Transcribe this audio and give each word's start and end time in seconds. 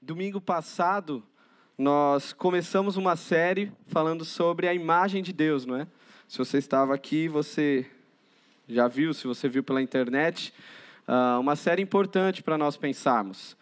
Domingo 0.00 0.42
passado, 0.42 1.24
nós 1.76 2.32
começamos 2.32 2.98
uma 2.98 3.16
série 3.16 3.72
falando 3.86 4.26
sobre 4.26 4.68
a 4.68 4.74
imagem 4.74 5.22
de 5.22 5.32
Deus, 5.32 5.64
não 5.64 5.74
é? 5.74 5.86
Se 6.28 6.36
você 6.36 6.58
estava 6.58 6.94
aqui, 6.94 7.28
você 7.28 7.86
já 8.68 8.88
viu, 8.88 9.14
se 9.14 9.26
você 9.26 9.48
viu 9.48 9.64
pela 9.64 9.80
internet, 9.80 10.52
uh, 11.08 11.40
uma 11.40 11.56
série 11.56 11.80
importante 11.80 12.42
para 12.42 12.58
nós 12.58 12.76
pensarmos. 12.76 13.56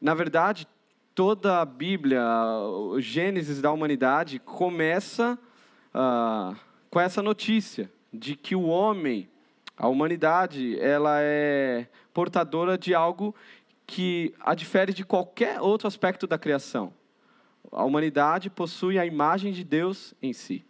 Na 0.00 0.14
verdade, 0.14 0.66
toda 1.14 1.60
a 1.60 1.64
Bíblia, 1.66 2.22
o 2.66 2.98
Gênesis 2.98 3.60
da 3.60 3.70
humanidade, 3.70 4.38
começa 4.38 5.38
uh, 5.94 6.56
com 6.88 6.98
essa 6.98 7.22
notícia 7.22 7.92
de 8.10 8.34
que 8.34 8.56
o 8.56 8.64
homem, 8.64 9.28
a 9.76 9.86
humanidade, 9.86 10.80
ela 10.80 11.18
é 11.20 11.86
portadora 12.12 12.78
de 12.78 12.94
algo 12.94 13.34
que 13.86 14.34
a 14.40 14.54
difere 14.54 14.92
de 14.92 15.04
qualquer 15.04 15.60
outro 15.60 15.86
aspecto 15.86 16.26
da 16.26 16.38
criação. 16.38 16.92
A 17.70 17.84
humanidade 17.84 18.50
possui 18.50 18.98
a 18.98 19.06
imagem 19.06 19.52
de 19.52 19.64
Deus 19.64 20.14
em 20.22 20.32
si. 20.32 20.64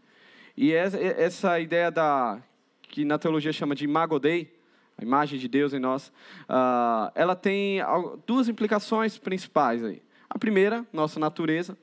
E 0.56 0.73
essa 0.73 1.59
ideia 1.59 1.91
da 1.91 2.41
que 2.83 3.05
na 3.05 3.19
teologia 3.19 3.53
chama 3.53 3.75
de 3.75 3.84
imago 3.84 4.20
Dei, 4.20 4.55
a 4.97 5.03
imagem 5.03 5.37
de 5.39 5.48
Deus 5.48 5.73
em 5.73 5.80
nós, 5.80 6.12
uh, 6.48 7.11
ela 7.15 7.34
tem 7.34 7.80
duas 8.25 8.48
implicações 8.48 9.19
principais 9.19 9.83
aí. 9.83 10.01
A 10.31 10.39
primeira, 10.39 10.87
nossa 10.92 11.19
natureza, 11.19 11.77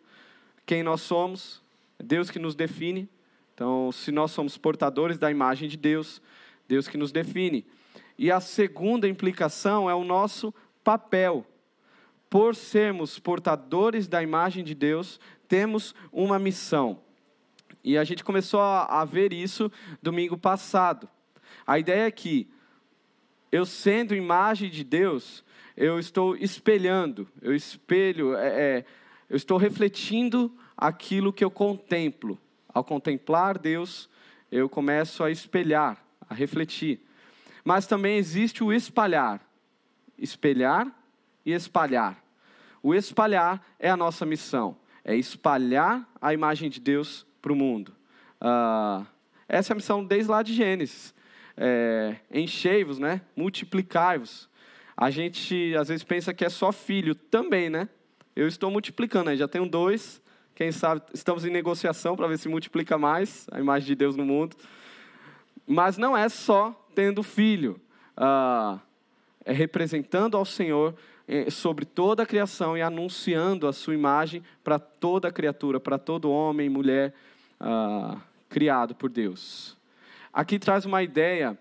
quem 0.65 0.84
nós 0.84 1.01
somos, 1.01 1.61
Deus 1.99 2.29
que 2.29 2.39
nos 2.39 2.55
define. 2.55 3.09
Então, 3.53 3.91
se 3.91 4.11
nós 4.11 4.31
somos 4.31 4.57
portadores 4.57 5.17
da 5.17 5.29
imagem 5.29 5.67
de 5.67 5.75
Deus, 5.75 6.21
Deus 6.67 6.87
que 6.87 6.98
nos 6.98 7.11
define. 7.11 7.65
E 8.17 8.31
a 8.31 8.39
segunda 8.39 9.07
implicação 9.07 9.89
é 9.89 9.95
o 9.95 10.03
nosso 10.03 10.53
papel. 10.84 11.45
Por 12.30 12.55
sermos 12.55 13.20
portadores 13.20 14.08
da 14.08 14.23
imagem 14.23 14.63
de 14.63 14.73
Deus, 14.73 15.20
temos 15.48 15.94
uma 16.12 16.40
missão. 16.40 16.99
E 17.84 17.98
a 17.98 18.04
gente 18.04 18.23
começou 18.23 18.62
a, 18.62 19.04
ver 19.04 19.34
isso 19.34 19.71
domingo 20.01 20.38
passado. 20.38 21.10
A 21.68 21.77
ideia 21.77 22.07
é 22.07 22.12
que, 22.12 22.48
eu 23.51 23.65
sendo 23.65 24.15
imagem 24.15 24.70
de 24.70 24.84
Deus, 24.84 25.43
eu 25.76 25.99
estou 25.99 26.38
espelhando, 26.38 27.27
eu 27.41 27.54
espelho, 27.54 28.35
é, 28.35 28.48
é, 28.48 28.85
eu 29.29 29.35
estou 29.35 29.57
refletindo 29.57 30.55
aquilo 30.77 31.34
que 31.34 31.43
eu 31.43 31.51
contemplo. 31.51 32.40
Ao 32.73 32.84
contemplar 32.84 33.57
Deus, 33.57 34.10
eu 34.49 34.70
começo 34.70 35.23
a 35.23 35.32
espelhar, 35.32 36.01
a 36.29 36.34
refletir. 36.34 37.05
Mas 37.66 37.88
também 37.88 38.18
existe 38.18 38.63
o 38.63 38.71
espalhar 38.71 39.51
espelhar 40.21 40.87
e 41.45 41.51
espalhar. 41.51 42.23
O 42.83 42.95
espalhar 42.95 43.61
é 43.79 43.89
a 43.89 43.97
nossa 43.97 44.25
missão, 44.25 44.77
é 45.03 45.15
espalhar 45.15 46.07
a 46.21 46.33
imagem 46.33 46.69
de 46.69 46.79
Deus 46.79 47.25
para 47.41 47.51
o 47.51 47.55
mundo. 47.55 47.93
Uh, 48.39 49.05
essa 49.47 49.71
é 49.71 49.73
a 49.73 49.75
missão 49.75 50.03
desde 50.03 50.31
lá 50.31 50.41
de 50.41 50.53
Gênesis. 50.53 51.13
É, 51.57 52.15
enchei-vos, 52.31 52.97
né? 52.97 53.21
multiplicai-vos. 53.35 54.49
A 54.95 55.09
gente 55.09 55.75
às 55.75 55.89
vezes 55.89 56.03
pensa 56.03 56.33
que 56.33 56.45
é 56.45 56.49
só 56.49 56.71
filho, 56.71 57.13
também, 57.13 57.69
né? 57.69 57.89
Eu 58.35 58.47
estou 58.47 58.71
multiplicando, 58.71 59.29
né? 59.29 59.35
já 59.35 59.47
tenho 59.47 59.67
dois, 59.67 60.21
quem 60.55 60.71
sabe 60.71 61.01
estamos 61.13 61.43
em 61.43 61.49
negociação 61.49 62.15
para 62.15 62.27
ver 62.27 62.37
se 62.37 62.47
multiplica 62.47 62.97
mais 62.97 63.45
a 63.51 63.59
imagem 63.59 63.87
de 63.87 63.95
Deus 63.95 64.16
no 64.16 64.25
mundo. 64.25 64.55
Mas 65.67 65.97
não 65.97 66.16
é 66.16 66.29
só 66.29 66.72
tendo 66.95 67.23
filho. 67.23 67.79
Uh, 68.17 68.79
é 69.45 69.53
representando 69.53 70.38
ao 70.38 70.45
Senhor 70.45 70.95
é, 71.28 71.50
sobre 71.50 71.85
toda 71.85 72.23
a 72.23 72.25
criação 72.25 72.78
e 72.78 72.81
anunciando 72.81 73.67
a 73.67 73.73
sua 73.73 73.94
imagem 73.94 74.44
para 74.63 74.78
toda 74.78 75.31
criatura, 75.31 75.79
para 75.79 75.97
todo 75.97 76.31
homem 76.31 76.67
e 76.67 76.69
mulher 76.69 77.13
ah, 77.59 78.17
criado 78.50 78.94
por 78.94 79.09
Deus. 79.09 79.78
Aqui 80.33 80.59
traz 80.59 80.85
uma 80.85 81.01
ideia, 81.03 81.57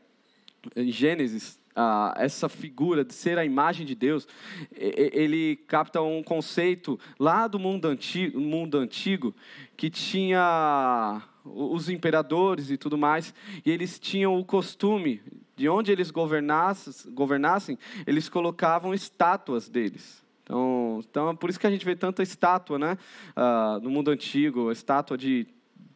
em 0.75 0.91
Gênesis, 0.91 1.59
ah, 1.75 2.13
essa 2.17 2.49
figura 2.49 3.05
de 3.05 3.15
ser 3.15 3.39
a 3.39 3.45
imagem 3.45 3.87
de 3.87 3.95
Deus, 3.95 4.27
ele 4.73 5.57
capta 5.69 6.03
um 6.03 6.23
conceito 6.23 6.99
lá 7.19 7.47
do 7.47 7.59
mundo 7.59 7.87
antigo, 7.87 8.41
mundo 8.41 8.77
antigo 8.77 9.35
que 9.77 9.89
tinha 9.89 11.23
os 11.45 11.89
imperadores 11.89 12.71
e 12.71 12.77
tudo 12.77 12.99
mais, 12.99 13.35
e 13.65 13.71
eles 13.71 13.99
tinham 13.99 14.39
o 14.39 14.45
costume 14.45 15.23
de 15.61 15.69
onde 15.69 15.93
eles 15.93 16.11
governassem, 16.11 17.13
governassem 17.13 17.79
eles 18.07 18.31
colocavam 18.31 18.95
estátuas 18.95 19.69
deles. 19.69 20.25
Então, 20.43 21.03
então, 21.07 21.29
é 21.29 21.35
por 21.35 21.51
isso 21.51 21.61
que 21.61 21.67
a 21.67 21.71
gente 21.71 21.85
vê 21.85 21.95
tanta 21.95 22.23
estátua 22.23 22.79
né? 22.79 22.97
Uh, 23.37 23.79
no 23.83 23.91
mundo 23.91 24.11
antigo, 24.11 24.73
estátua 24.73 25.19
de 25.19 25.47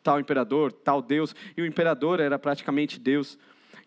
tal 0.02 0.20
imperador, 0.20 0.70
tal 0.70 1.00
Deus, 1.00 1.34
e 1.56 1.62
o 1.62 1.66
imperador 1.66 2.20
era 2.20 2.38
praticamente 2.38 3.00
Deus. 3.00 3.38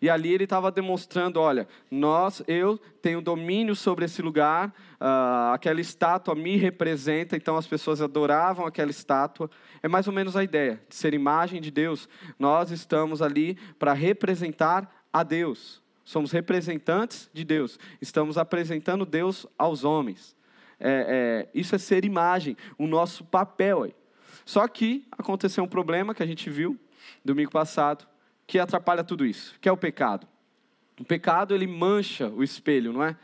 E 0.02 0.10
ali 0.10 0.32
ele 0.32 0.44
estava 0.44 0.70
demonstrando, 0.70 1.40
olha, 1.40 1.66
nós, 1.88 2.42
eu 2.48 2.76
tenho 3.00 3.20
domínio 3.20 3.74
sobre 3.76 4.04
esse 4.04 4.20
lugar, 4.20 4.68
uh, 5.00 5.52
aquela 5.52 5.80
estátua 5.80 6.34
me 6.34 6.56
representa, 6.56 7.36
então 7.36 7.56
as 7.56 7.68
pessoas 7.68 8.02
adoravam 8.02 8.66
aquela 8.66 8.90
estátua. 8.90 9.48
É 9.80 9.86
mais 9.86 10.08
ou 10.08 10.12
menos 10.12 10.36
a 10.36 10.42
ideia 10.42 10.80
de 10.88 10.94
ser 10.96 11.14
imagem 11.14 11.60
de 11.60 11.70
Deus. 11.70 12.08
Nós 12.38 12.72
estamos 12.72 13.22
ali 13.22 13.56
para 13.78 13.92
representar 13.92 14.97
a 15.20 15.22
Deus. 15.22 15.82
Somos 16.04 16.32
representantes 16.32 17.28
de 17.32 17.44
Deus. 17.44 17.78
Estamos 18.00 18.38
apresentando 18.38 19.04
Deus 19.04 19.46
aos 19.58 19.84
homens. 19.84 20.36
É, 20.80 21.48
é, 21.52 21.58
isso 21.58 21.74
é 21.74 21.78
ser 21.78 22.04
imagem, 22.04 22.56
o 22.78 22.86
nosso 22.86 23.24
papel 23.24 23.82
aí. 23.82 23.94
Só 24.44 24.66
que 24.66 25.06
aconteceu 25.12 25.64
um 25.64 25.68
problema 25.68 26.14
que 26.14 26.22
a 26.22 26.26
gente 26.26 26.48
viu 26.48 26.78
domingo 27.24 27.50
passado, 27.50 28.06
que 28.46 28.58
atrapalha 28.58 29.04
tudo 29.04 29.26
isso, 29.26 29.58
que 29.60 29.68
é 29.68 29.72
o 29.72 29.76
pecado. 29.76 30.26
O 30.98 31.04
pecado 31.04 31.54
ele 31.54 31.66
mancha 31.66 32.28
o 32.28 32.42
espelho, 32.42 32.92
não 32.92 33.04
é? 33.04 33.16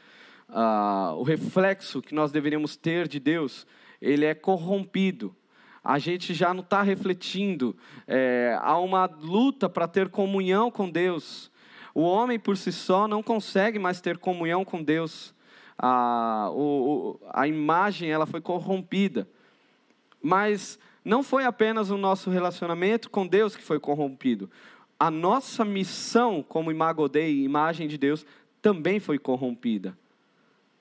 Ah, 0.49 1.15
o 1.17 1.23
reflexo 1.23 2.03
que 2.03 2.15
nós 2.15 2.31
deveríamos 2.31 2.77
ter 2.77 3.09
de 3.09 3.19
Deus, 3.19 3.67
ele 4.01 4.25
é 4.25 4.35
corrompido. 4.35 5.35
A 5.83 5.99
gente 5.99 6.35
já 6.35 6.53
não 6.53 6.63
está 6.63 6.83
refletindo. 6.83 7.77
É, 8.07 8.59
há 8.61 8.79
uma 8.79 9.07
luta 9.07 9.69
para 9.69 9.89
ter 9.89 10.09
comunhão 10.09 10.71
com 10.71 10.89
Deus. 10.89 11.51
O 11.95 12.03
homem 12.03 12.39
por 12.39 12.57
si 12.57 12.73
só 12.73 13.07
não 13.07 13.23
consegue 13.23 13.79
mais 13.79 14.01
ter 14.01 14.19
comunhão 14.19 14.65
com 14.65 14.83
Deus. 14.83 15.33
A, 15.79 16.51
o, 16.53 17.21
a 17.33 17.47
imagem 17.47 18.11
ela 18.11 18.27
foi 18.27 18.41
corrompida. 18.41 19.29
Mas 20.21 20.79
não 21.05 21.23
foi 21.23 21.45
apenas 21.45 21.91
o 21.91 21.97
nosso 21.97 22.31
relacionamento 22.31 23.09
com 23.09 23.27
Deus 23.27 23.55
que 23.55 23.63
foi 23.63 23.79
corrompido. 23.79 24.51
A 24.99 25.11
nossa 25.11 25.65
missão 25.65 26.43
como 26.43 26.71
imago 26.71 27.09
Dei, 27.09 27.45
imagem 27.45 27.87
de 27.87 27.97
Deus, 27.97 28.27
também 28.61 28.99
foi 28.99 29.19
corrompida. 29.19 29.97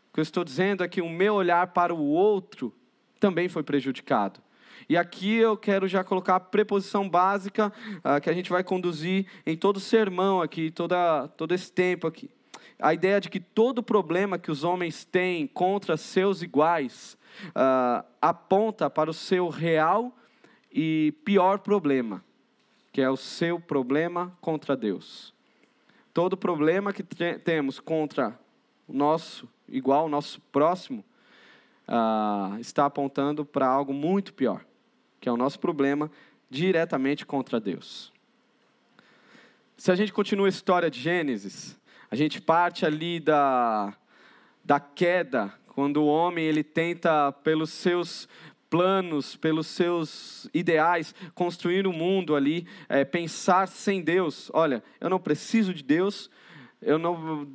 O 0.09 0.13
que 0.13 0.19
eu 0.19 0.23
estou 0.23 0.43
dizendo 0.43 0.83
é 0.83 0.87
que 0.87 1.01
o 1.01 1.09
meu 1.09 1.35
olhar 1.35 1.67
para 1.67 1.93
o 1.93 2.07
outro 2.07 2.73
também 3.19 3.49
foi 3.49 3.63
prejudicado. 3.63 4.39
E 4.87 4.97
aqui 4.97 5.35
eu 5.35 5.55
quero 5.55 5.87
já 5.87 6.03
colocar 6.03 6.35
a 6.35 6.39
preposição 6.39 7.07
básica 7.07 7.71
uh, 7.97 8.19
que 8.21 8.29
a 8.29 8.33
gente 8.33 8.49
vai 8.49 8.63
conduzir 8.63 9.25
em 9.45 9.55
todo 9.55 9.77
o 9.77 9.81
sermão 9.81 10.41
aqui, 10.41 10.71
toda, 10.71 11.27
todo 11.29 11.53
esse 11.53 11.71
tempo 11.71 12.07
aqui. 12.07 12.29
A 12.79 12.93
ideia 12.93 13.21
de 13.21 13.29
que 13.29 13.39
todo 13.39 13.81
problema 13.81 14.37
que 14.37 14.51
os 14.51 14.63
homens 14.63 15.05
têm 15.05 15.47
contra 15.47 15.95
seus 15.95 16.41
iguais 16.41 17.17
uh, 17.49 18.05
aponta 18.21 18.89
para 18.89 19.09
o 19.09 19.13
seu 19.13 19.47
real 19.47 20.13
e 20.71 21.13
pior 21.23 21.59
problema, 21.59 22.23
que 22.91 23.01
é 23.01 23.09
o 23.09 23.15
seu 23.15 23.59
problema 23.59 24.35
contra 24.41 24.75
Deus. 24.75 25.33
Todo 26.13 26.35
problema 26.35 26.91
que 26.91 27.03
temos 27.03 27.79
contra 27.79 28.37
o 28.87 28.93
nosso 28.93 29.47
igual, 29.67 30.05
o 30.05 30.09
nosso 30.09 30.41
próximo, 30.51 31.05
uh, 31.87 32.59
está 32.59 32.85
apontando 32.85 33.45
para 33.45 33.67
algo 33.67 33.93
muito 33.93 34.33
pior 34.33 34.63
que 35.23 35.29
é 35.29 35.31
o 35.31 35.37
nosso 35.37 35.57
problema, 35.57 36.11
diretamente 36.49 37.25
contra 37.25 37.57
Deus. 37.57 38.11
Se 39.77 39.89
a 39.89 39.95
gente 39.95 40.11
continua 40.11 40.47
a 40.47 40.49
história 40.49 40.91
de 40.91 40.99
Gênesis, 40.99 41.79
a 42.11 42.15
gente 42.17 42.41
parte 42.41 42.85
ali 42.85 43.21
da, 43.21 43.95
da 44.65 44.81
queda, 44.81 45.53
quando 45.67 46.03
o 46.03 46.07
homem 46.07 46.43
ele 46.43 46.61
tenta, 46.61 47.31
pelos 47.31 47.69
seus 47.69 48.27
planos, 48.69 49.37
pelos 49.37 49.67
seus 49.67 50.49
ideais, 50.53 51.15
construir 51.33 51.87
o 51.87 51.91
um 51.91 51.93
mundo 51.93 52.35
ali, 52.35 52.67
é, 52.89 53.05
pensar 53.05 53.69
sem 53.69 54.01
Deus. 54.01 54.51
Olha, 54.53 54.83
eu 54.99 55.09
não 55.09 55.21
preciso 55.21 55.73
de 55.73 55.83
Deus, 55.83 56.29
eu 56.85 56.97
não, 56.97 57.45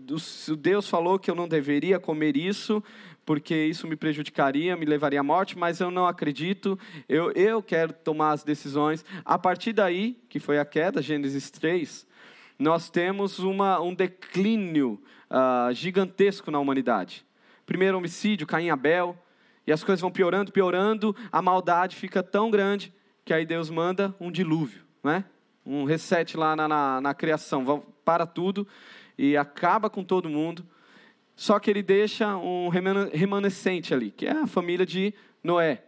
Deus 0.58 0.88
falou 0.88 1.18
que 1.18 1.30
eu 1.30 1.34
não 1.34 1.48
deveria 1.48 1.98
comer 1.98 2.36
isso, 2.36 2.82
porque 3.24 3.54
isso 3.54 3.86
me 3.86 3.94
prejudicaria, 3.94 4.76
me 4.76 4.86
levaria 4.86 5.20
à 5.20 5.22
morte, 5.22 5.58
mas 5.58 5.80
eu 5.80 5.90
não 5.90 6.06
acredito, 6.06 6.78
eu, 7.08 7.30
eu 7.32 7.62
quero 7.62 7.92
tomar 7.92 8.32
as 8.32 8.42
decisões. 8.42 9.04
A 9.24 9.38
partir 9.38 9.72
daí, 9.72 10.18
que 10.28 10.40
foi 10.40 10.58
a 10.58 10.64
queda, 10.64 11.02
Gênesis 11.02 11.50
3, 11.50 12.06
nós 12.58 12.88
temos 12.88 13.38
uma, 13.38 13.80
um 13.80 13.94
declínio 13.94 15.00
uh, 15.30 15.72
gigantesco 15.74 16.50
na 16.50 16.58
humanidade. 16.58 17.24
Primeiro 17.66 17.98
homicídio, 17.98 18.46
Caim 18.46 18.66
e 18.66 18.70
Abel, 18.70 19.14
E 19.66 19.72
as 19.72 19.84
coisas 19.84 20.00
vão 20.00 20.10
piorando, 20.10 20.50
piorando, 20.50 21.14
a 21.30 21.42
maldade 21.42 21.96
fica 21.96 22.22
tão 22.22 22.50
grande 22.50 22.90
que 23.24 23.34
aí 23.34 23.44
Deus 23.44 23.68
manda 23.68 24.14
um 24.18 24.30
dilúvio, 24.30 24.82
né? 25.04 25.26
um 25.66 25.84
reset 25.84 26.34
lá 26.34 26.56
na, 26.56 26.66
na, 26.66 27.00
na 27.02 27.12
criação, 27.12 27.84
para 28.02 28.24
tudo 28.24 28.66
e 29.18 29.36
acaba 29.36 29.90
com 29.90 30.04
todo 30.04 30.28
mundo. 30.28 30.64
Só 31.34 31.58
que 31.58 31.70
ele 31.70 31.82
deixa 31.82 32.36
um 32.36 32.68
remanescente 32.68 33.92
ali, 33.92 34.10
que 34.10 34.26
é 34.26 34.32
a 34.32 34.46
família 34.46 34.86
de 34.86 35.12
Noé. 35.42 35.84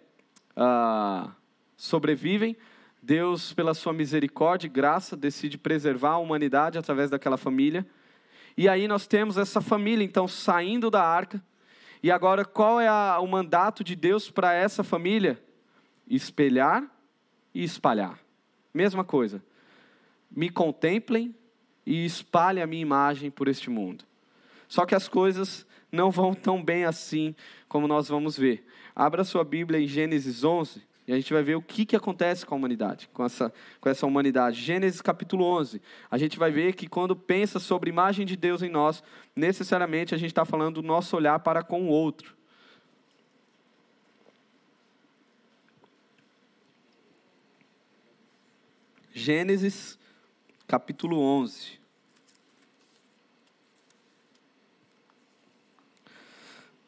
Ah, 0.57 1.31
sobrevivem, 1.77 2.57
Deus, 3.03 3.53
pela 3.55 3.73
sua 3.73 3.93
misericórdia 3.93 4.67
e 4.67 4.71
graça, 4.71 5.17
decide 5.17 5.57
preservar 5.57 6.11
a 6.11 6.19
humanidade 6.19 6.77
através 6.77 7.09
daquela 7.09 7.37
família. 7.37 7.87
E 8.57 8.69
aí 8.69 8.87
nós 8.87 9.07
temos 9.07 9.39
essa 9.39 9.61
família, 9.61 10.05
então, 10.05 10.29
saindo 10.29 10.91
da 10.91 11.03
arca. 11.03 11.43
E 12.03 12.11
agora, 12.11 12.45
qual 12.45 12.81
é 12.81 12.89
a, 12.89 13.19
o 13.21 13.27
mandato 13.27 13.83
de 13.83 13.97
Deus 13.97 14.31
para 14.31 14.53
essa 14.53 14.85
família? 14.85 15.43
Espelhar 16.07 16.85
e 17.55 17.63
espalhar. 17.65 18.19
Mesma 18.73 19.03
coisa. 19.05 19.43
Me 20.31 20.49
contemplem 20.49 21.35
e 21.87 22.05
espalhem 22.05 22.63
a 22.63 22.67
minha 22.67 22.83
imagem 22.83 23.31
por 23.31 23.49
este 23.49 23.71
mundo. 23.71 24.05
Só 24.69 24.87
que 24.87 24.95
as 24.95 25.09
coisas 25.09 25.67
não 25.91 26.11
vão 26.11 26.35
tão 26.35 26.63
bem 26.63 26.85
assim 26.85 27.35
como 27.69 27.89
nós 27.89 28.09
vamos 28.09 28.37
ver. 28.37 28.65
Abra 28.95 29.25
sua 29.25 29.45
Bíblia 29.45 29.81
em 29.81 29.87
Gênesis 29.87 30.45
11 30.45 30.83
e 31.07 31.13
a 31.13 31.17
gente 31.17 31.33
vai 31.33 31.43
ver 31.43 31.57
o 31.57 31.63
que, 31.63 31.85
que 31.85 31.97
acontece 31.97 32.47
com 32.47 32.55
a 32.55 32.59
humanidade, 32.59 33.09
com 33.13 33.25
essa, 33.25 33.53
com 33.81 33.89
essa 33.89 34.07
humanidade. 34.07 34.61
Gênesis 34.61 35.01
capítulo 35.01 35.45
11. 35.45 35.83
A 36.09 36.17
gente 36.17 36.39
vai 36.39 36.53
ver 36.53 36.75
que 36.75 36.87
quando 36.87 37.17
pensa 37.17 37.59
sobre 37.59 37.91
a 37.91 37.93
imagem 37.93 38.25
de 38.25 38.37
Deus 38.37 38.63
em 38.63 38.71
nós, 38.71 39.03
necessariamente 39.35 40.15
a 40.15 40.19
gente 40.19 40.31
está 40.31 40.45
falando 40.45 40.81
do 40.81 40.87
nosso 40.87 41.17
olhar 41.17 41.41
para 41.41 41.65
com 41.65 41.83
o 41.83 41.89
outro. 41.89 42.37
Gênesis 49.13 49.99
capítulo 50.71 51.19
11. 51.19 51.81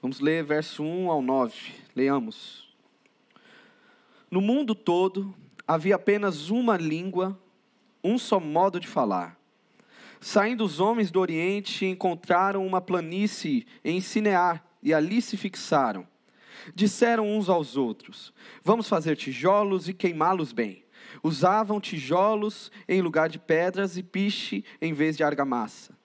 Vamos 0.00 0.20
ler 0.20 0.44
verso 0.44 0.84
1 0.84 1.10
ao 1.10 1.20
9. 1.20 1.52
Leamos. 1.96 2.72
No 4.30 4.40
mundo 4.40 4.72
todo 4.72 5.34
havia 5.66 5.96
apenas 5.96 6.48
uma 6.48 6.76
língua, 6.76 7.36
um 8.04 8.18
só 8.18 8.38
modo 8.38 8.78
de 8.78 8.86
falar. 8.86 9.36
Saindo 10.20 10.64
os 10.64 10.78
homens 10.78 11.10
do 11.10 11.18
Oriente, 11.18 11.84
encontraram 11.84 12.64
uma 12.64 12.80
planície 12.80 13.66
em 13.84 14.00
Sinear 14.00 14.64
e 14.80 14.94
ali 14.94 15.20
se 15.20 15.36
fixaram. 15.36 16.06
Disseram 16.72 17.36
uns 17.36 17.48
aos 17.48 17.76
outros: 17.76 18.32
Vamos 18.62 18.88
fazer 18.88 19.16
tijolos 19.16 19.88
e 19.88 19.92
queimá-los 19.92 20.52
bem. 20.52 20.81
Usavam 21.22 21.80
tijolos 21.80 22.70
em 22.88 23.00
lugar 23.00 23.28
de 23.28 23.38
pedras 23.38 23.96
e 23.96 24.02
piche 24.02 24.64
em 24.80 24.92
vez 24.92 25.16
de 25.16 25.22
argamassa. 25.22 25.96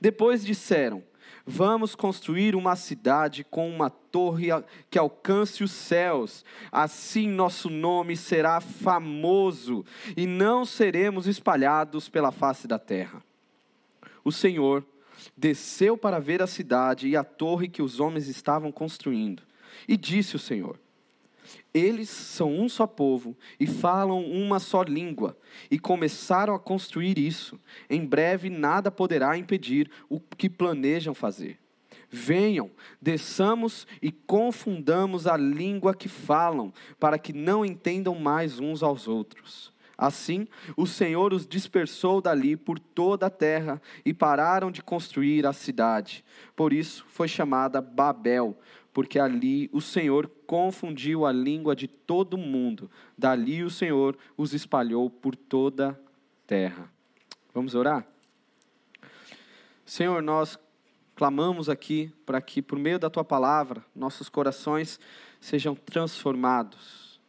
Depois 0.00 0.44
disseram: 0.44 1.02
Vamos 1.50 1.94
construir 1.94 2.54
uma 2.54 2.76
cidade 2.76 3.42
com 3.42 3.70
uma 3.70 3.88
torre 3.88 4.48
que 4.90 4.98
alcance 4.98 5.64
os 5.64 5.70
céus. 5.70 6.44
Assim 6.70 7.26
nosso 7.26 7.70
nome 7.70 8.16
será 8.18 8.60
famoso 8.60 9.82
e 10.14 10.26
não 10.26 10.66
seremos 10.66 11.26
espalhados 11.26 12.06
pela 12.06 12.30
face 12.30 12.68
da 12.68 12.78
terra. 12.78 13.22
O 14.22 14.30
Senhor 14.30 14.84
desceu 15.34 15.96
para 15.96 16.20
ver 16.20 16.42
a 16.42 16.46
cidade 16.46 17.08
e 17.08 17.16
a 17.16 17.24
torre 17.24 17.66
que 17.66 17.80
os 17.80 17.98
homens 17.98 18.28
estavam 18.28 18.70
construindo. 18.70 19.42
E 19.88 19.96
disse 19.96 20.36
o 20.36 20.38
Senhor: 20.38 20.78
eles 21.72 22.08
são 22.08 22.52
um 22.52 22.68
só 22.68 22.86
povo 22.86 23.36
e 23.58 23.66
falam 23.66 24.24
uma 24.24 24.58
só 24.58 24.82
língua, 24.82 25.36
e 25.70 25.78
começaram 25.78 26.54
a 26.54 26.58
construir 26.58 27.18
isso. 27.18 27.58
Em 27.88 28.04
breve 28.04 28.50
nada 28.50 28.90
poderá 28.90 29.36
impedir 29.36 29.90
o 30.08 30.18
que 30.20 30.48
planejam 30.48 31.14
fazer. 31.14 31.58
Venham, 32.10 32.70
desçamos 33.00 33.86
e 34.00 34.10
confundamos 34.10 35.26
a 35.26 35.36
língua 35.36 35.94
que 35.94 36.08
falam, 36.08 36.72
para 36.98 37.18
que 37.18 37.32
não 37.32 37.64
entendam 37.64 38.14
mais 38.14 38.58
uns 38.58 38.82
aos 38.82 39.06
outros. 39.06 39.72
Assim, 39.98 40.46
o 40.76 40.86
Senhor 40.86 41.34
os 41.34 41.44
dispersou 41.44 42.20
dali 42.20 42.56
por 42.56 42.78
toda 42.78 43.26
a 43.26 43.30
terra 43.30 43.82
e 44.04 44.14
pararam 44.14 44.70
de 44.70 44.80
construir 44.80 45.44
a 45.44 45.52
cidade. 45.52 46.24
Por 46.54 46.72
isso 46.72 47.04
foi 47.08 47.26
chamada 47.26 47.80
Babel, 47.80 48.56
porque 48.92 49.18
ali 49.18 49.68
o 49.72 49.80
Senhor 49.80 50.30
confundiu 50.46 51.24
a 51.26 51.32
língua 51.32 51.76
de 51.76 51.86
todo 51.86 52.36
mundo. 52.36 52.90
Dali 53.16 53.62
o 53.62 53.70
Senhor 53.70 54.16
os 54.36 54.52
espalhou 54.54 55.08
por 55.10 55.36
toda 55.36 55.90
a 55.90 55.96
terra. 56.46 56.90
Vamos 57.54 57.74
orar? 57.74 58.06
Senhor, 59.84 60.22
nós 60.22 60.58
clamamos 61.14 61.68
aqui 61.68 62.12
para 62.24 62.40
que, 62.40 62.62
por 62.62 62.78
meio 62.78 62.98
da 62.98 63.10
tua 63.10 63.24
palavra, 63.24 63.84
nossos 63.94 64.28
corações 64.28 65.00
sejam 65.40 65.74
transformados. 65.74 67.20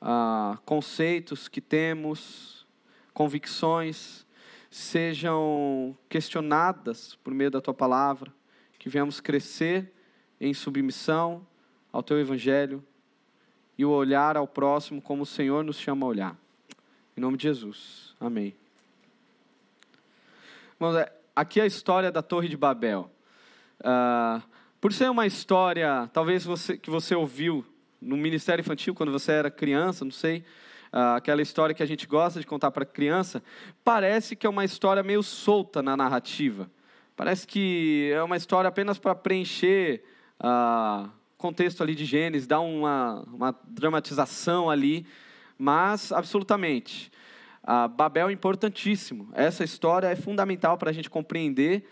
Ah, 0.00 0.58
conceitos 0.64 1.48
que 1.48 1.60
temos, 1.60 2.66
convicções, 3.12 4.26
sejam 4.70 5.96
questionadas 6.08 7.14
por 7.22 7.32
meio 7.32 7.50
da 7.50 7.60
tua 7.60 7.72
palavra, 7.72 8.32
que 8.78 8.88
venhamos 8.88 9.20
crescer 9.20 9.93
em 10.44 10.52
submissão 10.52 11.46
ao 11.90 12.02
teu 12.02 12.20
evangelho 12.20 12.84
e 13.78 13.84
o 13.84 13.90
olhar 13.90 14.36
ao 14.36 14.46
próximo 14.46 15.00
como 15.00 15.22
o 15.22 15.26
Senhor 15.26 15.64
nos 15.64 15.78
chama 15.78 16.04
a 16.04 16.08
olhar. 16.08 16.36
Em 17.16 17.20
nome 17.20 17.38
de 17.38 17.44
Jesus. 17.44 18.14
Amém. 18.20 18.54
Irmãos, 20.78 20.96
é, 20.96 21.10
aqui 21.34 21.60
é 21.60 21.62
a 21.62 21.66
história 21.66 22.12
da 22.12 22.20
Torre 22.20 22.48
de 22.48 22.58
Babel. 22.58 23.10
Uh, 23.80 24.42
por 24.82 24.92
ser 24.92 25.10
uma 25.10 25.26
história, 25.26 26.10
talvez 26.12 26.44
você, 26.44 26.76
que 26.76 26.90
você 26.90 27.14
ouviu 27.14 27.64
no 27.98 28.16
Ministério 28.16 28.60
Infantil 28.60 28.94
quando 28.94 29.10
você 29.10 29.32
era 29.32 29.50
criança, 29.50 30.04
não 30.04 30.12
sei, 30.12 30.44
uh, 30.92 31.16
aquela 31.16 31.40
história 31.40 31.74
que 31.74 31.82
a 31.82 31.86
gente 31.86 32.06
gosta 32.06 32.38
de 32.38 32.46
contar 32.46 32.70
para 32.70 32.84
criança, 32.84 33.42
parece 33.82 34.36
que 34.36 34.46
é 34.46 34.50
uma 34.50 34.64
história 34.64 35.02
meio 35.02 35.22
solta 35.22 35.82
na 35.82 35.96
narrativa. 35.96 36.70
Parece 37.16 37.46
que 37.46 38.10
é 38.12 38.22
uma 38.22 38.36
história 38.36 38.68
apenas 38.68 38.98
para 38.98 39.14
preencher 39.14 40.04
contexto 41.36 41.82
ali 41.82 41.94
de 41.94 42.04
Gênesis, 42.04 42.46
dar 42.46 42.60
uma, 42.60 43.22
uma 43.32 43.54
dramatização 43.68 44.70
ali, 44.70 45.06
mas 45.58 46.10
absolutamente. 46.12 47.10
Uh, 47.62 47.88
Babel 47.88 48.28
é 48.28 48.32
importantíssimo. 48.32 49.28
Essa 49.32 49.64
história 49.64 50.06
é 50.06 50.16
fundamental 50.16 50.76
para 50.76 50.90
a 50.90 50.92
gente 50.92 51.08
compreender 51.08 51.86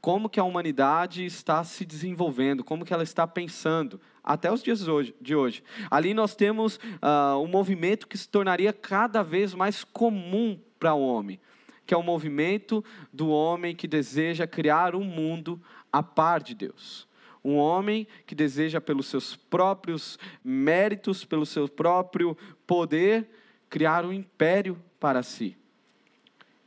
como 0.00 0.28
que 0.28 0.38
a 0.38 0.44
humanidade 0.44 1.24
está 1.24 1.64
se 1.64 1.84
desenvolvendo, 1.84 2.62
como 2.62 2.84
que 2.84 2.92
ela 2.92 3.02
está 3.02 3.26
pensando, 3.26 3.98
até 4.22 4.52
os 4.52 4.62
dias 4.62 4.84
de 5.20 5.34
hoje. 5.34 5.64
Ali 5.90 6.12
nós 6.12 6.34
temos 6.34 6.76
uh, 6.76 7.38
um 7.42 7.46
movimento 7.46 8.06
que 8.06 8.18
se 8.18 8.28
tornaria 8.28 8.72
cada 8.72 9.22
vez 9.22 9.54
mais 9.54 9.82
comum 9.82 10.60
para 10.78 10.92
o 10.92 11.00
homem, 11.00 11.40
que 11.86 11.94
é 11.94 11.96
o 11.96 12.02
movimento 12.02 12.84
do 13.12 13.30
homem 13.30 13.74
que 13.74 13.88
deseja 13.88 14.46
criar 14.46 14.94
um 14.94 15.04
mundo 15.04 15.58
a 15.90 16.02
par 16.02 16.42
de 16.42 16.54
Deus. 16.54 17.08
Um 17.44 17.56
homem 17.56 18.06
que 18.26 18.34
deseja, 18.34 18.80
pelos 18.80 19.06
seus 19.06 19.36
próprios 19.36 20.18
méritos, 20.42 21.24
pelo 21.24 21.44
seu 21.44 21.68
próprio 21.68 22.36
poder, 22.66 23.28
criar 23.68 24.04
um 24.04 24.12
império 24.12 24.80
para 24.98 25.22
si. 25.22 25.56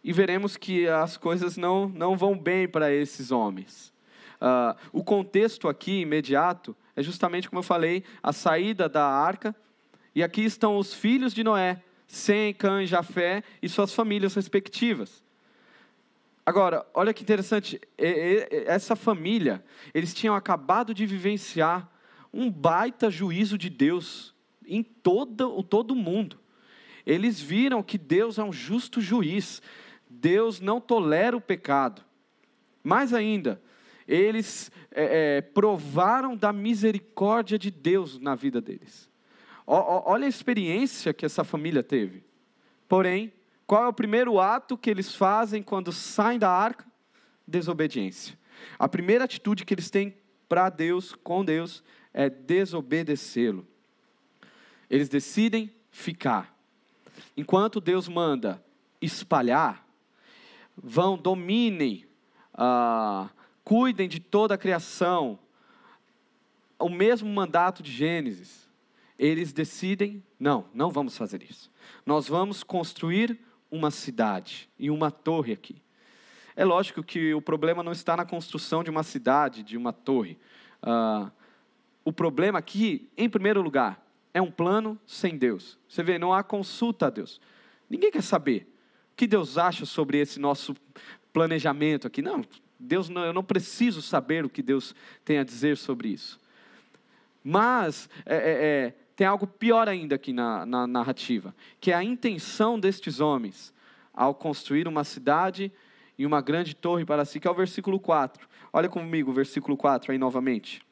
E 0.03 0.13
veremos 0.13 0.55
que 0.55 0.87
as 0.87 1.17
coisas 1.17 1.57
não, 1.57 1.89
não 1.89 2.15
vão 2.15 2.37
bem 2.37 2.67
para 2.67 2.93
esses 2.93 3.31
homens. 3.31 3.91
Uh, 4.39 4.77
o 4.91 5.03
contexto 5.03 5.67
aqui, 5.67 6.01
imediato, 6.01 6.75
é 6.95 7.01
justamente 7.01 7.49
como 7.49 7.59
eu 7.59 7.63
falei, 7.63 8.03
a 8.21 8.31
saída 8.31 8.87
da 8.87 9.05
arca. 9.05 9.55
E 10.13 10.23
aqui 10.23 10.43
estão 10.43 10.77
os 10.77 10.93
filhos 10.93 11.33
de 11.33 11.43
Noé, 11.43 11.81
Sem, 12.07 12.53
Cã 12.53 12.81
e 12.81 12.87
Jafé, 12.87 13.43
e 13.61 13.67
suas 13.67 13.93
famílias 13.93 14.35
respectivas. 14.35 15.23
Agora, 16.47 16.87
olha 16.93 17.13
que 17.13 17.23
interessante, 17.23 17.77
essa 17.97 18.95
família, 18.95 19.61
eles 19.93 20.13
tinham 20.13 20.33
acabado 20.33 20.93
de 20.93 21.05
vivenciar 21.05 21.91
um 22.31 22.49
baita 22.49 23.11
juízo 23.11 23.57
de 23.57 23.69
Deus 23.69 24.33
em 24.65 24.81
todo, 24.81 25.61
todo 25.63 25.91
o 25.91 25.95
mundo. 25.95 26.39
Eles 27.05 27.41
viram 27.41 27.83
que 27.83 27.97
Deus 27.97 28.39
é 28.39 28.43
um 28.45 28.53
justo 28.53 29.01
juiz, 29.01 29.61
Deus 30.09 30.61
não 30.61 30.79
tolera 30.79 31.35
o 31.35 31.41
pecado. 31.41 32.01
Mais 32.81 33.13
ainda, 33.13 33.61
eles 34.07 34.71
é, 34.89 35.39
é, 35.39 35.41
provaram 35.41 36.33
da 36.33 36.53
misericórdia 36.53 37.59
de 37.59 37.69
Deus 37.69 38.21
na 38.21 38.35
vida 38.35 38.61
deles. 38.61 39.09
Olha 39.65 40.25
a 40.25 40.29
experiência 40.29 41.13
que 41.13 41.25
essa 41.25 41.43
família 41.43 41.83
teve. 41.83 42.23
Porém, 42.87 43.33
qual 43.67 43.83
é 43.83 43.87
o 43.89 43.93
primeiro 43.93 44.39
ato 44.39 44.77
que 44.77 44.89
eles 44.89 45.13
fazem 45.13 45.61
quando 45.61 45.91
saem 45.91 46.39
da 46.39 46.49
arca? 46.49 46.85
Desobediência. 47.45 48.39
A 48.79 48.87
primeira 48.87 49.25
atitude 49.25 49.65
que 49.65 49.73
eles 49.73 49.89
têm 49.89 50.15
para 50.47 50.69
Deus, 50.69 51.13
com 51.21 51.43
Deus, 51.43 51.83
é 52.13 52.29
desobedecê-lo. 52.29 53.67
Eles 54.89 55.09
decidem 55.09 55.69
ficar. 55.91 56.57
Enquanto 57.35 57.81
Deus 57.81 58.07
manda 58.07 58.63
espalhar, 59.01 59.85
vão, 60.75 61.17
dominem, 61.17 62.05
ah, 62.53 63.29
cuidem 63.65 64.07
de 64.07 64.21
toda 64.21 64.55
a 64.55 64.57
criação, 64.57 65.37
o 66.79 66.87
mesmo 66.87 67.29
mandato 67.29 67.83
de 67.83 67.91
Gênesis. 67.91 68.65
Eles 69.19 69.51
decidem: 69.51 70.23
não, 70.39 70.65
não 70.73 70.89
vamos 70.89 71.17
fazer 71.17 71.43
isso. 71.43 71.69
Nós 72.05 72.29
vamos 72.29 72.63
construir 72.63 73.37
uma 73.69 73.91
cidade 73.91 74.69
e 74.77 74.89
uma 74.89 75.11
torre 75.11 75.53
aqui. 75.53 75.81
É 76.55 76.65
lógico 76.65 77.03
que 77.03 77.33
o 77.33 77.41
problema 77.41 77.83
não 77.83 77.91
está 77.91 78.17
na 78.17 78.25
construção 78.25 78.83
de 78.83 78.89
uma 78.89 79.03
cidade, 79.03 79.61
de 79.61 79.77
uma 79.77 79.93
torre. 79.93 80.37
Ah, 80.81 81.29
o 82.03 82.11
problema 82.11 82.57
aqui, 82.57 83.09
em 83.15 83.29
primeiro 83.29 83.61
lugar, 83.61 84.01
é 84.33 84.41
um 84.41 84.49
plano 84.49 84.99
sem 85.05 85.37
Deus. 85.37 85.77
Você 85.87 86.01
vê, 86.01 86.17
não 86.17 86.33
há 86.33 86.43
consulta 86.43 87.07
a 87.07 87.09
Deus. 87.09 87.41
Ninguém 87.89 88.11
quer 88.11 88.23
saber 88.23 88.67
o 89.13 89.15
que 89.15 89.27
Deus 89.27 89.57
acha 89.57 89.85
sobre 89.85 90.17
esse 90.17 90.39
nosso 90.39 90.75
planejamento 91.31 92.07
aqui. 92.07 92.21
Não, 92.21 92.43
Deus 92.79 93.09
não, 93.09 93.25
eu 93.25 93.33
não 93.33 93.43
preciso 93.43 94.01
saber 94.01 94.45
o 94.45 94.49
que 94.49 94.61
Deus 94.61 94.95
tem 95.25 95.37
a 95.37 95.43
dizer 95.43 95.77
sobre 95.77 96.09
isso. 96.09 96.39
Mas 97.43 98.09
é, 98.25 98.35
é, 98.35 98.51
é, 98.51 98.93
tem 99.17 99.25
algo 99.25 99.47
pior 99.47 99.89
ainda 99.89 100.13
aqui 100.13 100.31
na, 100.31 100.63
na 100.63 100.85
narrativa, 100.85 101.53
que 101.81 101.91
é 101.91 101.95
a 101.95 102.03
intenção 102.03 102.79
destes 102.79 103.19
homens 103.19 103.73
ao 104.13 104.35
construir 104.35 104.87
uma 104.87 105.03
cidade 105.03 105.71
e 106.19 106.23
uma 106.23 106.39
grande 106.39 106.75
torre 106.75 107.03
para 107.03 107.25
si, 107.25 107.39
que 107.39 107.47
é 107.47 107.51
o 107.51 107.55
versículo 107.55 107.99
4. 107.99 108.47
Olha 108.71 108.87
comigo 108.87 109.31
o 109.31 109.33
versículo 109.33 109.75
4 109.75 110.11
aí 110.11 110.19
novamente. 110.19 110.83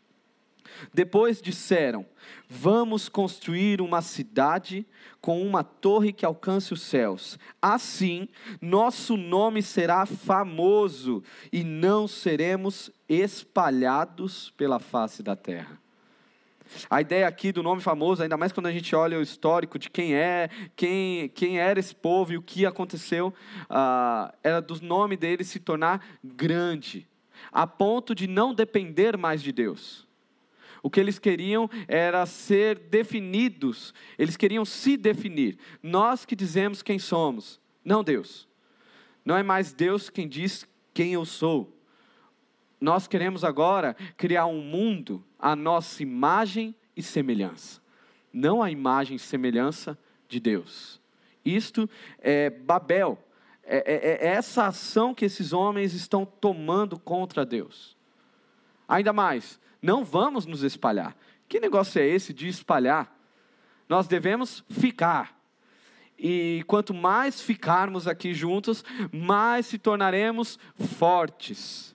Depois 0.92 1.40
disseram: 1.40 2.04
Vamos 2.50 3.08
construir 3.08 3.80
uma 3.80 4.02
cidade 4.02 4.88
com 5.22 5.46
uma 5.46 5.64
torre 5.64 6.12
que 6.12 6.26
alcance 6.26 6.74
os 6.74 6.82
céus. 6.82 7.38
Assim, 7.62 8.28
nosso 8.60 9.16
nome 9.16 9.62
será 9.62 10.04
famoso 10.08 11.24
e 11.54 11.64
não 11.64 12.08
seremos 12.08 12.90
espalhados 13.08 14.52
pela 14.58 14.80
face 14.80 15.22
da 15.22 15.36
terra. 15.36 15.85
A 16.90 17.02
ideia 17.02 17.28
aqui 17.28 17.52
do 17.52 17.64
nome 17.64 17.82
famoso, 17.82 18.24
ainda 18.24 18.38
mais 18.38 18.52
quando 18.52 18.68
a 18.68 18.72
gente 18.72 18.96
olha 18.96 19.18
o 19.20 19.22
histórico 19.22 19.78
de 19.80 19.90
quem 19.90 20.16
é, 20.16 20.50
quem, 20.76 21.30
quem 21.30 21.60
era 21.60 21.80
esse 21.80 21.96
povo 21.96 22.34
e 22.34 22.38
o 22.38 22.42
que 22.42 22.66
aconteceu, 22.66 23.34
uh, 23.70 24.34
era 24.44 24.62
do 24.62 24.80
nome 24.82 25.16
dele 25.16 25.44
se 25.44 25.60
tornar 25.60 26.06
grande, 26.24 27.08
a 27.52 27.66
ponto 27.66 28.14
de 28.14 28.28
não 28.28 28.54
depender 28.54 29.18
mais 29.18 29.42
de 29.42 29.52
Deus. 29.52 30.06
O 30.82 30.90
que 30.90 31.00
eles 31.00 31.18
queriam 31.18 31.68
era 31.88 32.26
ser 32.28 32.78
definidos, 32.78 33.94
eles 34.20 34.38
queriam 34.38 34.64
se 34.64 34.96
definir. 34.96 35.58
Nós 35.82 36.26
que 36.26 36.36
dizemos 36.36 36.84
quem 36.84 37.00
somos, 37.00 37.60
não 37.84 38.04
Deus. 38.04 38.48
Não 39.26 39.36
é 39.36 39.42
mais 39.42 39.74
Deus 39.74 40.12
quem 40.12 40.28
diz 40.28 40.68
quem 40.94 41.14
eu 41.14 41.26
sou. 41.26 41.75
Nós 42.86 43.08
queremos 43.08 43.44
agora 43.44 43.96
criar 44.16 44.46
um 44.46 44.62
mundo 44.62 45.26
à 45.40 45.56
nossa 45.56 46.04
imagem 46.04 46.76
e 46.96 47.02
semelhança, 47.02 47.82
não 48.32 48.62
a 48.62 48.70
imagem 48.70 49.16
e 49.16 49.20
semelhança 49.20 49.98
de 50.30 50.40
Deus. 50.40 51.02
Isto 51.44 51.90
é 52.20 52.48
Babel, 52.48 53.18
é, 53.64 53.78
é, 53.78 54.28
é 54.28 54.28
essa 54.28 54.68
ação 54.68 55.16
que 55.16 55.26
esses 55.26 55.52
homens 55.52 55.96
estão 55.96 56.28
tomando 56.28 57.00
contra 57.00 57.44
Deus. 57.44 57.98
Ainda 58.88 59.12
mais, 59.12 59.60
não 59.82 60.06
vamos 60.06 60.46
nos 60.46 60.62
espalhar. 60.62 61.18
Que 61.50 61.60
negócio 61.60 62.00
é 62.00 62.06
esse 62.06 62.32
de 62.36 62.48
espalhar? 62.48 63.12
Nós 63.90 64.08
devemos 64.08 64.64
ficar. 64.70 65.36
E 66.20 66.64
quanto 66.68 66.94
mais 66.94 67.42
ficarmos 67.42 68.08
aqui 68.08 68.32
juntos, 68.32 68.86
mais 69.12 69.66
se 69.66 69.80
tornaremos 69.80 70.60
fortes. 71.00 71.95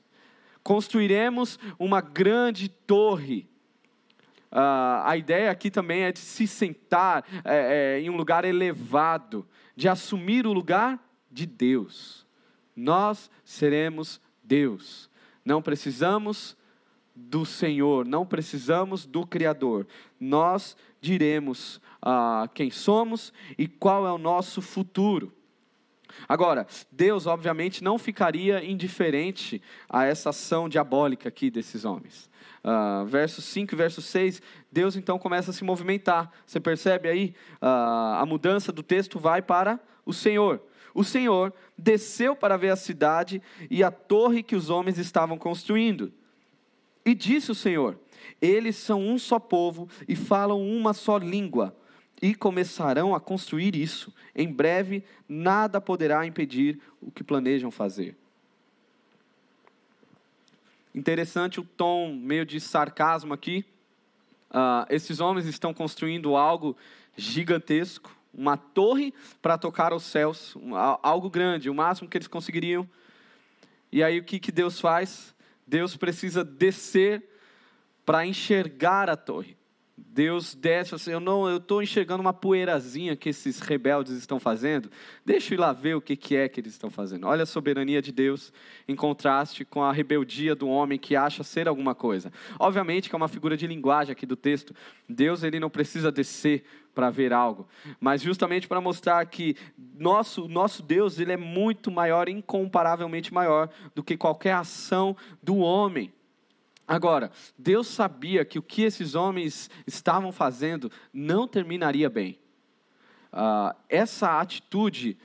Construiremos 0.63 1.59
uma 1.79 2.01
grande 2.01 2.69
torre. 2.69 3.49
Uh, 4.53 5.05
a 5.05 5.17
ideia 5.17 5.51
aqui 5.51 5.71
também 5.71 6.03
é 6.03 6.13
de 6.13 6.19
se 6.19 6.47
sentar 6.47 7.25
é, 7.45 7.97
é, 7.97 8.01
em 8.01 8.11
um 8.11 8.17
lugar 8.17 8.45
elevado, 8.45 9.47
de 9.77 9.89
assumir 9.89 10.47
o 10.47 10.53
lugar 10.53 10.99
de 11.31 11.47
Deus. 11.47 12.27
Nós 12.75 13.31
seremos 13.45 14.21
Deus. 14.43 15.09
Não 15.45 15.63
precisamos 15.63 16.57
do 17.15 17.45
Senhor, 17.45 18.07
não 18.07 18.25
precisamos 18.27 19.07
do 19.07 19.27
Criador. 19.27 19.87
Nós 20.19 20.77
diremos 21.01 21.81
ah, 22.01 22.49
quem 22.55 22.71
somos 22.71 23.33
e 23.59 23.67
qual 23.67 24.07
é 24.07 24.13
o 24.13 24.19
nosso 24.19 24.61
futuro. 24.61 25.33
Agora, 26.29 26.67
Deus, 26.91 27.27
obviamente, 27.27 27.83
não 27.83 27.99
ficaria 27.99 28.65
indiferente 28.65 29.61
a 29.89 30.05
essa 30.05 30.31
ação 30.31 30.69
diabólica 30.69 31.29
aqui 31.29 31.51
desses 31.51 31.85
homens. 31.85 32.31
Uh, 32.63 33.07
verso 33.07 33.41
5 33.41 33.75
e 33.75 33.77
verso 33.77 34.03
6, 34.03 34.43
Deus 34.71 34.95
então 34.95 35.19
começa 35.19 35.51
a 35.51 35.55
se 35.55 35.65
movimentar. 35.65 36.31
Você 36.47 36.61
percebe 36.61 37.09
aí? 37.09 37.35
Uh, 37.55 38.21
a 38.21 38.25
mudança 38.27 38.71
do 38.71 38.83
texto 38.83 39.19
vai 39.19 39.41
para 39.41 39.81
o 40.05 40.13
Senhor. 40.13 40.63
O 40.95 41.05
Senhor 41.05 41.53
desceu 41.79 42.35
para 42.35 42.57
ver 42.57 42.71
a 42.71 42.77
cidade 42.77 43.41
e 43.71 43.83
a 43.83 43.91
torre 43.91 44.43
que 44.43 44.57
os 44.57 44.71
homens 44.71 44.99
estavam 44.99 45.39
construindo. 45.39 46.13
E 47.05 47.15
disse 47.15 47.51
o 47.51 47.55
Senhor: 47.55 47.99
Eles 48.41 48.77
são 48.77 49.01
um 49.01 49.19
só 49.19 49.39
povo 49.39 49.89
e 50.07 50.15
falam 50.15 50.63
uma 50.63 50.93
só 50.93 51.17
língua, 51.17 51.75
e 52.21 52.35
começarão 52.35 53.15
a 53.15 53.21
construir 53.21 53.75
isso. 53.75 54.13
Em 54.35 54.51
breve, 54.53 55.03
nada 55.29 55.81
poderá 55.81 56.27
impedir 56.27 56.81
o 57.01 57.11
que 57.11 57.25
planejam 57.25 57.71
fazer. 57.71 58.17
Interessante 60.95 61.61
o 61.61 61.65
tom 61.65 62.13
meio 62.15 62.45
de 62.45 62.61
sarcasmo 62.61 63.33
aqui. 63.33 63.65
Uh, 64.51 64.85
esses 64.91 65.21
homens 65.21 65.47
estão 65.47 65.73
construindo 65.73 66.37
algo 66.37 66.77
gigantesco, 67.17 68.15
uma 68.35 68.57
torre 68.57 69.15
para 69.41 69.57
tocar 69.57 69.93
aos 69.93 70.03
céus, 70.03 70.57
um, 70.57 70.75
algo 70.75 71.31
grande, 71.31 71.71
o 71.71 71.75
máximo 71.75 72.09
que 72.09 72.19
eles 72.19 72.27
conseguiriam. 72.27 72.89
E 73.93 74.03
aí 74.03 74.19
o 74.19 74.25
que, 74.25 74.39
que 74.39 74.53
Deus 74.53 74.81
faz? 74.81 75.35
Deus 75.67 75.97
precisa 75.97 76.45
descer 76.45 77.23
para 78.05 78.27
enxergar 78.27 79.09
a 79.09 79.17
torre. 79.17 79.57
Deus 80.09 80.55
desce 80.55 80.95
assim, 80.95 81.13
eu 81.13 81.21
não, 81.21 81.49
eu 81.49 81.59
estou 81.59 81.83
enxergando 81.83 82.21
uma 82.21 82.33
poeirazinha 82.33 83.15
que 83.15 83.29
esses 83.29 83.61
rebeldes 83.61 84.15
estão 84.15 84.41
fazendo. 84.41 84.91
Deixa 85.25 85.53
eu 85.53 85.57
ir 85.57 85.61
lá 85.61 85.73
ver 85.73 85.95
o 85.95 86.01
que, 86.01 86.17
que 86.17 86.35
é 86.37 86.49
que 86.49 86.61
eles 86.61 86.73
estão 86.73 86.91
fazendo. 86.91 87.27
Olha 87.27 87.43
a 87.43 87.47
soberania 87.47 88.01
de 88.01 88.11
Deus 88.11 88.53
em 88.89 88.97
contraste 88.97 89.65
com 89.65 89.83
a 89.83 89.93
rebeldia 89.93 90.55
do 90.55 90.69
homem 90.69 90.99
que 90.99 91.15
acha 91.15 91.45
ser 91.45 91.69
alguma 91.69 91.95
coisa. 91.95 92.33
Obviamente 92.59 93.09
que 93.09 93.15
é 93.15 93.19
uma 93.19 93.29
figura 93.29 93.57
de 93.57 93.67
linguagem 93.67 94.13
aqui 94.13 94.25
do 94.25 94.37
texto. 94.37 94.75
Deus 95.09 95.43
ele 95.43 95.61
não 95.61 95.71
precisa 95.71 96.11
descer 96.11 96.65
para 96.95 97.11
ver 97.11 97.33
algo, 97.33 97.69
mas 98.01 98.21
justamente 98.21 98.67
para 98.67 98.81
mostrar 98.81 99.25
que 99.27 99.57
nosso 99.97 100.49
nosso 100.49 100.83
Deus 100.83 101.21
ele 101.21 101.33
é 101.33 101.37
muito 101.37 101.91
maior, 101.91 102.29
incomparavelmente 102.29 103.33
maior 103.33 103.69
do 103.95 104.03
que 104.03 104.17
qualquer 104.17 104.55
ação 104.55 105.17
do 105.41 105.59
homem. 105.59 106.13
Agora, 106.91 107.31
Deus 107.57 107.87
sabia 107.87 108.45
que 108.45 108.59
o 108.59 108.63
que 108.63 108.83
esses 108.83 109.15
homens 109.15 109.71
estavam 109.87 110.33
fazendo 110.33 110.91
não 111.13 111.47
terminaria 111.47 112.11
bem. 112.11 112.37
Uh, 113.33 113.73
essa 113.89 114.41
atitude 114.41 115.17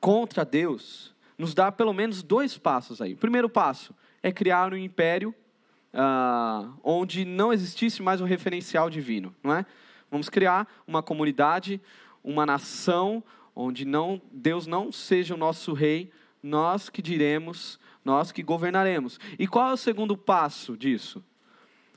contra 0.00 0.44
Deus 0.44 1.14
nos 1.38 1.54
dá 1.54 1.70
pelo 1.70 1.92
menos 1.92 2.24
dois 2.24 2.58
passos 2.58 3.00
aí. 3.00 3.12
O 3.12 3.18
primeiro 3.18 3.48
passo 3.48 3.94
é 4.20 4.32
criar 4.32 4.74
um 4.74 4.76
império 4.76 5.32
uh, 5.94 6.76
onde 6.82 7.24
não 7.24 7.52
existisse 7.52 8.02
mais 8.02 8.20
um 8.20 8.24
referencial 8.24 8.90
divino, 8.90 9.32
não 9.44 9.54
é? 9.54 9.66
Vamos 10.10 10.28
criar 10.28 10.66
uma 10.88 11.04
comunidade, 11.04 11.80
uma 12.24 12.44
nação 12.44 13.22
onde 13.54 13.84
não 13.84 14.20
Deus 14.32 14.66
não 14.66 14.90
seja 14.90 15.36
o 15.36 15.38
nosso 15.38 15.72
rei, 15.72 16.10
nós 16.42 16.90
que 16.90 17.00
diremos 17.00 17.78
nós 18.04 18.32
que 18.32 18.42
governaremos. 18.42 19.18
E 19.38 19.46
qual 19.46 19.70
é 19.70 19.72
o 19.72 19.76
segundo 19.76 20.16
passo 20.16 20.76
disso? 20.76 21.24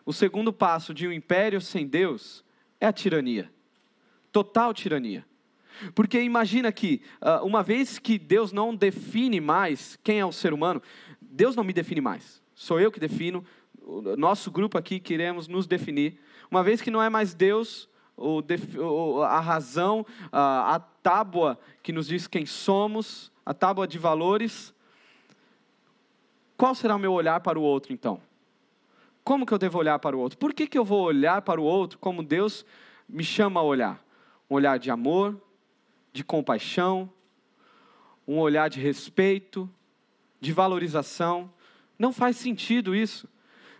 O 0.06 0.12
segundo 0.14 0.52
passo 0.52 0.94
de 0.94 1.08
um 1.08 1.12
império 1.12 1.62
sem 1.62 1.88
Deus 1.88 2.44
é 2.80 2.88
a 2.88 2.94
tirania 2.94 3.52
total 4.34 4.74
tirania. 4.74 5.24
Porque 5.96 6.20
imagina 6.22 6.72
que, 6.72 7.02
ah, 7.22 7.42
uma 7.44 7.64
vez 7.64 8.00
que 8.00 8.18
Deus 8.18 8.52
não 8.52 8.76
define 8.76 9.40
mais 9.40 9.98
quem 10.04 10.20
é 10.20 10.26
o 10.26 10.32
ser 10.32 10.52
humano, 10.52 10.82
Deus 11.22 11.56
não 11.56 11.64
me 11.64 11.72
define 11.72 12.02
mais, 12.02 12.42
sou 12.54 12.80
eu 12.80 12.92
que 12.92 13.00
defino, 13.00 13.46
nosso 14.18 14.52
grupo 14.52 14.78
aqui 14.78 15.00
queremos 15.00 15.48
nos 15.48 15.68
definir. 15.68 16.20
Uma 16.50 16.64
vez 16.64 16.82
que 16.82 16.92
não 16.92 17.02
é 17.02 17.10
mais 17.10 17.34
Deus 17.34 17.90
a 19.28 19.40
razão, 19.40 20.06
a 20.32 20.80
tábua 21.02 21.60
que 21.82 21.92
nos 21.92 22.08
diz 22.08 22.28
quem 22.28 22.46
somos, 22.46 23.32
a 23.46 23.54
tábua 23.54 23.88
de 23.88 23.98
valores, 23.98 24.74
qual 26.58 26.76
será 26.76 26.96
o 26.96 27.00
meu 27.00 27.14
olhar 27.14 27.40
para 27.40 27.60
o 27.60 27.62
outro 27.62 27.94
então? 27.94 28.22
Como 29.24 29.46
que 29.46 29.54
eu 29.54 29.58
devo 29.58 29.78
olhar 29.78 30.00
para 30.00 30.16
o 30.16 30.20
outro? 30.20 30.38
Por 30.38 30.54
que, 30.54 30.68
que 30.68 30.78
eu 30.78 30.84
vou 30.84 31.04
olhar 31.04 31.42
para 31.42 31.60
o 31.60 31.64
outro 31.64 31.98
como 31.98 32.22
Deus 32.22 32.66
me 33.08 33.24
chama 33.24 33.60
a 33.60 33.64
olhar? 33.64 34.04
Um 34.50 34.56
olhar 34.56 34.78
de 34.78 34.92
amor, 34.92 35.42
de 36.12 36.24
compaixão, 36.24 37.10
um 38.28 38.38
olhar 38.40 38.70
de 38.70 38.80
respeito, 38.80 39.70
de 40.40 40.52
valorização. 40.52 41.52
Não 41.98 42.12
faz 42.12 42.36
sentido 42.36 42.94
isso. 42.94 43.28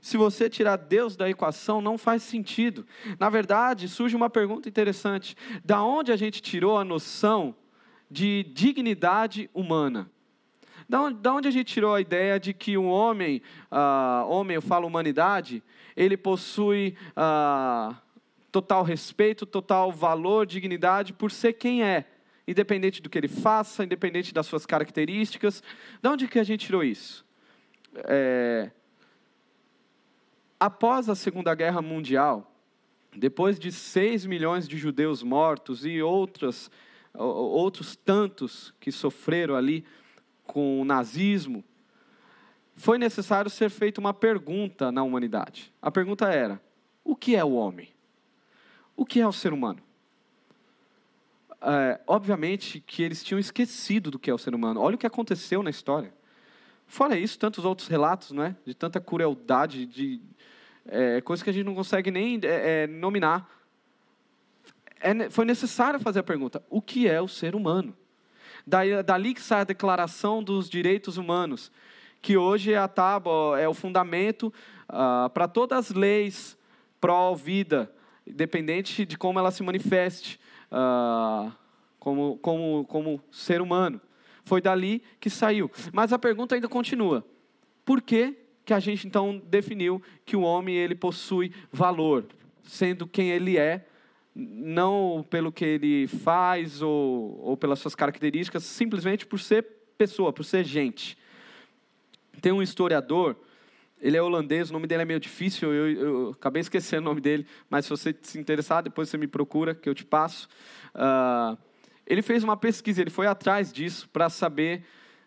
Se 0.02 0.18
você 0.18 0.50
tirar 0.50 0.76
Deus 0.78 1.16
da 1.16 1.30
equação, 1.30 1.82
não 1.82 1.98
faz 1.98 2.24
sentido. 2.24 2.86
Na 3.20 3.30
verdade, 3.30 3.88
surge 3.88 4.16
uma 4.16 4.30
pergunta 4.30 4.68
interessante: 4.68 5.36
da 5.64 5.84
onde 5.84 6.12
a 6.12 6.16
gente 6.16 6.42
tirou 6.42 6.78
a 6.78 6.84
noção 6.84 7.56
de 8.10 8.44
dignidade 8.44 9.50
humana? 9.54 10.10
Da 10.88 11.02
onde, 11.02 11.20
da 11.20 11.34
onde 11.34 11.48
a 11.48 11.52
gente 11.52 11.74
tirou 11.74 11.94
a 11.94 12.02
ideia 12.02 12.40
de 12.40 12.54
que 12.54 12.78
um 12.78 12.90
homem, 12.90 13.42
uh, 13.72 14.30
homem, 14.30 14.56
eu 14.56 14.62
falo 14.62 14.88
humanidade, 14.88 15.64
ele 15.96 16.18
possui 16.18 16.96
uh, 17.12 17.96
total 18.52 18.84
respeito, 18.84 19.46
total 19.46 19.92
valor, 19.92 20.46
dignidade 20.46 21.14
por 21.14 21.32
ser 21.32 21.54
quem 21.54 21.84
é, 21.84 22.06
independente 22.48 23.02
do 23.02 23.10
que 23.10 23.18
ele 23.18 23.28
faça, 23.28 23.84
independente 23.84 24.34
das 24.34 24.46
suas 24.46 24.66
características. 24.66 25.64
Da 26.02 26.12
onde 26.12 26.28
que 26.28 26.40
a 26.40 26.44
gente 26.44 26.66
tirou 26.66 26.84
isso? 26.84 27.26
É, 28.06 28.72
após 30.60 31.10
a 31.10 31.16
Segunda 31.16 31.54
Guerra 31.56 31.82
Mundial, 31.82 32.52
depois 33.16 33.60
de 33.60 33.72
6 33.72 34.26
milhões 34.26 34.68
de 34.68 34.78
judeus 34.78 35.24
mortos 35.24 35.86
e 35.86 36.02
outros 36.02 36.70
tantos 38.04 38.74
que 38.80 38.92
sofreram 38.92 39.56
ali 39.56 39.86
com 40.46 40.82
o 40.82 40.86
nazismo, 40.86 41.64
foi 42.76 42.98
necessário 42.98 43.50
ser 43.50 43.70
feita 43.70 44.02
uma 44.02 44.14
pergunta 44.14 44.92
na 44.92 45.04
humanidade. 45.04 45.72
A 45.82 45.92
pergunta 45.92 46.28
era: 46.32 46.62
o 47.04 47.16
que 47.16 47.36
é 47.36 47.44
o 47.44 47.54
homem? 47.54 47.90
O 48.96 49.06
que 49.06 49.20
é 49.20 49.28
o 49.28 49.34
ser 49.34 49.54
humano? 49.54 49.80
É, 51.62 52.00
obviamente 52.06 52.82
que 52.82 53.02
eles 53.02 53.24
tinham 53.24 53.40
esquecido 53.40 54.12
do 54.12 54.20
que 54.20 54.30
é 54.30 54.34
o 54.34 54.38
ser 54.38 54.54
humano. 54.54 54.82
Olha 54.82 54.96
o 54.96 54.98
que 54.98 55.08
aconteceu 55.08 55.64
na 55.64 55.70
história. 55.70 56.14
Fora 56.86 57.18
isso, 57.18 57.40
tantos 57.40 57.64
outros 57.64 57.88
relatos, 57.88 58.32
não 58.32 58.44
é? 58.44 58.56
De 58.66 58.74
tanta 58.74 59.00
crueldade, 59.00 59.86
de 59.86 60.22
é, 60.86 61.22
coisas 61.22 61.42
que 61.42 61.50
a 61.50 61.54
gente 61.54 61.66
não 61.66 61.76
consegue 61.76 62.12
nem 62.12 62.40
é, 62.44 62.84
é, 62.84 62.88
nominar. 62.88 63.50
É, 65.00 65.30
foi 65.30 65.46
necessário 65.46 66.00
fazer 66.00 66.20
a 66.20 66.24
pergunta: 66.24 66.64
o 66.70 66.82
que 66.82 67.08
é 67.08 67.22
o 67.22 67.28
ser 67.28 67.56
humano? 67.56 67.96
Dali 68.66 69.34
que 69.34 69.42
sai 69.42 69.62
a 69.62 69.66
Declaração 69.66 70.42
dos 70.42 70.70
Direitos 70.70 71.18
Humanos, 71.18 71.72
que 72.22 72.38
hoje 72.38 72.74
é 72.74 72.78
a 72.78 72.88
tábua, 72.88 73.60
é 73.60 73.68
o 73.68 73.74
fundamento 73.74 74.54
ah, 74.88 75.30
para 75.34 75.48
todas 75.48 75.90
as 75.90 75.96
leis 75.96 76.58
pró-vida, 77.02 77.94
independente 78.26 79.06
de 79.06 79.18
como 79.18 79.38
ela 79.38 79.52
se 79.52 79.62
manifeste 79.62 80.40
ah, 80.72 81.52
como, 82.00 82.38
como, 82.38 82.86
como 82.86 83.22
ser 83.32 83.62
humano. 83.62 84.00
Foi 84.46 84.62
dali 84.62 85.02
que 85.20 85.30
saiu. 85.30 85.70
Mas 85.92 86.12
a 86.14 86.20
pergunta 86.20 86.56
ainda 86.56 86.68
continua: 86.68 87.26
por 87.86 88.02
que 88.02 88.38
que 88.66 88.74
a 88.74 88.80
gente 88.80 89.08
então 89.08 89.42
definiu 89.46 90.02
que 90.26 90.36
o 90.36 90.42
homem 90.42 90.76
ele 90.76 90.96
possui 90.96 91.54
valor, 91.72 92.26
sendo 92.64 93.06
quem 93.06 93.30
ele 93.30 93.58
é, 93.58 93.86
não 94.36 95.26
pelo 95.30 95.52
que 95.52 95.64
ele 95.64 96.08
faz 96.08 96.82
ou, 96.82 97.40
ou 97.42 97.58
pelas 97.58 97.80
suas 97.80 97.96
características, 97.96 98.64
simplesmente 98.64 99.26
por 99.26 99.40
ser 99.40 99.66
pessoa, 99.98 100.34
por 100.34 100.44
ser 100.44 100.64
gente. 100.64 101.18
Tem 102.42 102.52
um 102.52 102.62
historiador, 102.62 103.36
ele 104.02 104.18
é 104.18 104.22
holandês, 104.22 104.70
o 104.70 104.74
nome 104.74 104.88
dele 104.88 105.04
é 105.04 105.06
meio 105.06 105.20
difícil, 105.20 105.72
eu, 105.72 105.90
eu 105.92 106.30
acabei 106.32 106.62
esquecendo 106.62 107.04
o 107.04 107.06
nome 107.06 107.22
dele, 107.22 107.46
mas 107.70 107.86
se 107.86 107.90
você 107.92 108.16
se 108.22 108.40
interessar, 108.40 108.84
depois 108.84 109.08
você 109.08 109.18
me 109.18 109.28
procura, 109.28 109.76
que 109.76 109.88
eu 109.88 109.94
te 109.94 110.04
passo. 110.04 110.50
Uh, 110.96 111.58
ele 112.06 112.22
fez 112.22 112.44
uma 112.44 112.58
pesquisa, 112.58 113.02
ele 113.02 113.10
foi 113.10 113.28
atrás 113.28 113.72
disso 113.72 114.10
para 114.12 114.30
saber 114.30 114.84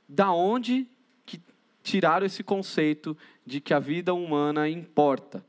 da 0.09 0.33
onde 0.33 0.89
tiraram 1.87 2.27
esse 2.27 2.43
conceito 2.43 3.17
de 3.47 3.61
que 3.61 3.73
a 3.73 3.79
vida 3.79 4.13
humana 4.13 4.69
importa. 4.69 5.45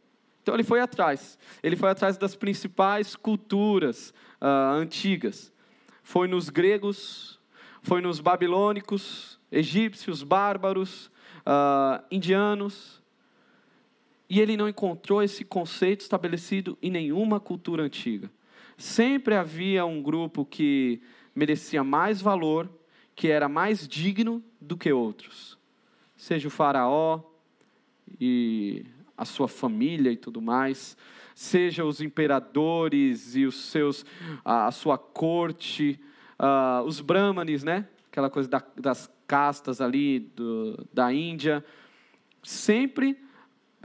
Então 0.47 0.55
ele 0.55 0.63
foi 0.63 0.79
atrás. 0.79 1.37
Ele 1.61 1.75
foi 1.75 1.89
atrás 1.89 2.17
das 2.17 2.35
principais 2.35 3.15
culturas 3.15 4.13
uh, 4.41 4.73
antigas. 4.73 5.51
Foi 6.01 6.25
nos 6.27 6.49
gregos, 6.49 7.37
foi 7.81 7.99
nos 7.99 8.21
babilônicos, 8.21 9.37
egípcios, 9.51 10.23
bárbaros, 10.23 11.11
uh, 11.45 12.01
indianos. 12.09 13.03
E 14.29 14.39
ele 14.39 14.55
não 14.55 14.69
encontrou 14.69 15.21
esse 15.21 15.43
conceito 15.43 16.01
estabelecido 16.01 16.77
em 16.81 16.91
nenhuma 16.91 17.39
cultura 17.39 17.83
antiga. 17.83 18.31
Sempre 18.77 19.35
havia 19.35 19.85
um 19.85 20.01
grupo 20.01 20.45
que 20.45 21.01
merecia 21.35 21.83
mais 21.83 22.21
valor, 22.21 22.69
que 23.15 23.27
era 23.27 23.49
mais 23.49 23.85
digno 23.85 24.41
do 24.61 24.77
que 24.77 24.93
outros 24.93 25.57
seja 26.17 26.47
o 26.47 26.51
Faraó 26.51 27.21
e 28.19 28.83
a 29.17 29.25
sua 29.25 29.47
família 29.47 30.11
e 30.11 30.17
tudo 30.17 30.41
mais, 30.41 30.95
seja 31.33 31.83
os 31.83 32.01
imperadores 32.01 33.35
e 33.35 33.45
os 33.45 33.55
seus, 33.65 34.05
a, 34.45 34.71
sua 34.71 34.97
corte, 34.97 35.99
os 36.85 37.01
brahmanes, 37.01 37.63
né? 37.63 37.87
Aquela 38.11 38.29
coisa 38.29 38.47
da, 38.47 38.63
das 38.75 39.11
castas 39.27 39.81
ali 39.81 40.19
do, 40.19 40.87
da 40.93 41.11
Índia. 41.11 41.63
Sempre 42.43 43.17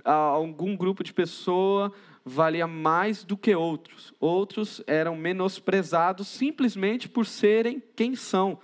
algum 0.05 0.77
grupo 0.77 1.03
de 1.03 1.12
pessoa 1.12 1.92
valia 2.25 2.66
mais 2.66 3.25
do 3.25 3.37
que 3.37 3.55
outros. 3.55 4.14
Outros 4.21 4.83
eram 4.87 5.16
menosprezados 5.16 6.29
simplesmente 6.29 7.09
por 7.09 7.27
serem 7.27 7.83
quem 7.97 8.14
são. 8.14 8.59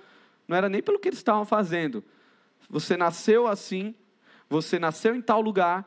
Não 0.46 0.57
era 0.57 0.68
nem 0.68 0.83
pelo 0.83 0.98
que 0.98 1.09
eles 1.09 1.18
estavam 1.18 1.44
fazendo, 1.44 2.02
você 2.70 2.96
nasceu 2.96 3.46
assim, 3.46 3.94
você 4.48 4.78
nasceu 4.78 5.14
em 5.14 5.22
tal 5.22 5.40
lugar, 5.40 5.87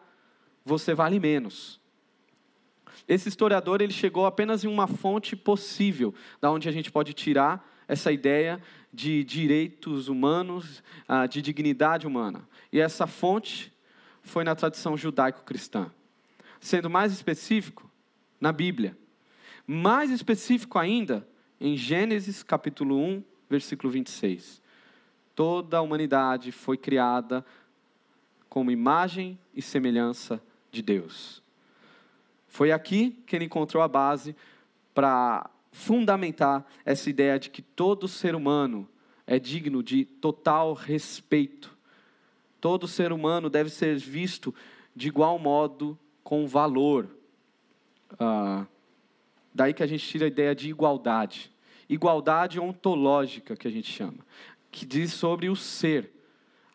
você 0.66 0.94
vale 0.94 1.20
menos. 1.20 1.80
Esse 3.08 3.30
historiador 3.30 3.82
ele 3.82 3.94
chegou 3.94 4.26
apenas 4.26 4.64
em 4.64 4.68
uma 4.68 4.88
fonte 4.88 5.36
possível, 5.36 6.14
da 6.40 6.52
onde 6.52 6.70
a 6.70 6.72
gente 6.72 6.92
pode 6.92 7.14
tirar 7.14 7.68
essa 7.88 8.12
ideia 8.12 8.62
de 8.94 9.24
direitos 9.24 10.08
humanos, 10.08 10.84
ah, 11.08 11.26
de 11.26 11.42
dignidade 11.42 12.08
humana. 12.08 12.48
E 12.72 12.80
essa 12.80 13.08
fonte 13.08 13.74
foi 14.22 14.44
na 14.44 14.56
tradição 14.56 14.96
judaico-cristã. 14.96 15.92
Sendo 16.60 16.90
mais 16.90 17.12
específico, 17.12 17.90
na 18.40 18.52
Bíblia. 18.52 18.98
Mais 19.68 20.10
específico 20.10 20.80
ainda, 20.80 21.28
em 21.60 21.76
Gênesis 21.76 22.44
capítulo 22.44 22.98
1, 22.98 23.24
versículo 23.50 23.92
26. 23.92 24.62
Toda 25.36 25.78
a 25.78 25.82
humanidade 25.82 26.52
foi 26.52 26.78
criada 26.78 27.46
como 28.50 28.72
imagem 28.72 29.40
e 29.54 29.62
semelhança 29.62 30.42
de 30.72 30.82
Deus. 30.82 31.42
Foi 32.48 32.72
aqui 32.72 33.12
que 33.26 33.36
ele 33.36 33.46
encontrou 33.46 33.82
a 33.84 33.88
base 33.88 34.36
para 34.94 35.50
fundamentar 35.72 36.66
essa 36.84 37.10
ideia 37.10 37.40
de 37.40 37.50
que 37.50 37.62
todo 37.62 38.08
ser 38.08 38.36
humano 38.36 38.88
é 39.26 39.40
digno 39.40 39.82
de 39.82 40.06
total 40.06 40.74
respeito. 40.74 41.76
Todo 42.60 42.88
ser 42.88 43.12
humano 43.12 43.50
deve 43.50 43.70
ser 43.70 43.98
visto 43.98 44.54
de 44.96 45.08
igual 45.08 45.40
modo, 45.40 45.98
com 46.24 46.48
valor. 46.48 47.08
Ah, 48.20 48.66
daí 49.54 49.74
que 49.74 49.84
a 49.84 49.88
gente 49.88 50.06
tira 50.06 50.26
a 50.26 50.28
ideia 50.28 50.54
de 50.54 50.70
igualdade. 50.70 51.52
Igualdade 51.88 52.60
ontológica, 52.60 53.56
que 53.56 53.68
a 53.68 53.72
gente 53.72 53.92
chama 53.92 54.26
que 54.72 54.86
diz 54.86 55.12
sobre 55.14 55.50
o 55.50 55.56
ser, 55.56 56.10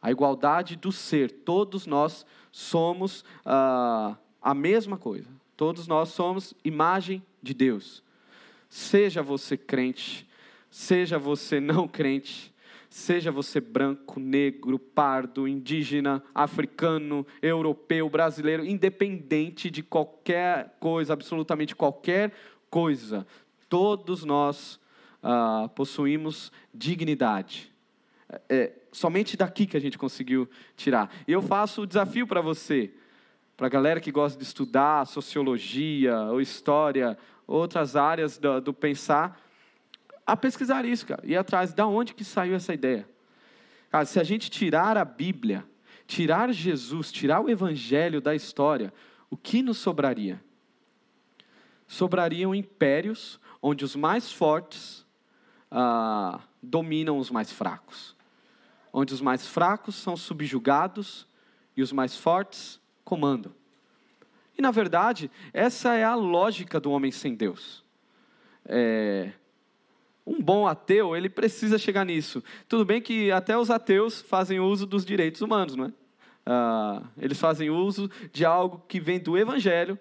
a 0.06 0.10
igualdade 0.12 0.76
do 0.76 0.92
ser. 0.92 1.32
Todos 1.32 1.84
nós 1.84 2.24
somos 2.52 3.24
ah, 3.44 4.16
a 4.40 4.54
mesma 4.54 4.96
coisa. 4.96 5.28
Todos 5.56 5.88
nós 5.88 6.10
somos 6.10 6.54
imagem 6.64 7.20
de 7.42 7.52
Deus. 7.52 8.04
Seja 8.68 9.20
você 9.20 9.56
crente, 9.56 10.24
seja 10.70 11.18
você 11.18 11.58
não 11.58 11.88
crente, 11.88 12.54
seja 12.88 13.32
você 13.32 13.60
branco, 13.60 14.20
negro, 14.20 14.78
pardo, 14.78 15.48
indígena, 15.48 16.22
africano, 16.32 17.26
europeu, 17.42 18.08
brasileiro, 18.08 18.64
independente 18.64 19.68
de 19.68 19.82
qualquer 19.82 20.76
coisa, 20.78 21.14
absolutamente 21.14 21.74
qualquer 21.74 22.32
coisa, 22.70 23.26
todos 23.68 24.22
nós 24.22 24.78
ah, 25.20 25.68
possuímos 25.74 26.52
dignidade 26.72 27.74
é 28.48 28.72
somente 28.96 29.36
daqui 29.36 29.66
que 29.66 29.76
a 29.76 29.80
gente 29.80 29.98
conseguiu 29.98 30.48
tirar. 30.76 31.10
E 31.26 31.32
eu 31.32 31.42
faço 31.42 31.82
o 31.82 31.86
desafio 31.86 32.26
para 32.26 32.40
você, 32.40 32.92
para 33.56 33.66
a 33.66 33.70
galera 33.70 34.00
que 34.00 34.10
gosta 34.10 34.38
de 34.38 34.44
estudar 34.44 35.06
sociologia 35.06 36.16
ou 36.30 36.40
história, 36.40 37.16
outras 37.46 37.96
áreas 37.96 38.38
do, 38.38 38.60
do 38.60 38.74
pensar, 38.74 39.40
a 40.26 40.36
pesquisar 40.36 40.84
isso, 40.84 41.06
cara, 41.06 41.22
e 41.24 41.36
atrás 41.36 41.72
de 41.72 41.82
onde 41.82 42.14
que 42.14 42.24
saiu 42.24 42.54
essa 42.54 42.74
ideia. 42.74 43.08
Cara, 43.90 44.04
se 44.04 44.18
a 44.18 44.24
gente 44.24 44.50
tirar 44.50 44.96
a 44.96 45.04
Bíblia, 45.04 45.64
tirar 46.06 46.52
Jesus, 46.52 47.12
tirar 47.12 47.40
o 47.40 47.48
Evangelho 47.48 48.20
da 48.20 48.34
história, 48.34 48.92
o 48.92 49.16
o 49.30 49.36
que 49.36 49.62
nos 49.62 49.76
sobraria? 49.76 50.42
Sobrariam 51.86 52.54
impérios 52.54 53.38
onde 53.60 53.84
os 53.84 53.94
mais 53.94 54.32
fortes 54.32 55.06
ah, 55.70 56.40
dominam 56.62 57.18
os 57.18 57.30
mais 57.30 57.52
fracos, 57.52 58.15
onde 58.98 59.12
os 59.12 59.20
mais 59.20 59.46
fracos 59.46 59.94
são 59.94 60.16
subjugados 60.16 61.26
e 61.76 61.82
os 61.82 61.92
mais 61.92 62.16
fortes 62.16 62.80
comandam. 63.04 63.52
E, 64.56 64.62
na 64.62 64.70
verdade, 64.70 65.30
essa 65.52 65.94
é 65.94 66.02
a 66.02 66.14
lógica 66.14 66.80
do 66.80 66.90
homem 66.90 67.12
sem 67.12 67.34
Deus. 67.34 67.84
É, 68.64 69.32
um 70.26 70.40
bom 70.40 70.66
ateu, 70.66 71.14
ele 71.14 71.28
precisa 71.28 71.76
chegar 71.76 72.06
nisso. 72.06 72.42
Tudo 72.66 72.86
bem 72.86 73.02
que 73.02 73.30
até 73.30 73.58
os 73.58 73.70
ateus 73.70 74.22
fazem 74.22 74.60
uso 74.60 74.86
dos 74.86 75.04
direitos 75.04 75.42
humanos, 75.42 75.76
não 75.76 75.84
é? 75.84 75.92
Ah, 76.46 77.02
eles 77.18 77.38
fazem 77.38 77.68
uso 77.68 78.10
de 78.32 78.46
algo 78.46 78.82
que 78.88 78.98
vem 78.98 79.20
do 79.20 79.36
Evangelho, 79.36 79.98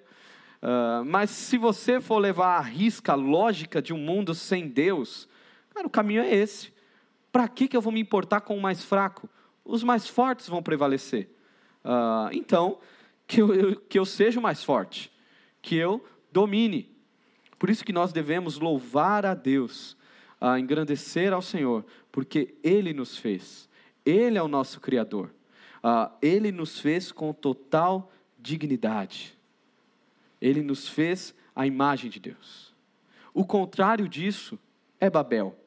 ah, 0.62 1.04
mas 1.06 1.32
se 1.32 1.58
você 1.58 2.00
for 2.00 2.20
levar 2.20 2.60
à 2.60 2.62
risca 2.62 3.12
a 3.12 3.16
lógica 3.16 3.82
de 3.82 3.92
um 3.92 3.98
mundo 3.98 4.34
sem 4.34 4.70
Deus, 4.70 5.28
cara, 5.74 5.86
o 5.86 5.90
caminho 5.90 6.22
é 6.22 6.34
esse. 6.34 6.74
Para 7.36 7.50
que, 7.50 7.68
que 7.68 7.76
eu 7.76 7.82
vou 7.82 7.92
me 7.92 8.00
importar 8.00 8.40
com 8.40 8.58
o 8.58 8.62
mais 8.62 8.82
fraco? 8.82 9.30
Os 9.66 9.84
mais 9.84 10.08
fortes 10.08 10.48
vão 10.48 10.64
prevalecer. 10.64 11.30
Uh, 11.84 12.32
então, 12.32 12.80
que 13.28 13.42
eu, 13.42 13.54
eu, 13.54 13.76
que 13.76 14.00
eu 14.00 14.06
seja 14.06 14.40
o 14.40 14.42
mais 14.42 14.64
forte, 14.64 15.12
que 15.62 15.76
eu 15.76 16.02
domine. 16.32 16.90
Por 17.60 17.70
isso 17.70 17.84
que 17.84 17.92
nós 17.92 18.14
devemos 18.14 18.58
louvar 18.58 19.26
a 19.26 19.34
Deus, 19.34 19.98
uh, 20.40 20.58
engrandecer 20.58 21.34
ao 21.34 21.42
Senhor, 21.42 21.86
porque 22.10 22.56
Ele 22.64 22.94
nos 22.94 23.18
fez, 23.18 23.68
Ele 24.06 24.38
é 24.38 24.42
o 24.42 24.48
nosso 24.48 24.80
Criador, 24.80 25.30
uh, 25.84 26.10
Ele 26.22 26.54
nos 26.54 26.80
fez 26.80 27.12
com 27.12 27.34
total 27.34 28.14
dignidade, 28.40 29.38
Ele 30.40 30.62
nos 30.62 30.88
fez 30.88 31.36
a 31.54 31.68
imagem 31.68 32.10
de 32.10 32.22
Deus. 32.22 32.74
O 33.34 33.46
contrário 33.46 34.08
disso 34.08 34.58
é 35.02 35.10
Babel. 35.10 35.65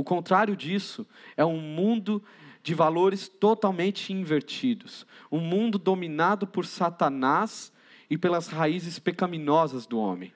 O 0.00 0.04
contrário 0.04 0.56
disso 0.56 1.06
é 1.36 1.44
um 1.44 1.60
mundo 1.60 2.22
de 2.62 2.72
valores 2.74 3.28
totalmente 3.28 4.14
invertidos, 4.14 5.06
um 5.30 5.40
mundo 5.40 5.78
dominado 5.78 6.46
por 6.46 6.64
Satanás 6.64 7.70
e 8.08 8.16
pelas 8.16 8.48
raízes 8.48 8.98
pecaminosas 8.98 9.86
do 9.86 9.98
homem. 9.98 10.32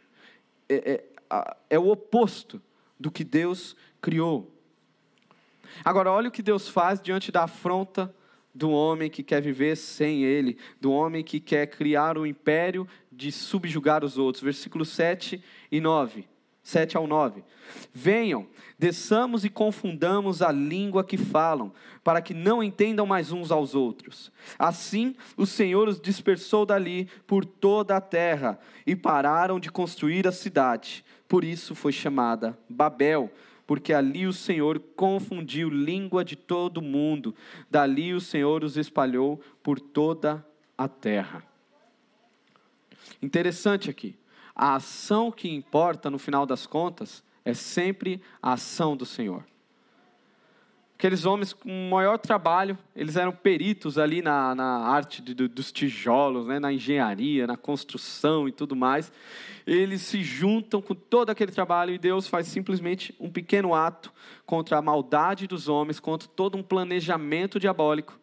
É, 0.69 1.03
é, 1.31 1.57
é 1.71 1.79
o 1.79 1.89
oposto 1.89 2.61
do 3.01 3.11
que 3.11 3.25
Deus 3.25 3.75
criou. 4.03 4.55
Agora, 5.83 6.13
olha 6.13 6.29
o 6.29 6.33
que 6.33 6.43
Deus 6.43 6.69
faz 6.69 7.01
diante 7.01 7.33
da 7.33 7.45
afronta 7.45 8.15
do 8.55 8.71
homem 8.71 9.09
que 9.09 9.23
quer 9.23 9.41
viver 9.41 9.79
sem 9.79 10.25
Ele, 10.25 10.59
do 10.79 10.93
homem 10.93 11.25
que 11.25 11.41
quer 11.41 11.69
criar 11.69 12.19
um 12.19 12.27
império 12.27 12.87
de 13.11 13.33
subjugar 13.33 14.05
os 14.05 14.19
outros. 14.19 14.45
Versículos 14.45 14.91
7 14.91 15.43
e 15.73 15.81
9. 15.81 16.34
7 16.65 16.97
ao 16.97 17.07
9. 17.07 17.45
Venham, 17.93 18.47
desçamos 18.79 19.45
e 19.45 19.51
confundamos 19.51 20.41
a 20.41 20.51
língua 20.51 21.05
que 21.05 21.19
falam, 21.19 21.71
para 22.03 22.23
que 22.23 22.33
não 22.33 22.63
entendam 22.63 23.05
mais 23.05 23.31
uns 23.31 23.53
aos 23.53 23.75
outros. 23.75 24.33
Assim, 24.59 25.15
o 25.37 25.45
Senhor 25.45 25.87
os 25.87 26.01
dispersou 26.01 26.65
dali 26.65 27.07
por 27.27 27.45
toda 27.45 27.97
a 27.97 28.01
terra 28.01 28.59
e 28.87 28.97
pararam 28.97 29.61
de 29.61 29.71
construir 29.71 30.27
a 30.27 30.33
cidade. 30.33 31.05
Por 31.29 31.45
isso 31.45 31.75
foi 31.75 31.93
chamada 31.93 32.59
Babel, 32.69 33.31
porque 33.67 33.93
ali 33.93 34.27
o 34.27 34.33
Senhor 34.33 34.79
confundiu 34.97 35.69
língua 35.69 36.25
de 36.25 36.35
todo 36.35 36.81
mundo. 36.81 37.35
Dali 37.71 38.15
o 38.15 38.21
Senhor 38.21 38.65
os 38.65 38.79
espalhou 38.79 39.39
por 39.63 39.79
toda 39.79 40.45
a 40.77 40.89
terra. 40.89 41.43
Interessante 43.21 43.91
aqui 43.91 44.17
a 44.55 44.77
ação 44.77 45.33
que 45.33 45.49
importa 45.49 46.11
no 46.11 46.19
final 46.19 46.47
das 46.47 46.67
contas 46.67 47.25
é 47.45 47.53
sempre 47.55 48.23
a 48.43 48.53
ação 48.53 48.97
do 48.97 49.05
Senhor. 49.05 49.45
Aqueles 50.97 51.27
homens 51.27 51.53
com 51.53 51.91
maior 51.91 52.17
trabalho, 52.19 52.79
eles 52.95 53.17
eram 53.17 53.33
peritos 53.33 53.99
ali 53.99 54.23
na, 54.23 54.55
na 54.55 54.87
arte 54.87 55.21
de, 55.21 55.35
dos 55.35 55.73
tijolos, 55.73 56.47
né, 56.47 56.59
na 56.59 56.73
engenharia, 56.73 57.47
na 57.47 57.57
construção 57.57 58.49
e 58.49 58.53
tudo 58.53 58.77
mais. 58.77 59.13
Eles 59.67 60.03
se 60.03 60.23
juntam 60.23 60.81
com 60.81 60.95
todo 60.95 61.31
aquele 61.31 61.51
trabalho 61.51 61.93
e 61.93 61.99
Deus 61.99 62.29
faz 62.29 62.47
simplesmente 62.47 63.15
um 63.19 63.29
pequeno 63.29 63.75
ato 63.75 64.13
contra 64.47 64.79
a 64.79 64.83
maldade 64.83 65.47
dos 65.47 65.69
homens, 65.69 65.99
contra 65.99 66.29
todo 66.29 66.57
um 66.57 66.63
planejamento 66.63 67.59
diabólico. 67.59 68.19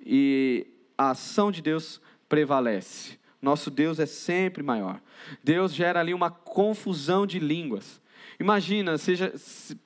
E 0.00 0.66
a 0.96 1.10
ação 1.10 1.50
de 1.50 1.60
Deus 1.60 2.00
prevalece. 2.28 3.18
Nosso 3.40 3.70
Deus 3.70 3.98
é 3.98 4.06
sempre 4.06 4.62
maior. 4.62 5.00
Deus 5.42 5.72
gera 5.74 6.00
ali 6.00 6.14
uma 6.14 6.30
confusão 6.30 7.26
de 7.26 7.38
línguas. 7.38 8.00
Imagina, 8.38 8.98
seja, 8.98 9.32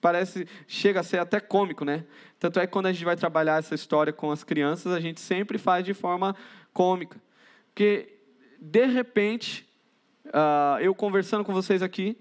parece, 0.00 0.46
chega 0.66 1.00
a 1.00 1.02
ser 1.02 1.18
até 1.18 1.38
cômico, 1.38 1.84
né? 1.84 2.04
Tanto 2.38 2.58
é 2.58 2.66
que 2.66 2.72
quando 2.72 2.86
a 2.86 2.92
gente 2.92 3.04
vai 3.04 3.16
trabalhar 3.16 3.58
essa 3.58 3.74
história 3.74 4.12
com 4.12 4.30
as 4.30 4.42
crianças, 4.42 4.92
a 4.92 5.00
gente 5.00 5.20
sempre 5.20 5.56
faz 5.58 5.84
de 5.84 5.94
forma 5.94 6.34
cômica. 6.72 7.20
Porque, 7.68 8.14
de 8.60 8.86
repente, 8.86 9.68
uh, 10.26 10.80
eu 10.80 10.94
conversando 10.94 11.44
com 11.44 11.52
vocês 11.52 11.82
aqui, 11.82 12.16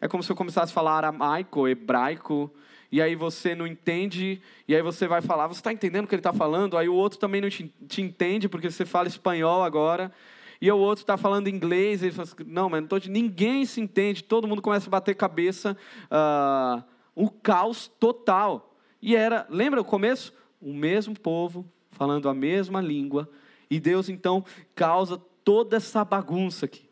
é 0.00 0.08
como 0.08 0.22
se 0.22 0.30
eu 0.30 0.36
começasse 0.36 0.72
a 0.72 0.74
falar 0.74 0.96
aramaico, 0.96 1.68
hebraico, 1.68 2.50
e 2.90 3.02
aí 3.02 3.14
você 3.14 3.54
não 3.54 3.66
entende, 3.66 4.40
e 4.68 4.74
aí 4.74 4.80
você 4.80 5.06
vai 5.06 5.20
falar, 5.20 5.48
você 5.48 5.60
está 5.60 5.72
entendendo 5.72 6.04
o 6.04 6.08
que 6.08 6.14
ele 6.14 6.20
está 6.20 6.32
falando? 6.32 6.78
Aí 6.78 6.88
o 6.88 6.94
outro 6.94 7.18
também 7.18 7.40
não 7.40 7.50
te, 7.50 7.70
te 7.88 8.00
entende, 8.00 8.48
porque 8.48 8.70
você 8.70 8.86
fala 8.86 9.08
espanhol 9.08 9.64
agora 9.64 10.12
e 10.60 10.70
o 10.70 10.78
outro 10.78 11.02
está 11.02 11.16
falando 11.16 11.48
inglês, 11.48 12.02
e 12.02 12.06
ele 12.06 12.12
fala 12.12 12.28
assim, 12.28 12.36
não, 12.46 12.68
mas 12.68 13.06
ninguém 13.06 13.64
se 13.64 13.80
entende, 13.80 14.22
todo 14.22 14.48
mundo 14.48 14.62
começa 14.62 14.88
a 14.88 14.90
bater 14.90 15.14
cabeça, 15.14 15.76
uh, 16.06 16.82
um 17.16 17.28
caos 17.28 17.90
total. 18.00 18.74
E 19.00 19.14
era, 19.14 19.46
lembra 19.50 19.80
o 19.80 19.84
começo? 19.84 20.32
O 20.60 20.72
mesmo 20.72 21.18
povo, 21.18 21.66
falando 21.90 22.28
a 22.28 22.34
mesma 22.34 22.80
língua, 22.80 23.28
e 23.70 23.78
Deus 23.80 24.08
então 24.08 24.44
causa 24.74 25.20
toda 25.44 25.76
essa 25.76 26.04
bagunça 26.04 26.66
aqui. 26.66 26.88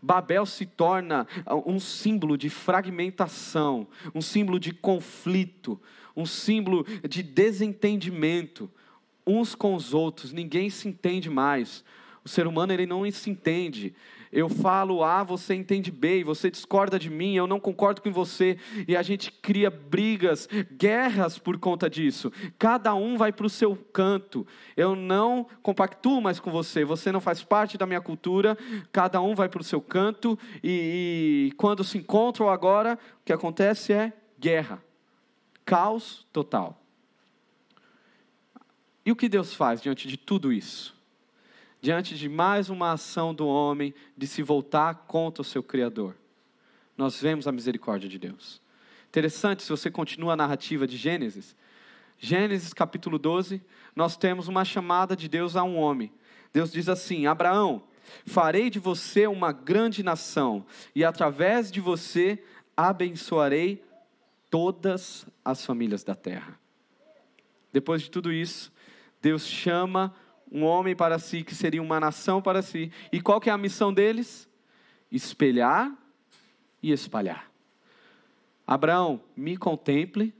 Babel 0.00 0.46
se 0.46 0.64
torna 0.64 1.26
um 1.66 1.80
símbolo 1.80 2.38
de 2.38 2.48
fragmentação, 2.48 3.86
um 4.14 4.22
símbolo 4.22 4.60
de 4.60 4.72
conflito, 4.72 5.80
um 6.16 6.24
símbolo 6.24 6.86
de 7.08 7.22
desentendimento 7.22 8.70
uns 9.28 9.54
com 9.54 9.74
os 9.74 9.92
outros, 9.92 10.32
ninguém 10.32 10.70
se 10.70 10.88
entende 10.88 11.28
mais. 11.28 11.84
O 12.28 12.30
ser 12.30 12.46
humano 12.46 12.74
ele 12.74 12.84
não 12.84 13.10
se 13.10 13.30
entende. 13.30 13.94
Eu 14.30 14.50
falo 14.50 15.02
A, 15.02 15.24
você 15.24 15.54
entende 15.54 15.90
B, 15.90 16.22
você 16.22 16.50
discorda 16.50 16.98
de 16.98 17.08
mim, 17.08 17.34
eu 17.34 17.46
não 17.46 17.58
concordo 17.58 18.02
com 18.02 18.12
você, 18.12 18.58
e 18.86 18.94
a 18.94 19.00
gente 19.00 19.32
cria 19.32 19.70
brigas, 19.70 20.46
guerras 20.70 21.38
por 21.38 21.56
conta 21.56 21.88
disso. 21.88 22.30
Cada 22.58 22.94
um 22.94 23.16
vai 23.16 23.32
para 23.32 23.46
o 23.46 23.48
seu 23.48 23.74
canto. 23.74 24.46
Eu 24.76 24.94
não 24.94 25.46
compactuo 25.62 26.20
mais 26.20 26.38
com 26.38 26.50
você, 26.50 26.84
você 26.84 27.10
não 27.10 27.18
faz 27.18 27.42
parte 27.42 27.78
da 27.78 27.86
minha 27.86 28.02
cultura, 28.02 28.58
cada 28.92 29.22
um 29.22 29.34
vai 29.34 29.48
para 29.48 29.62
o 29.62 29.64
seu 29.64 29.80
canto, 29.80 30.38
e, 30.62 31.48
e 31.48 31.52
quando 31.56 31.82
se 31.82 31.96
encontram 31.96 32.50
agora, 32.50 32.98
o 33.22 33.24
que 33.24 33.32
acontece 33.32 33.94
é 33.94 34.12
guerra, 34.38 34.84
caos 35.64 36.26
total. 36.30 36.78
E 39.02 39.10
o 39.10 39.16
que 39.16 39.30
Deus 39.30 39.54
faz 39.54 39.80
diante 39.80 40.06
de 40.06 40.18
tudo 40.18 40.52
isso? 40.52 40.97
Diante 41.80 42.16
de 42.16 42.28
mais 42.28 42.70
uma 42.70 42.92
ação 42.92 43.34
do 43.34 43.46
homem 43.46 43.94
de 44.16 44.26
se 44.26 44.42
voltar 44.42 44.94
contra 45.06 45.42
o 45.42 45.44
seu 45.44 45.62
Criador. 45.62 46.16
Nós 46.96 47.20
vemos 47.20 47.46
a 47.46 47.52
misericórdia 47.52 48.08
de 48.08 48.18
Deus. 48.18 48.60
Interessante, 49.08 49.62
se 49.62 49.70
você 49.70 49.90
continua 49.90 50.32
a 50.32 50.36
narrativa 50.36 50.86
de 50.86 50.96
Gênesis, 50.96 51.56
Gênesis 52.18 52.74
capítulo 52.74 53.18
12, 53.18 53.62
nós 53.94 54.16
temos 54.16 54.48
uma 54.48 54.64
chamada 54.64 55.14
de 55.14 55.28
Deus 55.28 55.54
a 55.54 55.62
um 55.62 55.76
homem. 55.78 56.12
Deus 56.52 56.72
diz 56.72 56.88
assim: 56.88 57.26
Abraão, 57.26 57.82
farei 58.26 58.68
de 58.68 58.80
você 58.80 59.26
uma 59.28 59.52
grande 59.52 60.02
nação, 60.02 60.66
e 60.94 61.04
através 61.04 61.70
de 61.70 61.80
você 61.80 62.42
abençoarei 62.76 63.84
todas 64.50 65.26
as 65.44 65.64
famílias 65.64 66.02
da 66.02 66.14
terra. 66.14 66.58
Depois 67.72 68.02
de 68.02 68.10
tudo 68.10 68.32
isso, 68.32 68.72
Deus 69.22 69.46
chama 69.46 70.14
um 70.50 70.64
homem 70.64 70.94
para 70.96 71.18
si, 71.18 71.42
que 71.42 71.54
seria 71.54 71.82
uma 71.82 72.00
nação 72.00 72.40
para 72.40 72.62
si. 72.62 72.90
E 73.12 73.20
qual 73.20 73.40
que 73.40 73.50
é 73.50 73.52
a 73.52 73.58
missão 73.58 73.92
deles? 73.92 74.48
Espelhar 75.10 75.92
e 76.82 76.92
espalhar. 76.92 77.50
Abraão, 78.66 79.20
me 79.36 79.56
contemple 79.56 80.34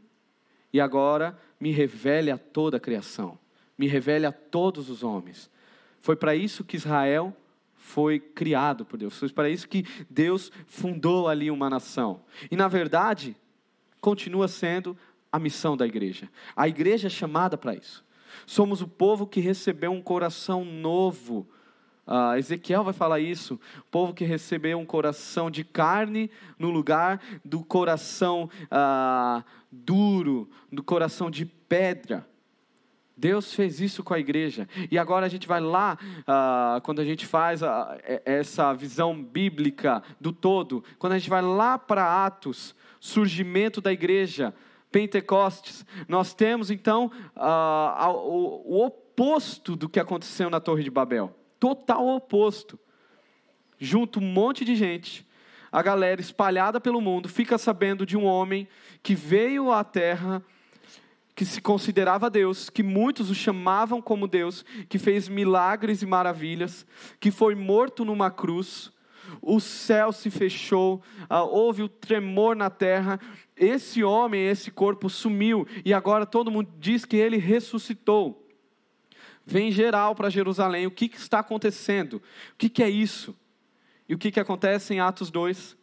e 0.72 0.80
agora 0.80 1.38
me 1.58 1.70
revele 1.70 2.30
a 2.30 2.38
toda 2.38 2.76
a 2.76 2.80
criação, 2.80 3.38
me 3.76 3.86
revele 3.86 4.26
a 4.26 4.32
todos 4.32 4.90
os 4.90 5.02
homens. 5.02 5.50
Foi 6.00 6.14
para 6.14 6.34
isso 6.34 6.64
que 6.64 6.76
Israel 6.76 7.34
foi 7.74 8.20
criado 8.20 8.84
por 8.84 8.98
Deus, 8.98 9.18
foi 9.18 9.28
para 9.30 9.48
isso 9.48 9.68
que 9.68 9.84
Deus 10.10 10.52
fundou 10.66 11.26
ali 11.26 11.50
uma 11.50 11.70
nação. 11.70 12.20
E 12.50 12.56
na 12.56 12.68
verdade, 12.68 13.34
continua 14.00 14.46
sendo 14.46 14.96
a 15.32 15.38
missão 15.38 15.76
da 15.76 15.86
igreja. 15.86 16.28
A 16.54 16.68
igreja 16.68 17.06
é 17.06 17.10
chamada 17.10 17.56
para 17.56 17.74
isso. 17.74 18.04
Somos 18.46 18.82
o 18.82 18.88
povo 18.88 19.26
que 19.26 19.40
recebeu 19.40 19.92
um 19.92 20.02
coração 20.02 20.64
novo 20.64 21.48
Uh, 22.08 22.38
Ezequiel 22.38 22.82
vai 22.82 22.94
falar 22.94 23.20
isso. 23.20 23.60
O 23.80 23.90
povo 23.90 24.14
que 24.14 24.24
recebeu 24.24 24.78
um 24.78 24.86
coração 24.86 25.50
de 25.50 25.62
carne 25.62 26.30
no 26.58 26.70
lugar 26.70 27.20
do 27.44 27.62
coração 27.62 28.48
uh, 28.64 29.44
duro, 29.70 30.48
do 30.72 30.82
coração 30.82 31.30
de 31.30 31.44
pedra. 31.44 32.26
Deus 33.14 33.52
fez 33.52 33.78
isso 33.78 34.02
com 34.02 34.14
a 34.14 34.18
igreja. 34.18 34.66
E 34.90 34.98
agora 34.98 35.26
a 35.26 35.28
gente 35.28 35.46
vai 35.46 35.60
lá, 35.60 35.98
uh, 36.20 36.80
quando 36.80 37.00
a 37.00 37.04
gente 37.04 37.26
faz 37.26 37.62
a, 37.62 37.98
essa 38.24 38.72
visão 38.72 39.22
bíblica 39.22 40.02
do 40.18 40.32
todo, 40.32 40.82
quando 40.98 41.12
a 41.12 41.18
gente 41.18 41.28
vai 41.28 41.42
lá 41.42 41.76
para 41.76 42.24
Atos, 42.24 42.74
surgimento 42.98 43.82
da 43.82 43.92
igreja, 43.92 44.54
Pentecostes, 44.90 45.84
nós 46.08 46.32
temos 46.34 46.70
então 46.70 47.10
uh, 47.36 48.08
o, 48.10 48.78
o 48.78 48.86
oposto 48.86 49.76
do 49.76 49.88
que 49.88 50.00
aconteceu 50.00 50.48
na 50.48 50.60
Torre 50.60 50.82
de 50.82 50.90
Babel 50.90 51.34
total 51.58 52.06
oposto. 52.08 52.78
Junto 53.78 54.20
um 54.20 54.22
monte 54.22 54.64
de 54.64 54.74
gente, 54.74 55.26
a 55.70 55.82
galera 55.82 56.20
espalhada 56.20 56.80
pelo 56.80 57.00
mundo 57.00 57.28
fica 57.28 57.58
sabendo 57.58 58.06
de 58.06 58.16
um 58.16 58.24
homem 58.24 58.68
que 59.02 59.14
veio 59.14 59.70
à 59.70 59.84
terra 59.84 60.42
que 61.34 61.44
se 61.44 61.60
considerava 61.60 62.28
Deus, 62.28 62.68
que 62.68 62.82
muitos 62.82 63.30
o 63.30 63.34
chamavam 63.34 64.02
como 64.02 64.26
Deus, 64.26 64.64
que 64.88 64.98
fez 64.98 65.28
milagres 65.28 66.02
e 66.02 66.06
maravilhas, 66.06 66.84
que 67.20 67.30
foi 67.30 67.54
morto 67.54 68.04
numa 68.04 68.28
cruz, 68.28 68.92
o 69.40 69.60
céu 69.60 70.12
se 70.12 70.30
fechou, 70.30 71.02
ah, 71.28 71.42
houve 71.42 71.82
o 71.82 71.88
tremor 71.88 72.56
na 72.56 72.70
terra, 72.70 73.20
esse 73.56 74.04
homem, 74.04 74.46
esse 74.46 74.70
corpo 74.70 75.10
sumiu, 75.10 75.66
e 75.84 75.92
agora 75.92 76.26
todo 76.26 76.50
mundo 76.50 76.70
diz 76.78 77.04
que 77.04 77.16
ele 77.16 77.36
ressuscitou. 77.36 78.46
Vem 79.44 79.72
geral 79.72 80.14
para 80.14 80.30
Jerusalém, 80.30 80.86
o 80.86 80.90
que, 80.90 81.08
que, 81.08 81.16
está 81.16 81.38
acontecendo? 81.38 82.22
O 82.52 82.56
que, 82.58 82.68
que 82.68 82.82
é 82.82 82.90
isso? 82.90 83.34
E 84.08 84.14
o 84.14 84.18
que, 84.18 84.30
que 84.30 84.40
acontece 84.40 84.94
em 84.94 85.00
Atos 85.00 85.30
2? 85.30 85.72
Uh, 85.72 85.76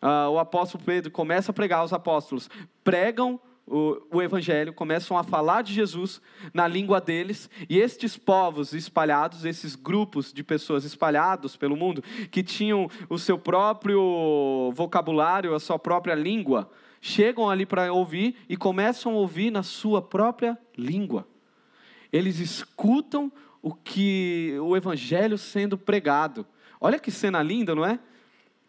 ah, 0.00 0.28
o 0.30 0.38
apóstolo 0.38 0.82
Pedro 0.84 1.10
começa 1.10 1.50
a 1.50 1.54
pregar, 1.54 1.84
os 1.84 1.92
apóstolos 1.92 2.48
pregam 2.84 3.40
o, 3.66 4.02
o, 4.10 4.22
evangelho, 4.22 4.72
começam 4.72 5.16
a 5.16 5.22
falar 5.22 5.62
de 5.62 5.72
Jesus 5.72 6.20
na 6.52 6.66
língua 6.66 7.00
deles, 7.00 7.48
e 7.68 7.78
estes 7.78 8.16
povos 8.16 8.72
espalhados, 8.72 9.44
esses 9.44 9.74
grupos 9.74 10.32
de 10.32 10.42
pessoas 10.42 10.84
espalhados 10.84 11.56
pelo 11.56 11.76
mundo, 11.76 12.02
que 12.30 12.42
tinham 12.42 12.90
o 13.08 13.18
seu 13.18 13.38
próprio 13.38 14.72
vocabulário, 14.74 15.54
a 15.54 15.60
sua 15.60 15.78
própria 15.78 16.14
língua, 16.14 16.70
chegam 17.00 17.48
ali 17.48 17.64
para 17.64 17.92
ouvir 17.92 18.36
e 18.48 18.56
começam 18.56 19.12
a 19.12 19.16
ouvir 19.16 19.50
na 19.50 19.62
sua 19.62 20.02
própria 20.02 20.58
língua. 20.76 21.26
Eles 22.12 22.38
escutam 22.38 23.32
o 23.62 23.72
que 23.72 24.56
o 24.60 24.76
evangelho 24.76 25.38
sendo 25.38 25.78
pregado. 25.78 26.44
Olha 26.80 26.98
que 26.98 27.10
cena 27.10 27.42
linda, 27.42 27.74
não 27.74 27.84
é? 27.84 27.98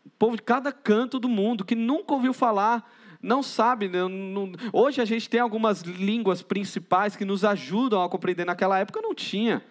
O 0.06 0.10
povo 0.12 0.36
de 0.36 0.44
cada 0.44 0.72
canto 0.72 1.20
do 1.20 1.28
mundo 1.28 1.66
que 1.66 1.76
nunca 1.76 2.14
ouviu 2.14 2.34
falar 2.34 2.90
não 3.24 3.42
sabe. 3.42 3.88
Não, 3.88 4.10
não, 4.10 4.52
hoje 4.74 5.02
a 5.02 5.06
gente 5.06 5.30
tem 5.30 5.40
algumas 5.40 5.82
línguas 5.82 6.42
principais 6.42 7.16
que 7.16 7.24
nos 7.24 7.46
ajudam 7.46 8.04
a 8.04 8.10
compreender. 8.10 8.46
Naquela 8.46 8.78
época 8.78 9.02
não 9.02 9.16
tinha. 9.16 9.64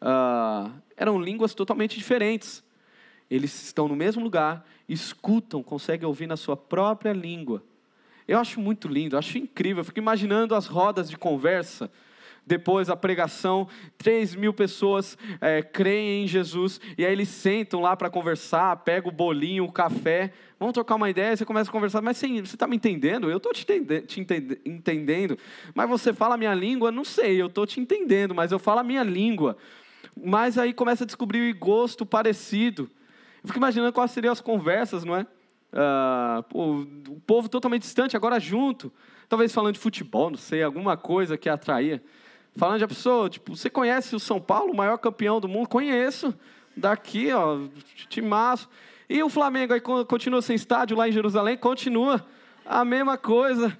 Uh, 0.00 0.70
eram 0.96 1.20
línguas 1.20 1.52
totalmente 1.52 1.98
diferentes. 1.98 2.62
Eles 3.28 3.64
estão 3.64 3.88
no 3.88 3.96
mesmo 3.96 4.22
lugar, 4.22 4.64
escutam, 4.88 5.62
conseguem 5.62 6.06
ouvir 6.06 6.28
na 6.28 6.36
sua 6.36 6.56
própria 6.56 7.12
língua. 7.12 7.64
Eu 8.28 8.38
acho 8.38 8.60
muito 8.60 8.86
lindo, 8.86 9.18
acho 9.18 9.36
incrível. 9.36 9.80
Eu 9.80 9.84
fico 9.84 9.98
imaginando 9.98 10.54
as 10.54 10.66
rodas 10.66 11.10
de 11.10 11.18
conversa 11.18 11.90
depois 12.46 12.88
da 12.88 12.96
pregação, 12.96 13.66
3 13.98 14.34
mil 14.34 14.52
pessoas 14.52 15.16
é, 15.40 15.62
creem 15.62 16.24
em 16.24 16.26
Jesus, 16.26 16.80
e 16.98 17.04
aí 17.04 17.12
eles 17.12 17.28
sentam 17.28 17.80
lá 17.80 17.96
para 17.96 18.10
conversar, 18.10 18.76
pega 18.78 19.08
o 19.08 19.12
bolinho, 19.12 19.64
o 19.64 19.72
café, 19.72 20.32
vamos 20.58 20.74
trocar 20.74 20.96
uma 20.96 21.08
ideia, 21.08 21.36
você 21.36 21.44
começa 21.44 21.70
a 21.70 21.72
conversar, 21.72 22.02
mas 22.02 22.18
você 22.18 22.26
está 22.26 22.66
me 22.66 22.76
entendendo? 22.76 23.30
Eu 23.30 23.38
estou 23.38 23.52
te, 23.52 23.64
te 24.06 24.20
entendendo, 24.64 25.38
mas 25.74 25.88
você 25.88 26.12
fala 26.12 26.34
a 26.34 26.38
minha 26.38 26.54
língua? 26.54 26.92
Não 26.92 27.04
sei, 27.04 27.40
eu 27.40 27.46
estou 27.46 27.66
te 27.66 27.80
entendendo, 27.80 28.34
mas 28.34 28.52
eu 28.52 28.58
falo 28.58 28.80
a 28.80 28.84
minha 28.84 29.02
língua. 29.02 29.56
Mas 30.22 30.58
aí 30.58 30.72
começa 30.72 31.04
a 31.04 31.06
descobrir 31.06 31.52
gosto 31.54 32.06
parecido. 32.06 32.90
Eu 33.42 33.48
fico 33.48 33.58
imaginando 33.58 33.92
quais 33.92 34.10
seriam 34.10 34.32
as 34.32 34.40
conversas, 34.40 35.04
não 35.04 35.16
é? 35.16 35.26
Uh, 35.72 36.84
o 37.10 37.20
povo 37.26 37.48
totalmente 37.48 37.82
distante, 37.82 38.16
agora 38.16 38.38
junto. 38.38 38.92
Talvez 39.28 39.52
falando 39.52 39.74
de 39.74 39.80
futebol, 39.80 40.30
não 40.30 40.38
sei, 40.38 40.62
alguma 40.62 40.96
coisa 40.96 41.36
que 41.36 41.48
atraía. 41.48 42.02
Falando 42.56 42.78
de 42.78 42.86
pessoa, 42.86 43.28
tipo, 43.28 43.56
você 43.56 43.68
conhece 43.68 44.14
o 44.14 44.20
São 44.20 44.40
Paulo, 44.40 44.72
o 44.72 44.76
maior 44.76 44.96
campeão 44.98 45.40
do 45.40 45.48
mundo? 45.48 45.68
Conheço. 45.68 46.34
Daqui, 46.76 47.32
ó, 47.32 47.58
timaço. 48.08 48.68
E 49.08 49.22
o 49.22 49.28
Flamengo 49.28 49.74
aí 49.74 49.80
continua 49.80 50.40
sem 50.40 50.56
estádio 50.56 50.96
lá 50.96 51.08
em 51.08 51.12
Jerusalém? 51.12 51.56
Continua. 51.56 52.24
A 52.64 52.84
mesma 52.84 53.18
coisa. 53.18 53.76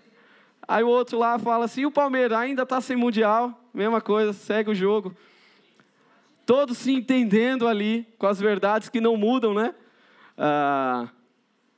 Aí 0.66 0.82
o 0.82 0.88
outro 0.88 1.18
lá 1.18 1.38
fala 1.38 1.66
assim: 1.66 1.82
e 1.82 1.86
o 1.86 1.90
Palmeiras 1.90 2.38
ainda 2.38 2.62
está 2.62 2.80
sem 2.80 2.96
mundial? 2.96 3.58
Mesma 3.72 4.00
coisa, 4.00 4.32
segue 4.32 4.70
o 4.70 4.74
jogo. 4.74 5.14
Todos 6.44 6.78
se 6.78 6.92
entendendo 6.92 7.66
ali 7.66 8.06
com 8.18 8.26
as 8.26 8.38
verdades 8.38 8.88
que 8.88 9.00
não 9.00 9.16
mudam, 9.16 9.54
né? 9.54 9.74
Ah, 10.36 11.08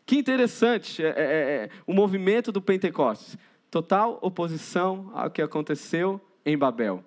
que 0.04 0.16
interessante 0.16 1.04
é, 1.04 1.08
é, 1.08 1.14
é, 1.16 1.70
o 1.86 1.92
movimento 1.92 2.50
do 2.50 2.60
Pentecostes. 2.60 3.36
Total 3.70 4.18
oposição 4.22 5.10
ao 5.14 5.30
que 5.30 5.42
aconteceu 5.42 6.20
em 6.46 6.56
Babel. 6.56 7.04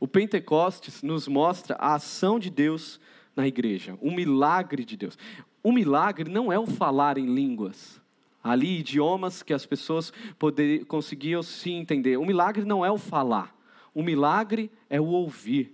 O 0.00 0.08
Pentecostes 0.08 1.02
nos 1.02 1.28
mostra 1.28 1.76
a 1.78 1.94
ação 1.94 2.38
de 2.38 2.50
Deus 2.50 2.98
na 3.36 3.46
igreja, 3.46 3.98
o 4.00 4.10
milagre 4.10 4.84
de 4.84 4.96
Deus. 4.96 5.18
O 5.62 5.70
milagre 5.70 6.30
não 6.30 6.50
é 6.50 6.58
o 6.58 6.66
falar 6.66 7.18
em 7.18 7.26
línguas, 7.26 8.00
ali 8.42 8.78
idiomas 8.78 9.42
que 9.42 9.52
as 9.52 9.66
pessoas 9.66 10.12
poder, 10.38 10.86
conseguiam 10.86 11.42
se 11.42 11.70
entender. 11.70 12.16
O 12.16 12.24
milagre 12.24 12.64
não 12.64 12.84
é 12.84 12.90
o 12.90 12.98
falar, 12.98 13.54
o 13.94 14.02
milagre 14.02 14.70
é 14.88 15.00
o 15.00 15.06
ouvir. 15.06 15.72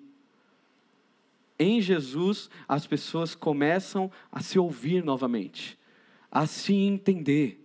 Em 1.59 1.81
Jesus, 1.81 2.51
as 2.67 2.87
pessoas 2.87 3.37
começam 3.37 4.11
a 4.33 4.41
se 4.41 4.59
ouvir 4.59 5.05
novamente, 5.05 5.79
a 6.31 6.47
se 6.47 6.75
entender 6.75 7.62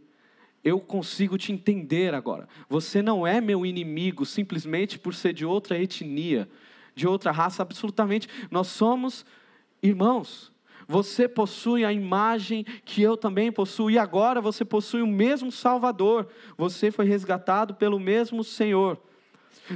eu 0.64 0.80
consigo 0.80 1.38
te 1.38 1.52
entender 1.52 2.14
agora. 2.14 2.48
Você 2.70 3.02
não 3.02 3.26
é 3.26 3.40
meu 3.40 3.66
inimigo 3.66 4.26
simplesmente 4.26 5.00
por 5.00 5.14
ser 5.14 5.34
de 5.34 5.46
outra 5.46 5.80
etnia, 5.80 6.50
de 6.96 7.08
outra 7.08 7.32
raça, 7.32 7.62
absolutamente. 7.62 8.28
Nós 8.50 8.68
somos 8.68 9.26
irmãos. 9.82 10.52
Você 10.88 11.28
possui 11.28 11.84
a 11.84 11.92
imagem 11.92 12.64
que 12.86 13.02
eu 13.02 13.18
também 13.18 13.52
possuo, 13.52 13.92
e 13.92 13.98
agora 13.98 14.40
você 14.40 14.64
possui 14.64 15.02
o 15.02 15.08
mesmo 15.08 15.52
Salvador. 15.52 16.28
Você 16.58 16.92
foi 16.92 17.06
resgatado 17.06 17.76
pelo 17.76 18.00
mesmo 18.00 18.44
Senhor. 18.44 18.98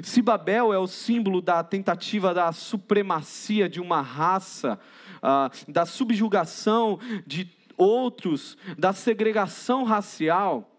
Se 0.02 0.22
Babel 0.22 0.72
é 0.72 0.78
o 0.78 0.88
símbolo 0.88 1.42
da 1.42 1.64
tentativa 1.64 2.34
da 2.34 2.52
supremacia 2.54 3.68
de 3.68 3.82
uma 3.82 4.02
raça, 4.02 4.80
uh, 5.18 5.72
da 5.72 5.86
subjugação 5.86 6.98
de 7.28 7.50
outros, 7.76 8.58
da 8.78 8.94
segregação 8.94 9.84
racial, 9.84 10.71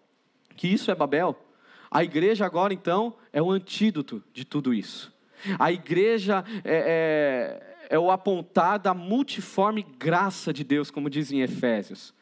que 0.57 0.69
isso 0.69 0.91
é 0.91 0.95
Babel. 0.95 1.37
A 1.91 2.03
igreja 2.03 2.47
agora, 2.47 2.73
então, 2.73 3.15
é 3.33 3.43
o 3.43 3.51
antídoto 3.51 4.23
de 4.33 4.45
tudo 4.45 4.73
isso. 4.73 5.13
A 5.59 5.73
igreja 5.73 6.45
é, 6.65 7.61
é, 7.89 7.97
é 7.97 7.99
o 7.99 8.11
apontar 8.11 8.79
da 8.79 8.95
multiforme 8.95 9.85
graça 9.99 10.53
de 10.53 10.65
Deus, 10.65 10.91
como 10.91 11.11
diz 11.11 11.33
em 11.33 11.41
Efésios. 11.41 12.15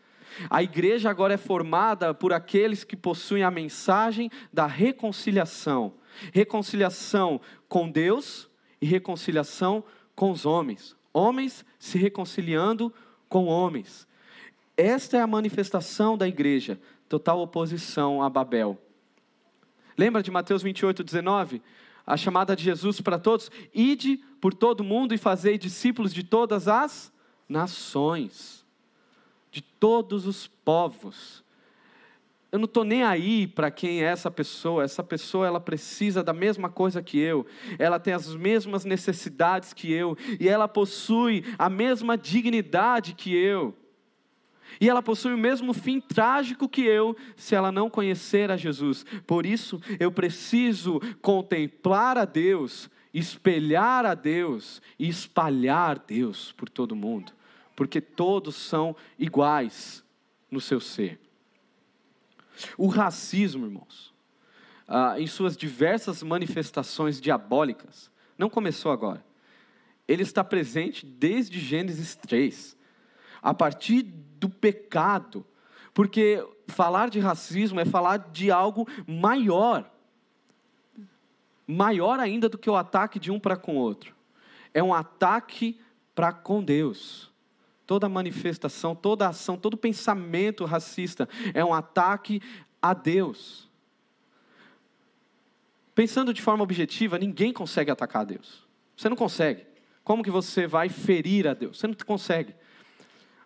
A 0.49 0.63
igreja 0.63 1.11
agora 1.11 1.35
é 1.35 1.37
formada 1.37 2.15
por 2.15 2.33
aqueles 2.33 2.85
que 2.85 2.97
possuem 2.97 3.43
a 3.43 3.51
mensagem 3.51 4.31
da 4.53 4.67
reconciliação 4.67 5.95
reconciliação 6.33 7.41
com 7.69 7.91
Deus 7.91 8.49
e 8.81 8.87
reconciliação 8.87 9.85
com 10.15 10.31
os 10.31 10.45
homens. 10.45 10.97
Homens 11.13 11.65
se 11.79 11.99
reconciliando 11.99 12.93
com 13.29 13.47
homens. 13.47 14.07
Esta 14.77 15.19
é 15.19 15.21
a 15.21 15.27
manifestação 15.27 16.17
da 16.17 16.27
igreja, 16.27 16.81
total 17.11 17.41
oposição 17.41 18.23
a 18.23 18.31
Babel. 18.31 18.81
Lembra 19.99 20.23
de 20.23 20.31
Mateus 20.31 20.63
28, 20.63 21.03
19? 21.03 21.61
A 22.07 22.17
chamada 22.17 22.55
de 22.55 22.63
Jesus 22.63 23.01
para 23.01 23.19
todos: 23.19 23.51
ide 23.75 24.19
por 24.41 24.55
todo 24.55 24.85
mundo 24.85 25.13
e 25.13 25.19
fazei 25.19 25.59
discípulos 25.59 26.15
de 26.15 26.23
todas 26.23 26.69
as 26.69 27.13
nações, 27.49 28.65
de 29.51 29.61
todos 29.61 30.25
os 30.25 30.47
povos. 30.47 31.45
Eu 32.53 32.61
não 32.61 32.67
estou 32.67 32.85
nem 32.85 33.03
aí 33.03 33.47
para 33.47 33.73
quem 33.73 34.03
é 34.03 34.07
essa 34.07 34.31
pessoa. 34.31 34.85
Essa 34.85 35.03
pessoa 35.03 35.47
ela 35.49 35.61
precisa 35.61 36.23
da 36.23 36.33
mesma 36.33 36.69
coisa 36.69 37.03
que 37.03 37.19
eu. 37.19 37.45
Ela 37.77 37.99
tem 37.99 38.13
as 38.15 38.35
mesmas 38.37 38.85
necessidades 38.85 39.73
que 39.73 39.93
eu 39.93 40.17
e 40.39 40.49
ela 40.49 40.69
possui 40.69 41.45
a 41.59 41.69
mesma 41.69 42.17
dignidade 42.17 43.15
que 43.15 43.35
eu. 43.35 43.75
E 44.81 44.89
ela 44.89 45.03
possui 45.03 45.33
o 45.33 45.39
mesmo 45.39 45.73
fim 45.73 46.01
trágico 46.01 46.69
que 46.69 46.83
eu, 46.83 47.17
se 47.37 47.55
ela 47.55 47.73
não 47.73 47.89
conhecer 47.89 48.51
a 48.51 48.57
Jesus. 48.57 49.07
Por 49.27 49.47
isso, 49.47 49.81
eu 49.99 50.13
preciso 50.13 51.01
contemplar 51.23 52.19
a 52.19 52.25
Deus 52.25 52.91
espelhar 53.13 54.07
a 54.07 54.15
Deus 54.15 54.81
e 54.99 55.09
espalhar 55.09 55.99
Deus 55.99 56.53
por 56.53 56.69
todo 56.69 56.97
mundo, 56.97 57.33
porque 57.75 58.01
todos 58.01 58.55
são 58.57 58.95
iguais 59.19 60.05
no 60.51 60.61
seu 60.61 60.81
ser. 60.81 61.19
O 62.77 62.87
racismo, 62.89 63.67
irmãos, 63.67 64.13
ah, 64.87 65.19
em 65.19 65.27
suas 65.27 65.57
diversas 65.57 66.23
manifestações 66.23 67.21
diabólicas, 67.21 68.11
não 68.37 68.51
começou 68.51 68.93
agora. 68.93 69.25
Ele 70.07 70.23
está 70.23 70.43
presente 70.43 71.07
desde 71.07 71.61
Gênesis 71.61 72.17
3, 72.17 72.77
a 73.41 73.55
partir 73.55 74.03
do 74.41 74.49
pecado, 74.49 75.47
porque 75.93 76.45
falar 76.67 77.11
de 77.11 77.21
racismo 77.21 77.79
é 77.79 77.85
falar 77.85 78.17
de 78.17 78.51
algo 78.51 78.89
maior, 79.07 79.89
maior 81.67 82.19
ainda 82.19 82.49
do 82.49 82.57
que 82.57 82.71
o 82.71 82.75
ataque 82.75 83.21
de 83.21 83.31
um 83.31 83.39
para 83.39 83.57
com 83.57 83.77
o 83.77 83.79
outro. 83.79 84.17
É 84.73 84.83
um 84.83 84.95
ataque 84.95 85.79
para 86.15 86.33
com 86.33 86.65
Deus. 86.65 87.31
Toda 87.87 88.09
manifestação, 88.09 88.95
toda 88.95 89.29
ação, 89.29 89.57
todo 89.57 89.77
pensamento 89.77 90.65
racista 90.65 91.29
é 91.53 91.65
um 91.65 91.75
ataque 91.75 92.41
a 92.81 92.95
Deus. 92.95 93.69
Pensando 95.95 96.33
de 96.33 96.41
forma 96.41 96.63
objetiva, 96.63 97.19
ninguém 97.19 97.53
consegue 97.53 97.91
atacar 97.91 98.23
a 98.23 98.25
Deus. 98.25 98.67
Você 98.97 99.09
não 99.09 99.17
consegue. 99.17 99.67
Como 100.03 100.23
que 100.23 100.31
você 100.31 100.67
vai 100.67 100.89
ferir 100.89 101.47
a 101.47 101.53
Deus? 101.53 101.79
Você 101.79 101.87
não 101.87 101.95
consegue. 101.95 102.55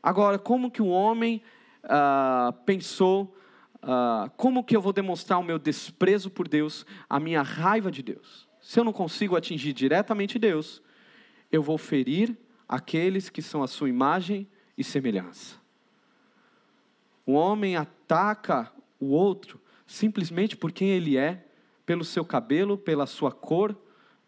Agora, 0.05 0.39
como 0.39 0.71
que 0.71 0.83
o 0.83 0.89
homem 0.89 1.43
uh, 1.85 2.53
pensou, 2.67 3.35
uh, 3.77 4.29
como 4.37 4.63
que 4.63 4.77
eu 4.77 4.81
vou 4.83 4.93
demonstrar 4.93 5.39
o 5.39 5.43
meu 5.43 5.59
desprezo 5.59 6.29
por 6.29 6.47
Deus, 6.47 6.85
a 7.09 7.19
minha 7.19 7.41
raiva 7.41 7.91
de 7.91 8.03
Deus? 8.03 8.47
Se 8.61 8.79
eu 8.79 8.85
não 8.85 8.93
consigo 8.93 9.35
atingir 9.35 9.73
diretamente 9.73 10.39
Deus, 10.39 10.83
eu 11.51 11.63
vou 11.63 11.79
ferir 11.79 12.37
aqueles 12.69 13.31
que 13.31 13.41
são 13.41 13.63
a 13.63 13.67
sua 13.67 13.89
imagem 13.89 14.47
e 14.77 14.85
semelhança. 14.85 15.57
O 17.25 17.33
homem 17.33 17.75
ataca 17.75 18.71
o 19.01 19.07
outro 19.07 19.59
simplesmente 19.87 20.55
por 20.55 20.71
quem 20.71 20.91
ele 20.91 21.17
é, 21.17 21.47
pelo 21.87 22.05
seu 22.05 22.27
cabelo, 22.27 22.77
pela 22.77 23.07
sua 23.07 23.33
cor, 23.33 23.75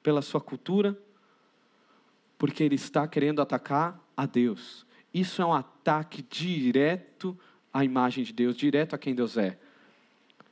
pela 0.03 0.23
sua 0.23 0.41
cultura, 0.41 0.99
porque 2.39 2.65
ele 2.65 2.77
está 2.77 3.07
querendo 3.07 3.43
atacar 3.43 4.01
a 4.17 4.25
Deus. 4.25 4.87
Isso 5.13 5.41
é 5.41 5.47
um 5.47 5.53
ataque 5.53 6.23
direto 6.23 7.39
à 7.73 7.85
imagem 7.85 8.25
de 8.25 8.33
Deus, 8.33 8.57
direto 8.57 8.95
a 8.95 8.99
quem 8.99 9.15
Deus 9.15 9.37
é. 9.37 9.59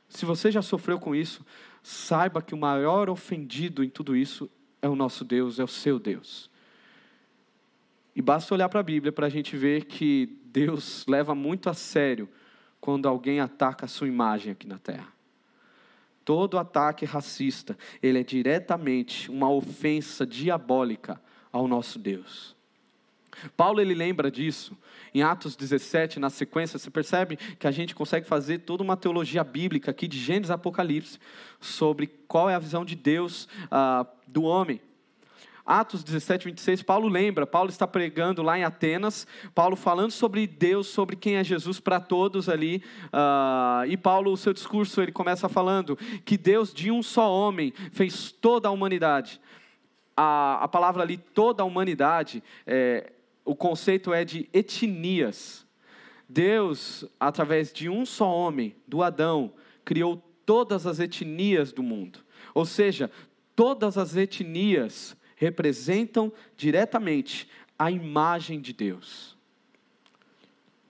Se 0.09 0.25
você 0.25 0.51
já 0.51 0.61
sofreu 0.61 0.99
com 0.99 1.15
isso, 1.15 1.45
saiba 1.83 2.41
que 2.41 2.53
o 2.53 2.57
maior 2.57 3.09
ofendido 3.09 3.83
em 3.83 3.89
tudo 3.89 4.15
isso 4.15 4.49
é 4.81 4.89
o 4.89 4.95
nosso 4.95 5.23
Deus, 5.23 5.59
é 5.59 5.63
o 5.63 5.67
seu 5.67 5.99
Deus. 5.99 6.49
E 8.15 8.21
basta 8.21 8.53
olhar 8.53 8.69
para 8.69 8.79
a 8.79 8.83
Bíblia 8.83 9.11
para 9.11 9.27
a 9.27 9.29
gente 9.29 9.57
ver 9.57 9.85
que 9.85 10.39
Deus 10.45 11.05
leva 11.05 11.35
muito 11.35 11.69
a 11.69 11.73
sério 11.73 12.29
quando 12.79 13.07
alguém 13.07 13.39
ataca 13.39 13.85
a 13.85 13.89
sua 13.89 14.07
imagem 14.07 14.53
aqui 14.53 14.67
na 14.67 14.77
terra. 14.77 15.13
Todo 16.23 16.57
ataque 16.57 17.05
racista, 17.05 17.77
ele 18.01 18.19
é 18.19 18.23
diretamente 18.23 19.29
uma 19.29 19.49
ofensa 19.49 20.25
diabólica 20.25 21.21
ao 21.51 21.67
nosso 21.67 21.99
Deus. 21.99 22.54
Paulo 23.55 23.81
ele 23.81 23.93
lembra 23.93 24.29
disso. 24.29 24.77
Em 25.13 25.21
Atos 25.23 25.55
17, 25.55 26.19
na 26.19 26.29
sequência, 26.29 26.77
você 26.77 26.89
percebe 26.89 27.37
que 27.37 27.67
a 27.67 27.71
gente 27.71 27.95
consegue 27.95 28.27
fazer 28.27 28.59
toda 28.59 28.83
uma 28.83 28.97
teologia 28.97 29.43
bíblica 29.43 29.91
aqui 29.91 30.07
de 30.07 30.19
Gênesis 30.19 30.51
Apocalipse 30.51 31.19
sobre 31.59 32.07
qual 32.27 32.49
é 32.49 32.55
a 32.55 32.59
visão 32.59 32.83
de 32.83 32.95
Deus 32.95 33.47
ah, 33.71 34.05
do 34.27 34.43
homem. 34.43 34.81
Atos 35.65 36.03
17, 36.03 36.45
26, 36.45 36.83
Paulo 36.83 37.07
lembra, 37.07 37.47
Paulo 37.47 37.71
está 37.71 37.87
pregando 37.87 38.43
lá 38.43 38.57
em 38.57 38.63
Atenas, 38.63 39.25
Paulo 39.55 39.75
falando 39.75 40.11
sobre 40.11 40.45
Deus, 40.45 40.85
sobre 40.87 41.15
quem 41.15 41.37
é 41.37 41.43
Jesus 41.43 41.79
para 41.79 41.99
todos 41.99 42.47
ali, 42.47 42.83
uh, 43.07 43.83
e 43.87 43.97
Paulo, 43.97 44.31
o 44.31 44.37
seu 44.37 44.53
discurso, 44.53 45.01
ele 45.01 45.11
começa 45.11 45.49
falando 45.49 45.97
que 46.23 46.37
Deus 46.37 46.71
de 46.71 46.91
um 46.91 47.01
só 47.01 47.33
homem 47.33 47.73
fez 47.91 48.31
toda 48.31 48.67
a 48.67 48.71
humanidade. 48.71 49.41
A, 50.15 50.63
a 50.63 50.67
palavra 50.67 51.01
ali, 51.01 51.17
toda 51.17 51.63
a 51.63 51.65
humanidade, 51.65 52.43
é, 52.67 53.11
o 53.45 53.55
conceito 53.55 54.11
é 54.11 54.25
de 54.25 54.49
etnias. 54.51 55.65
Deus, 56.27 57.05
através 57.19 57.71
de 57.71 57.87
um 57.87 58.05
só 58.05 58.27
homem, 58.27 58.75
do 58.87 59.03
Adão, 59.03 59.53
criou 59.85 60.17
todas 60.45 60.87
as 60.87 60.99
etnias 60.99 61.71
do 61.71 61.83
mundo. 61.83 62.19
Ou 62.53 62.65
seja, 62.65 63.11
todas 63.55 63.97
as 63.97 64.15
etnias 64.15 65.15
representam 65.35 66.33
diretamente 66.57 67.47
a 67.77 67.91
imagem 67.91 68.59
de 68.59 68.73
Deus. 68.73 69.37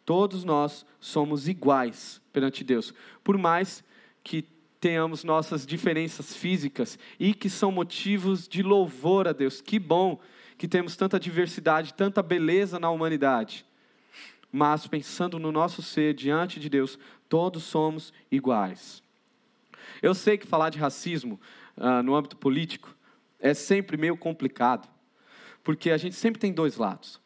Todos 0.05 0.43
nós 0.43 0.85
somos 0.99 1.47
iguais 1.47 2.21
perante 2.31 2.63
Deus, 2.63 2.93
por 3.23 3.37
mais 3.37 3.83
que 4.23 4.43
tenhamos 4.79 5.23
nossas 5.23 5.65
diferenças 5.65 6.35
físicas 6.35 6.99
e 7.19 7.33
que 7.33 7.49
são 7.49 7.71
motivos 7.71 8.47
de 8.47 8.61
louvor 8.61 9.27
a 9.27 9.33
Deus. 9.33 9.61
Que 9.61 9.79
bom 9.79 10.19
que 10.57 10.67
temos 10.67 10.95
tanta 10.95 11.19
diversidade, 11.19 11.93
tanta 11.93 12.21
beleza 12.21 12.79
na 12.79 12.89
humanidade. 12.89 13.65
Mas 14.51 14.87
pensando 14.87 15.37
no 15.37 15.51
nosso 15.51 15.81
ser 15.81 16.13
diante 16.13 16.59
de 16.59 16.69
Deus, 16.69 16.97
todos 17.27 17.63
somos 17.63 18.13
iguais. 18.31 19.03
Eu 20.01 20.13
sei 20.13 20.37
que 20.37 20.47
falar 20.47 20.69
de 20.69 20.77
racismo 20.77 21.39
uh, 21.77 22.01
no 22.01 22.15
âmbito 22.15 22.37
político 22.37 22.95
é 23.39 23.53
sempre 23.53 23.97
meio 23.97 24.15
complicado, 24.15 24.87
porque 25.63 25.91
a 25.91 25.97
gente 25.97 26.15
sempre 26.15 26.39
tem 26.39 26.53
dois 26.53 26.77
lados. 26.77 27.19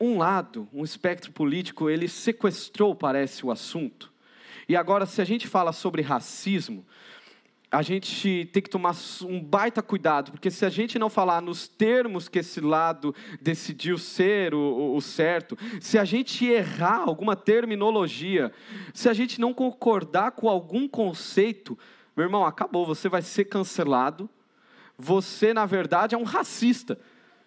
Um 0.00 0.16
lado, 0.16 0.66
um 0.72 0.82
espectro 0.82 1.30
político, 1.30 1.90
ele 1.90 2.08
sequestrou, 2.08 2.94
parece, 2.94 3.44
o 3.44 3.50
assunto. 3.50 4.10
E 4.66 4.74
agora, 4.74 5.04
se 5.04 5.20
a 5.20 5.24
gente 5.24 5.46
fala 5.46 5.72
sobre 5.72 6.00
racismo, 6.00 6.86
a 7.70 7.82
gente 7.82 8.50
tem 8.52 8.60
que 8.60 8.68
tomar 8.68 8.96
um 9.22 9.40
baita 9.40 9.80
cuidado, 9.80 10.32
porque 10.32 10.50
se 10.50 10.66
a 10.66 10.68
gente 10.68 10.98
não 10.98 11.08
falar 11.08 11.40
nos 11.40 11.68
termos 11.68 12.28
que 12.28 12.40
esse 12.40 12.60
lado 12.60 13.14
decidiu 13.40 13.96
ser 13.96 14.52
o, 14.54 14.96
o, 14.96 15.00
certo, 15.00 15.56
se 15.80 15.96
a 15.96 16.04
gente 16.04 16.44
errar 16.44 17.04
alguma 17.06 17.36
terminologia, 17.36 18.52
se 18.92 19.08
a 19.08 19.12
gente 19.12 19.40
não 19.40 19.54
concordar 19.54 20.32
com 20.32 20.48
algum 20.48 20.88
conceito, 20.88 21.78
meu 22.16 22.26
irmão, 22.26 22.44
acabou, 22.44 22.84
você 22.84 23.08
vai 23.08 23.22
ser 23.22 23.44
cancelado, 23.44 24.28
você, 24.98 25.54
na 25.54 25.64
verdade, 25.64 26.16
é 26.16 26.18
um 26.18 26.24
racista. 26.24 26.98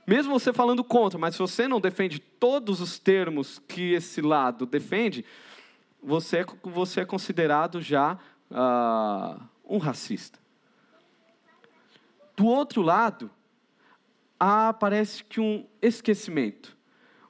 Mesmo 0.08 0.38
você 0.40 0.54
falando 0.54 0.84
contra, 0.86 1.20
mas 1.20 1.36
se 1.36 1.40
você 1.40 1.68
não 1.68 1.82
defende 1.82 2.20
todos 2.20 2.80
os 2.80 2.98
termos 2.98 3.60
que 3.68 3.94
esse 3.94 4.22
lado 4.22 4.66
defende, 4.66 5.26
você 6.02 6.40
é, 6.40 6.46
você 6.64 7.02
é 7.02 7.06
considerado 7.06 7.82
já 7.82 8.18
uh, 8.50 9.53
um 9.64 9.78
racista. 9.78 10.40
Do 12.36 12.46
outro 12.46 12.82
lado, 12.82 13.30
há, 14.40 14.74
parece 14.74 15.24
que 15.24 15.40
um 15.40 15.66
esquecimento, 15.82 16.76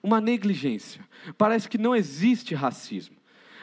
uma 0.02 0.20
negligência. 0.22 1.08
Parece 1.38 1.70
que 1.70 1.78
não 1.78 1.96
existe 1.96 2.56
racismo. 2.56 3.18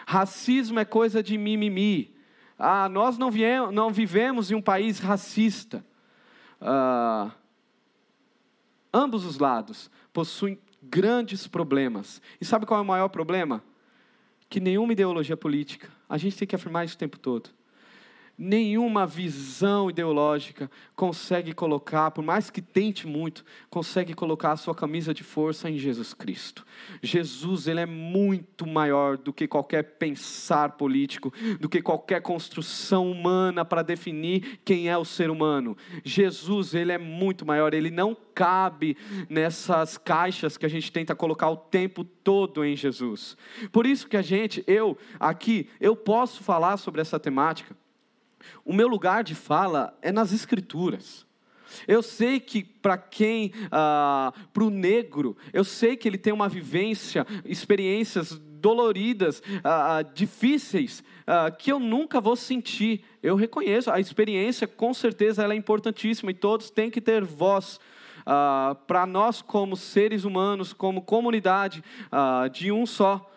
Racismo 0.07 0.79
é 0.79 0.85
coisa 0.85 1.23
de 1.23 1.37
mimimi. 1.39 2.15
Ah, 2.59 2.89
nós 2.89 3.17
não, 3.17 3.31
viemos, 3.31 3.75
não 3.75 3.91
vivemos 3.91 4.51
em 4.51 4.55
um 4.55 4.63
país 4.63 4.99
racista. 4.99 5.85
Ah, 6.61 7.31
ambos 8.93 9.25
os 9.25 9.39
lados 9.39 9.91
possuem 10.13 10.59
grandes 10.83 11.47
problemas. 11.47 12.21
E 12.41 12.45
sabe 12.45 12.67
qual 12.67 12.81
é 12.81 12.83
o 12.83 12.87
maior 12.87 13.09
problema? 13.09 13.63
Que 14.49 14.61
nenhuma 14.61 14.93
ideologia 14.93 15.37
política, 15.37 15.89
a 16.09 16.19
gente 16.19 16.37
tem 16.37 16.47
que 16.47 16.57
afirmar 16.57 16.85
isso 16.85 16.97
o 16.97 16.99
tempo 16.99 17.19
todo 17.19 17.51
nenhuma 18.41 19.07
visão 19.07 19.91
ideológica 19.91 20.71
consegue 20.97 21.53
colocar, 21.53 22.11
por 22.11 22.25
mais 22.25 22.49
que 22.49 22.63
tente 22.63 23.07
muito, 23.07 23.45
consegue 23.69 24.15
colocar 24.15 24.53
a 24.53 24.57
sua 24.57 24.75
camisa 24.75 25.13
de 25.13 25.23
força 25.23 25.69
em 25.69 25.77
Jesus 25.77 26.15
Cristo. 26.15 26.65
Jesus, 27.03 27.69
ele 27.69 27.81
é 27.81 27.87
muito 27.87 28.67
maior 28.67 29.19
do 29.19 29.31
que 29.31 29.47
qualquer 29.47 29.83
pensar 29.99 30.71
político, 30.71 31.31
do 31.61 31.69
que 31.69 31.83
qualquer 31.83 32.23
construção 32.23 33.11
humana 33.11 33.63
para 33.63 33.83
definir 33.83 34.59
quem 34.65 34.89
é 34.89 34.97
o 34.97 35.05
ser 35.05 35.29
humano. 35.29 35.77
Jesus, 36.03 36.73
ele 36.73 36.93
é 36.93 36.99
muito 36.99 37.45
maior, 37.45 37.75
ele 37.75 37.91
não 37.91 38.17
cabe 38.35 38.97
nessas 39.29 39.99
caixas 39.99 40.57
que 40.57 40.65
a 40.65 40.71
gente 40.71 40.91
tenta 40.91 41.15
colocar 41.15 41.51
o 41.51 41.57
tempo 41.59 42.05
todo 42.05 42.65
em 42.65 42.75
Jesus. 42.75 43.37
Por 43.71 43.85
isso 43.85 44.09
que 44.09 44.17
a 44.17 44.23
gente, 44.23 44.65
eu 44.67 44.97
aqui, 45.19 45.69
eu 45.79 45.95
posso 45.95 46.43
falar 46.43 46.79
sobre 46.79 47.03
essa 47.03 47.21
temática 47.21 47.77
o 48.65 48.73
meu 48.73 48.89
lugar 48.89 49.25
de 49.25 49.35
fala 49.35 49.97
é 50.03 50.13
nas 50.13 50.33
Escrituras. 50.33 51.27
Eu 51.87 52.03
sei 52.03 52.41
que 52.41 52.63
para 52.63 52.99
quem, 52.99 53.53
ah, 53.71 54.33
para 54.53 54.65
o 54.65 54.71
negro, 54.71 55.37
eu 55.53 55.65
sei 55.65 55.97
que 55.97 56.09
ele 56.09 56.19
tem 56.19 56.33
uma 56.33 56.49
vivência, 56.49 57.27
experiências 57.45 58.41
doloridas, 58.61 59.43
ah, 59.65 59.97
ah, 59.97 60.03
difíceis, 60.03 61.03
ah, 61.27 61.51
que 61.51 61.73
eu 61.73 61.79
nunca 61.79 62.21
vou 62.21 62.37
sentir. 62.37 63.05
Eu 63.23 63.35
reconheço, 63.35 63.91
a 63.91 63.99
experiência 63.99 64.67
com 64.67 64.93
certeza 64.93 65.43
ela 65.43 65.55
é 65.55 65.57
importantíssima 65.57 66.31
e 66.31 66.35
todos 66.35 66.71
têm 66.71 66.91
que 66.91 67.01
ter 67.01 67.25
voz. 67.25 67.81
Uh, 68.21 68.75
para 68.87 69.07
nós, 69.07 69.41
como 69.41 69.75
seres 69.75 70.25
humanos, 70.25 70.75
como 70.75 71.01
comunidade 71.01 71.83
uh, 72.13 72.49
de 72.51 72.71
um 72.71 72.85
só, 72.85 73.29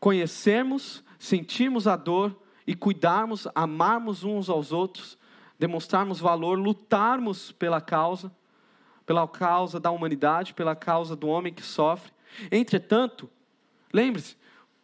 conhecermos, 0.00 1.04
sentirmos 1.18 1.86
a 1.86 1.94
dor 1.94 2.34
e 2.66 2.74
cuidarmos, 2.74 3.46
amarmos 3.54 4.24
uns 4.24 4.48
aos 4.48 4.72
outros, 4.72 5.18
demonstrarmos 5.58 6.20
valor, 6.20 6.58
lutarmos 6.58 7.52
pela 7.52 7.80
causa, 7.80 8.32
pela 9.04 9.26
causa 9.26 9.80
da 9.80 9.90
humanidade, 9.90 10.54
pela 10.54 10.74
causa 10.74 11.16
do 11.16 11.28
homem 11.28 11.52
que 11.52 11.62
sofre. 11.62 12.12
Entretanto, 12.50 13.28
lembre-se, 13.92 14.36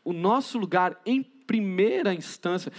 o 0.04 0.12
nosso 0.12 0.58
lugar 0.58 1.00
em 1.04 1.22
primeira 1.22 2.14
instância, 2.14 2.72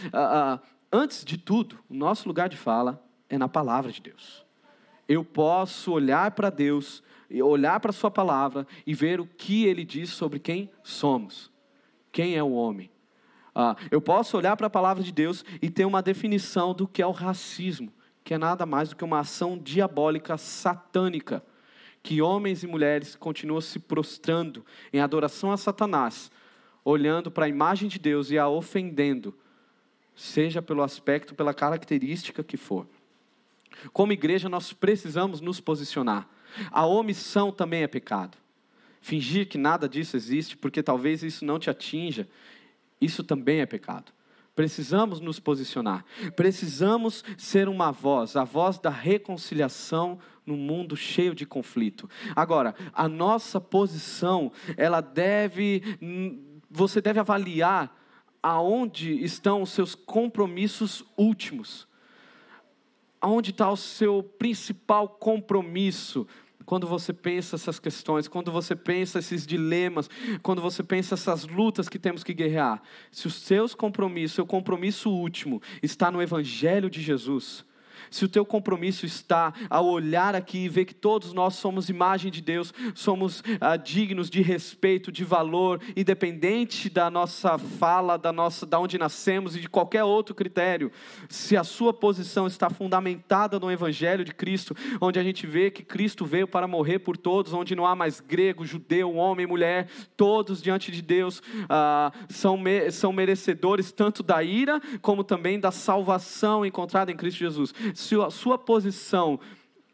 antes 0.92 1.24
de 1.24 1.38
tudo, 1.38 1.80
o 1.90 1.94
nosso 1.94 2.28
lugar 2.28 2.50
de 2.50 2.58
fala 2.58 3.04
é 3.30 3.38
na 3.38 3.48
palavra 3.48 3.92
de 3.92 4.02
Deus 4.02 4.50
eu 5.10 5.26
posso 5.26 5.92
olhar 5.92 6.30
para 6.32 6.52
Deus, 6.52 7.02
olhar 7.44 7.80
para 7.80 7.90
a 7.90 7.94
Sua 7.94 8.12
palavra 8.12 8.68
e 8.86 8.94
ver 8.94 9.20
o 9.20 9.26
que 9.26 9.66
Ele 9.66 9.84
diz 9.84 10.12
sobre 10.12 10.38
quem 10.38 10.70
somos, 10.84 11.52
quem 12.12 12.36
é 12.36 12.44
o 12.44 12.52
homem. 12.52 12.92
Ah, 13.62 13.76
eu 13.92 14.00
posso 14.00 14.38
olhar 14.38 14.56
para 14.56 14.68
a 14.68 14.70
palavra 14.70 15.04
de 15.04 15.12
Deus 15.12 15.44
e 15.62 15.70
ter 15.70 15.84
uma 15.84 16.02
definição 16.02 16.74
do 16.74 16.88
que 16.88 17.02
é 17.02 17.06
o 17.06 17.12
racismo, 17.12 17.92
que 18.24 18.34
é 18.34 18.38
nada 18.38 18.66
mais 18.66 18.88
do 18.88 18.96
que 18.96 19.04
uma 19.04 19.20
ação 19.20 19.58
diabólica 19.58 20.38
satânica, 20.38 21.44
que 22.02 22.22
homens 22.22 22.64
e 22.64 22.68
mulheres 22.68 23.18
continuam 23.18 23.60
se 23.60 23.78
prostrando 23.78 24.66
em 24.94 25.02
adoração 25.02 25.52
a 25.52 25.58
Satanás, 25.58 26.32
olhando 26.86 27.30
para 27.30 27.48
a 27.48 27.50
imagem 27.50 27.90
de 27.90 28.00
Deus 28.00 28.32
e 28.32 28.38
a 28.38 28.48
ofendendo, 28.48 29.36
seja 30.16 30.62
pelo 30.62 30.82
aspecto, 30.82 31.36
pela 31.36 31.54
característica 31.54 32.42
que 32.42 32.56
for. 32.56 32.88
Como 33.92 34.14
igreja, 34.14 34.48
nós 34.48 34.72
precisamos 34.72 35.42
nos 35.42 35.60
posicionar. 35.60 36.30
A 36.72 36.86
omissão 36.86 37.52
também 37.52 37.84
é 37.84 37.88
pecado. 37.88 38.38
Fingir 39.02 39.50
que 39.50 39.58
nada 39.58 39.90
disso 39.90 40.16
existe, 40.16 40.56
porque 40.56 40.82
talvez 40.82 41.24
isso 41.24 41.44
não 41.44 41.60
te 41.60 41.70
atinja, 41.70 42.26
isso 43.00 43.24
também 43.24 43.62
é 43.62 43.66
pecado. 43.66 44.12
Precisamos 44.56 45.22
nos 45.22 45.40
posicionar. 45.40 46.04
Precisamos 46.36 47.24
ser 47.38 47.70
uma 47.70 47.92
voz, 47.92 48.36
a 48.36 48.44
voz 48.44 48.78
da 48.78 48.90
reconciliação 48.90 50.20
no 50.46 50.58
mundo 50.58 50.98
cheio 50.98 51.34
de 51.34 51.46
conflito. 51.46 52.10
Agora, 52.36 52.76
a 52.92 53.08
nossa 53.08 53.62
posição, 53.62 54.52
ela 54.76 55.00
deve 55.00 55.82
você 56.70 57.02
deve 57.02 57.20
avaliar 57.20 57.96
aonde 58.44 59.24
estão 59.24 59.62
os 59.62 59.70
seus 59.72 59.96
compromissos 59.96 61.06
últimos. 61.18 61.88
Aonde 63.22 63.52
está 63.52 63.70
o 63.70 63.78
seu 63.78 64.24
principal 64.24 65.08
compromisso? 65.08 66.28
Quando 66.70 66.86
você 66.86 67.12
pensa 67.12 67.56
essas 67.56 67.80
questões, 67.80 68.28
quando 68.28 68.52
você 68.52 68.76
pensa 68.76 69.18
esses 69.18 69.44
dilemas, 69.44 70.08
quando 70.44 70.62
você 70.62 70.84
pensa 70.84 71.16
essas 71.16 71.48
lutas 71.48 71.90
que 71.90 71.98
temos 71.98 72.24
que 72.24 72.32
guerrear, 72.32 72.80
se 73.12 73.26
os 73.26 73.34
seus 73.34 73.74
compromissos, 73.74 74.36
seu 74.36 74.46
compromisso 74.46 75.10
último 75.10 75.60
está 75.82 76.12
no 76.12 76.22
Evangelho 76.22 76.88
de 76.88 77.02
Jesus, 77.02 77.66
se 78.10 78.26
o 78.26 78.30
teu 78.30 78.46
compromisso 78.46 79.06
está 79.06 79.54
ao 79.70 79.88
olhar 79.88 80.36
aqui 80.36 80.60
e 80.60 80.70
ver 80.70 80.86
que 80.86 80.94
todos 80.94 81.34
nós 81.34 81.56
somos 81.56 81.90
imagem 81.90 82.32
de 82.32 82.42
Deus, 82.42 82.74
somos 82.94 83.44
ah, 83.60 83.78
dignos 83.78 84.30
de 84.30 84.42
respeito, 84.42 85.12
de 85.12 85.24
valor, 85.24 85.82
independente 85.96 86.90
da 86.90 87.10
nossa 87.10 87.58
fala, 87.58 88.18
da 88.18 88.32
nossa, 88.32 88.66
da 88.66 88.80
onde 88.80 88.98
nascemos 88.98 89.56
e 89.56 89.60
de 89.60 89.70
qualquer 89.70 90.04
outro 90.04 90.34
critério, 90.34 90.92
se 91.28 91.56
a 91.56 91.64
sua 91.64 91.94
posição 91.94 92.48
está 92.48 92.70
fundamentada 92.70 93.60
no 93.60 93.72
Evangelho 93.72 94.24
de 94.24 94.34
Cristo, 94.34 94.76
onde 95.00 95.20
a 95.20 95.24
gente 95.24 95.46
vê 95.46 95.72
que 95.72 95.84
Cristo 95.84 96.26
veio 96.26 96.48
para 96.48 96.68
morrer 96.68 97.00
por 97.00 97.18
todos, 97.18 97.54
onde 97.54 97.76
não 97.76 97.86
há 97.86 97.96
mais 97.96 98.20
grego, 98.20 98.66
judeu, 98.66 99.16
homem, 99.16 99.46
mulher, 99.46 99.88
todos 100.16 100.62
diante 100.62 100.92
de 100.92 101.02
Deus 101.02 101.42
ah, 101.68 102.12
são, 102.30 102.58
me, 102.58 102.92
são 102.92 103.12
merecedores 103.12 103.92
tanto 103.92 104.24
da 104.24 104.44
ira 104.44 104.82
como 105.02 105.24
também 105.24 105.60
da 105.60 105.72
salvação 105.72 106.66
encontrada 106.66 107.12
em 107.12 107.16
Cristo 107.16 107.40
Jesus 107.40 107.74
se 108.00 108.16
a 108.16 108.30
sua 108.30 108.58
posição 108.58 109.40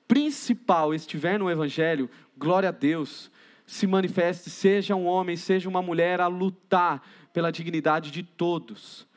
principal 0.08 0.93
estiver 0.93 1.39
no 1.39 1.49
Evangelho, 1.49 2.10
glória 2.38 2.70
a 2.70 2.72
Deus, 2.72 3.32
se 3.66 3.88
manifeste, 3.88 4.49
seja 4.49 4.95
um 4.95 5.06
homem, 5.06 5.36
seja 5.36 5.68
uma 5.68 5.82
mulher, 5.82 6.22
a 6.22 6.28
lutar 6.28 7.01
pela 7.34 7.51
dignidade 7.51 8.12
de 8.12 8.22
todos. 8.22 9.08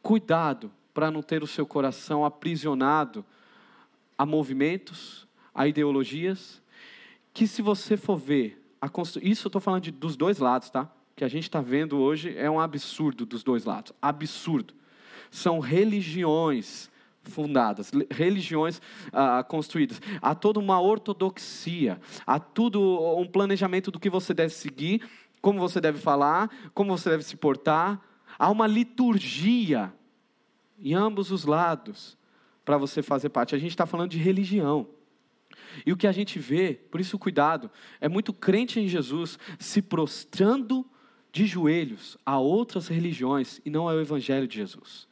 Cuidado 0.00 0.70
para 0.94 1.10
não 1.10 1.20
ter 1.20 1.42
o 1.42 1.46
seu 1.46 1.66
coração 1.66 2.24
aprisionado 2.24 3.24
a 4.16 4.24
movimentos, 4.24 5.26
a 5.52 5.66
ideologias, 5.66 6.62
que 7.34 7.46
se 7.46 7.60
você 7.60 7.96
for 7.96 8.16
ver, 8.16 8.62
constru... 8.92 9.20
isso 9.22 9.46
eu 9.46 9.48
estou 9.48 9.60
falando 9.60 9.82
de, 9.82 9.90
dos 9.90 10.16
dois 10.16 10.38
lados, 10.38 10.70
tá? 10.70 10.90
que 11.16 11.24
a 11.24 11.28
gente 11.28 11.44
está 11.44 11.60
vendo 11.60 11.98
hoje 11.98 12.36
é 12.36 12.48
um 12.48 12.60
absurdo 12.60 13.26
dos 13.26 13.42
dois 13.42 13.64
lados, 13.64 13.92
absurdo. 14.00 14.74
São 15.30 15.58
religiões 15.58 16.88
fundadas, 17.28 17.90
religiões 18.10 18.80
ah, 19.12 19.44
construídas. 19.44 20.00
Há 20.20 20.34
toda 20.34 20.58
uma 20.58 20.80
ortodoxia, 20.80 22.00
há 22.26 22.38
tudo 22.38 22.80
um 23.16 23.26
planejamento 23.26 23.90
do 23.90 24.00
que 24.00 24.10
você 24.10 24.34
deve 24.34 24.52
seguir, 24.52 25.02
como 25.40 25.60
você 25.60 25.80
deve 25.80 25.98
falar, 25.98 26.50
como 26.74 26.96
você 26.96 27.10
deve 27.10 27.22
se 27.22 27.36
portar. 27.36 28.00
Há 28.38 28.50
uma 28.50 28.66
liturgia 28.66 29.92
em 30.78 30.94
ambos 30.94 31.30
os 31.30 31.44
lados 31.44 32.16
para 32.64 32.78
você 32.78 33.02
fazer 33.02 33.28
parte. 33.28 33.54
A 33.54 33.58
gente 33.58 33.70
está 33.70 33.86
falando 33.86 34.10
de 34.10 34.18
religião. 34.18 34.86
E 35.84 35.92
o 35.92 35.96
que 35.96 36.06
a 36.06 36.12
gente 36.12 36.38
vê, 36.38 36.74
por 36.90 37.00
isso 37.00 37.18
cuidado, 37.18 37.70
é 38.00 38.08
muito 38.08 38.32
crente 38.32 38.80
em 38.80 38.88
Jesus 38.88 39.38
se 39.58 39.82
prostrando 39.82 40.84
de 41.30 41.46
joelhos 41.46 42.16
a 42.24 42.38
outras 42.38 42.88
religiões 42.88 43.60
e 43.64 43.70
não 43.70 43.88
ao 43.88 44.00
Evangelho 44.00 44.48
de 44.48 44.56
Jesus 44.56 45.08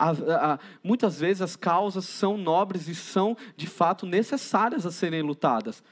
a, 0.00 0.54
a, 0.54 0.58
muitas 0.82 1.20
vezes 1.20 1.42
as 1.42 1.56
causas 1.56 2.06
são 2.06 2.38
nobres 2.38 2.88
e 2.88 2.94
são 2.94 3.36
de 3.56 3.66
fato 3.66 4.06
necessárias 4.06 4.86
a 4.86 4.90
serem 4.90 5.22
lutadas. 5.22 5.82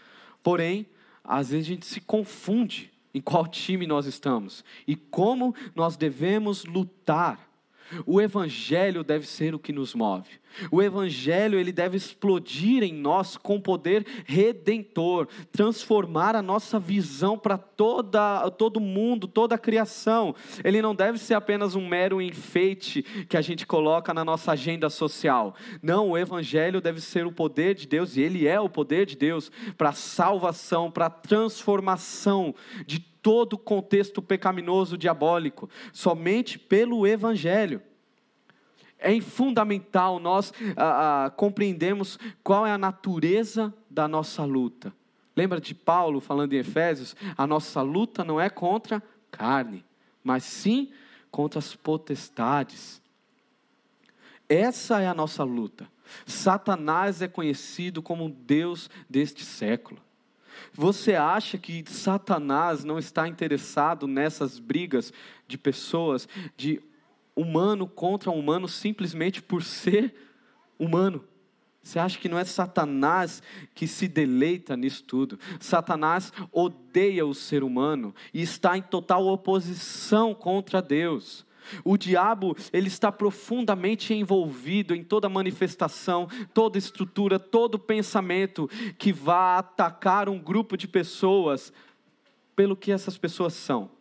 Porém, 0.43 0.87
às 1.23 1.51
vezes 1.51 1.67
a 1.67 1.69
gente 1.69 1.87
se 1.87 2.01
confunde 2.01 2.91
em 3.13 3.21
qual 3.21 3.47
time 3.47 3.87
nós 3.87 4.07
estamos 4.07 4.65
e 4.87 4.97
como 4.97 5.55
nós 5.75 5.97
devemos 5.97 6.65
lutar 6.65 7.49
o 8.05 8.21
evangelho 8.21 9.03
deve 9.03 9.27
ser 9.27 9.55
o 9.55 9.59
que 9.59 9.73
nos 9.73 9.95
move. 9.95 10.29
O 10.71 10.83
evangelho 10.83 11.59
ele 11.59 11.73
deve 11.73 11.97
explodir 11.97 12.83
em 12.83 12.93
nós 12.93 13.37
com 13.37 13.61
poder 13.61 14.07
redentor, 14.25 15.29
transformar 15.53 16.35
a 16.35 16.43
nossa 16.43 16.79
visão 16.79 17.39
para 17.39 17.57
toda 17.57 18.51
todo 18.51 18.81
mundo, 18.81 19.29
toda 19.29 19.55
a 19.55 19.59
criação. 19.59 20.35
Ele 20.65 20.83
não 20.83 20.95
deve 20.95 21.19
ser 21.19 21.35
apenas 21.35 21.75
um 21.75 21.87
mero 21.87 22.21
enfeite 22.21 23.03
que 23.29 23.37
a 23.37 23.41
gente 23.41 23.67
coloca 23.67 24.13
na 24.13 24.25
nossa 24.25 24.53
agenda 24.53 24.91
social. 24.91 25.55
Não, 25.83 26.11
o 26.11 26.19
evangelho 26.19 26.81
deve 26.81 27.01
ser 27.01 27.27
o 27.27 27.33
poder 27.33 27.75
de 27.75 27.87
Deus 27.87 28.17
e 28.17 28.21
ele 28.21 28.47
é 28.47 28.61
o 28.61 28.69
poder 28.69 29.07
de 29.07 29.17
Deus 29.17 29.51
para 29.77 29.93
salvação, 29.93 30.91
para 30.91 31.11
transformação 31.11 32.55
de 32.87 32.99
todo 32.99 33.55
o 33.55 33.59
contexto 33.59 34.23
pecaminoso 34.23 34.97
diabólico, 34.97 35.69
somente 35.93 36.59
pelo 36.59 37.07
Evangelho. 37.07 37.83
É 38.99 39.21
fundamental 39.21 40.19
nós 40.19 40.53
ah, 40.77 41.27
ah, 41.27 41.31
compreendermos 41.31 42.19
qual 42.43 42.67
é 42.67 42.73
a 42.73 42.79
natureza 42.79 43.73
da 43.89 44.09
nossa 44.09 44.45
luta. 44.45 44.93
Lembra 45.37 45.61
de 45.61 45.75
Paulo 45.75 46.21
falando 46.21 46.53
em 46.53 46.59
Efésios? 46.59 47.15
A 47.37 47.47
nossa 47.47 47.81
luta 47.81 48.25
não 48.25 48.41
é 48.41 48.51
contra 48.51 49.01
carne, 49.31 49.85
mas 50.25 50.43
sim 50.43 50.91
contra 51.31 51.61
as 51.61 51.77
potestades. 51.77 53.01
Essa 54.49 55.01
é 55.01 55.07
a 55.07 55.15
nossa 55.15 55.45
luta. 55.45 55.89
Satanás 56.27 57.23
é 57.23 57.29
conhecido 57.29 58.03
como 58.03 58.27
o 58.27 58.31
Deus 58.31 58.91
deste 59.09 59.45
século. 59.45 60.01
Você 60.73 61.15
acha 61.15 61.57
que 61.59 61.85
Satanás 61.87 62.83
não 62.83 62.99
está 62.99 63.29
interessado 63.29 64.07
nessas 64.07 64.59
brigas 64.59 65.13
de 65.47 65.57
pessoas, 65.57 66.29
de 66.57 66.81
humano 67.39 67.87
contra 67.87 68.31
humano, 68.31 68.67
simplesmente 68.67 69.41
por 69.41 69.63
ser 69.63 70.15
humano? 70.79 71.25
Você 71.83 71.99
acha 71.99 72.19
que 72.19 72.29
não 72.29 72.39
é 72.39 72.45
Satanás 72.45 73.43
que 73.75 73.87
se 73.87 74.09
deleita 74.09 74.77
nisso 74.77 75.05
tudo? 75.05 75.39
Satanás 75.61 76.33
odeia 76.53 77.25
o 77.25 77.33
ser 77.33 77.63
humano 77.63 78.15
e 78.35 78.43
está 78.43 78.77
em 78.77 78.83
total 78.83 79.27
oposição 79.27 80.35
contra 80.35 80.83
Deus. 80.83 81.47
O 81.85 81.97
diabo, 81.97 82.57
ele 82.73 82.89
está 82.89 83.13
profundamente 83.13 84.13
envolvido 84.13 84.95
em 84.95 85.05
toda 85.05 85.29
manifestação, 85.29 86.29
toda 86.53 86.77
estrutura, 86.77 87.39
todo 87.39 87.79
pensamento 87.79 88.69
que 88.99 89.13
vá 89.13 89.59
atacar 89.59 90.29
um 90.29 90.39
grupo 90.39 90.77
de 90.77 90.89
pessoas 90.89 91.73
pelo 92.57 92.77
que 92.77 92.91
essas 92.91 93.17
pessoas 93.17 93.55
são. 93.55 93.98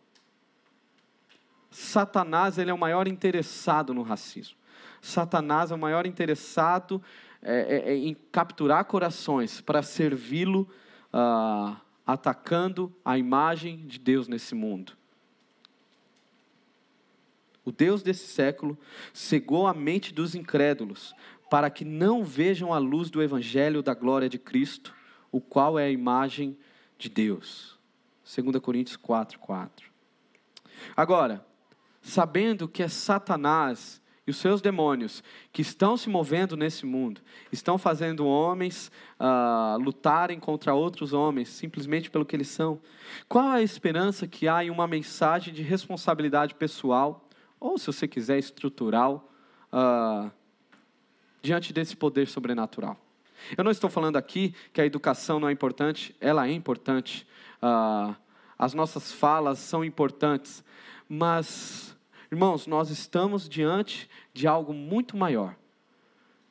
Satanás 1.70 2.58
ele 2.58 2.70
é 2.70 2.74
o 2.74 2.78
maior 2.78 3.06
interessado 3.06 3.92
no 3.92 4.02
racismo. 4.02 4.56
Satanás 5.00 5.70
é 5.70 5.74
o 5.74 5.78
maior 5.78 6.06
interessado 6.06 7.02
é, 7.42 7.90
é, 7.90 7.92
é 7.92 7.96
em 7.96 8.14
capturar 8.32 8.84
corações 8.84 9.60
para 9.60 9.82
servi-lo, 9.82 10.68
ah, 11.12 11.76
atacando 12.06 12.92
a 13.04 13.16
imagem 13.16 13.86
de 13.86 13.98
Deus 13.98 14.26
nesse 14.28 14.54
mundo. 14.54 14.92
O 17.64 17.70
Deus 17.70 18.02
desse 18.02 18.26
século 18.26 18.78
cegou 19.12 19.66
a 19.66 19.74
mente 19.74 20.12
dos 20.12 20.34
incrédulos 20.34 21.14
para 21.50 21.70
que 21.70 21.84
não 21.84 22.24
vejam 22.24 22.72
a 22.72 22.78
luz 22.78 23.10
do 23.10 23.22
evangelho 23.22 23.82
da 23.82 23.94
glória 23.94 24.28
de 24.28 24.38
Cristo, 24.38 24.94
o 25.30 25.40
qual 25.40 25.78
é 25.78 25.84
a 25.84 25.90
imagem 25.90 26.56
de 26.96 27.08
Deus. 27.08 27.78
2 28.24 28.58
Coríntios 28.60 28.96
4, 28.96 29.38
4. 29.38 29.86
Agora, 30.96 31.44
sabendo 32.08 32.66
que 32.66 32.82
é 32.82 32.88
Satanás 32.88 34.00
e 34.26 34.30
os 34.30 34.36
seus 34.36 34.60
demônios 34.60 35.22
que 35.52 35.62
estão 35.62 35.96
se 35.96 36.08
movendo 36.08 36.56
nesse 36.56 36.84
mundo, 36.84 37.20
estão 37.50 37.78
fazendo 37.78 38.26
homens 38.26 38.90
uh, 39.18 39.78
lutarem 39.82 40.38
contra 40.38 40.74
outros 40.74 41.12
homens, 41.12 41.48
simplesmente 41.48 42.10
pelo 42.10 42.26
que 42.26 42.36
eles 42.36 42.48
são, 42.48 42.80
qual 43.28 43.48
a 43.48 43.62
esperança 43.62 44.26
que 44.26 44.46
há 44.46 44.62
em 44.64 44.70
uma 44.70 44.86
mensagem 44.86 45.52
de 45.52 45.62
responsabilidade 45.62 46.54
pessoal, 46.54 47.26
ou 47.58 47.78
se 47.78 47.86
você 47.86 48.06
quiser, 48.06 48.38
estrutural, 48.38 49.32
uh, 49.72 50.30
diante 51.40 51.72
desse 51.72 51.96
poder 51.96 52.26
sobrenatural? 52.26 52.98
Eu 53.56 53.64
não 53.64 53.70
estou 53.70 53.88
falando 53.88 54.16
aqui 54.16 54.54
que 54.72 54.80
a 54.80 54.86
educação 54.86 55.40
não 55.40 55.48
é 55.48 55.52
importante, 55.52 56.14
ela 56.20 56.46
é 56.46 56.52
importante. 56.52 57.26
Uh, 57.62 58.14
as 58.58 58.74
nossas 58.74 59.12
falas 59.12 59.58
são 59.58 59.84
importantes, 59.84 60.64
mas, 61.08 61.96
irmãos, 62.30 62.66
nós 62.66 62.90
estamos 62.90 63.48
diante 63.48 64.08
de 64.32 64.46
algo 64.46 64.72
muito 64.72 65.16
maior. 65.16 65.54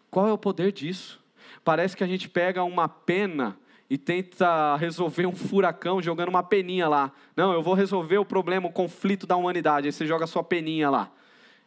Qual 0.09 0.27
é 0.27 0.33
o 0.33 0.37
poder 0.37 0.71
disso? 0.71 1.19
Parece 1.63 1.95
que 1.95 2.03
a 2.03 2.07
gente 2.07 2.29
pega 2.29 2.63
uma 2.63 2.87
pena 2.87 3.57
e 3.89 3.97
tenta 3.97 4.75
resolver 4.75 5.25
um 5.25 5.35
furacão 5.35 6.01
jogando 6.01 6.29
uma 6.29 6.43
peninha 6.43 6.87
lá. 6.87 7.11
Não, 7.35 7.53
eu 7.53 7.61
vou 7.61 7.73
resolver 7.73 8.17
o 8.17 8.25
problema, 8.25 8.67
o 8.67 8.71
conflito 8.71 9.25
da 9.25 9.35
humanidade. 9.35 9.87
Aí 9.87 9.93
você 9.93 10.05
joga 10.05 10.27
sua 10.27 10.43
peninha 10.43 10.89
lá. 10.89 11.11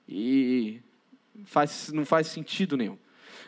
E 0.08 0.80
faz, 1.44 1.90
não 1.92 2.04
faz 2.04 2.26
sentido 2.26 2.76
nenhum. 2.76 2.98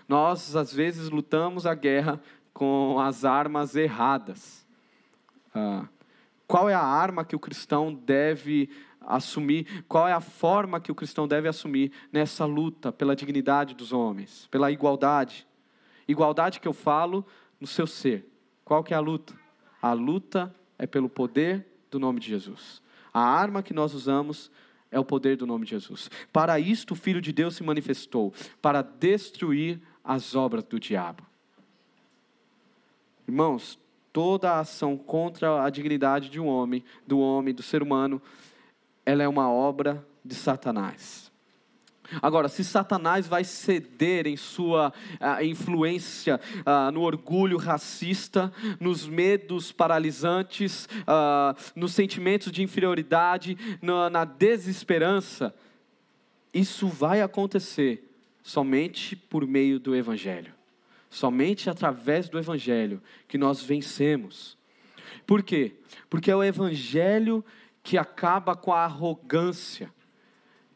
Nós, 0.09 0.57
às 0.57 0.73
vezes, 0.73 1.11
lutamos 1.11 1.67
a 1.67 1.75
guerra 1.75 2.21
com 2.53 2.99
as 3.01 3.25
armas 3.25 3.77
erradas. 3.77 4.67
Ah, 5.55 5.87
qual 6.47 6.69
é 6.69 6.75
a 6.75 6.83
arma 6.83 7.25
que 7.25 7.37
o 7.37 7.41
cristão 7.41 7.93
deve 7.93 8.71
assumir? 9.07 9.85
Qual 9.89 10.07
é 10.07 10.13
a 10.13 10.21
forma 10.21 10.81
que 10.81 10.93
o 10.93 10.95
cristão 10.95 11.27
deve 11.29 11.49
assumir 11.49 11.93
nessa 12.13 12.45
luta 12.45 12.93
pela 12.93 13.17
dignidade 13.17 13.75
dos 13.75 13.93
homens, 13.93 14.47
pela 14.51 14.71
igualdade? 14.71 15.47
Igualdade 16.07 16.61
que 16.61 16.69
eu 16.69 16.73
falo 16.73 17.25
no 17.61 17.67
seu 17.67 17.87
ser. 17.87 18.27
Qual 18.65 18.83
que 18.83 18.95
é 18.95 18.97
a 18.97 19.01
luta? 19.01 19.35
A 19.81 19.93
luta 19.93 20.55
é 20.79 20.87
pelo 20.87 21.09
poder 21.09 21.67
do 21.91 21.99
nome 21.99 22.21
de 22.21 22.29
Jesus. 22.29 22.83
A 23.13 23.21
arma 23.21 23.63
que 23.63 23.75
nós 23.75 23.95
usamos 23.95 24.51
é 24.91 24.99
o 24.99 25.05
poder 25.05 25.37
do 25.37 25.47
nome 25.47 25.65
de 25.65 25.73
Jesus. 25.73 26.11
Para 26.33 26.59
isto 26.61 26.93
o 26.93 26.97
Filho 26.97 27.21
de 27.21 27.33
Deus 27.33 27.57
se 27.57 27.63
manifestou, 27.63 28.33
para 28.61 28.83
destruir 28.83 29.81
as 30.05 30.35
obras 30.35 30.65
do 30.65 30.79
diabo. 30.79 31.25
Irmãos, 33.27 33.79
toda 34.13 34.59
ação 34.59 34.97
contra 34.97 35.65
a 35.65 35.71
dignidade 35.71 36.29
de 36.29 36.39
um 36.39 36.47
homem, 36.47 36.85
do 37.07 37.19
homem, 37.19 37.55
do 37.55 37.63
ser 37.63 37.83
humano, 37.83 38.21
ela 39.05 39.23
é 39.23 39.29
uma 39.29 39.51
obra 39.51 40.07
de 40.25 40.35
Satanás. 40.35 41.33
Agora, 42.21 42.49
se 42.49 42.63
Satanás 42.63 43.27
vai 43.27 43.45
ceder 43.45 44.27
em 44.27 44.37
sua 44.37 44.93
uh, 45.21 45.43
influência 45.43 46.39
uh, 46.61 46.91
no 46.91 47.03
orgulho 47.03 47.57
racista, 47.57 48.53
nos 48.79 49.07
medos 49.07 49.73
paralisantes, 49.73 50.87
uh, 51.03 51.57
nos 51.75 51.95
sentimentos 51.95 52.53
de 52.53 52.63
inferioridade, 52.63 53.57
na, 53.81 54.11
na 54.11 54.25
desesperança, 54.25 55.55
isso 56.53 56.87
vai 56.89 57.23
acontecer 57.23 58.11
somente 58.43 59.17
por 59.17 59.47
meio 59.47 59.79
do 59.79 59.97
Evangelho. 59.97 60.53
Somente 61.09 61.71
através 61.71 62.29
do 62.29 62.39
Evangelho 62.39 63.01
que 63.29 63.39
nós 63.39 63.63
vencemos. 63.63 64.59
Por 65.27 65.43
quê? 65.43 65.77
Porque 66.11 66.31
é 66.31 66.37
o 66.37 66.43
Evangelho 66.43 67.45
que 67.83 67.99
acaba 67.99 68.55
com 68.55 68.73
a 68.73 68.85
arrogância, 68.85 69.93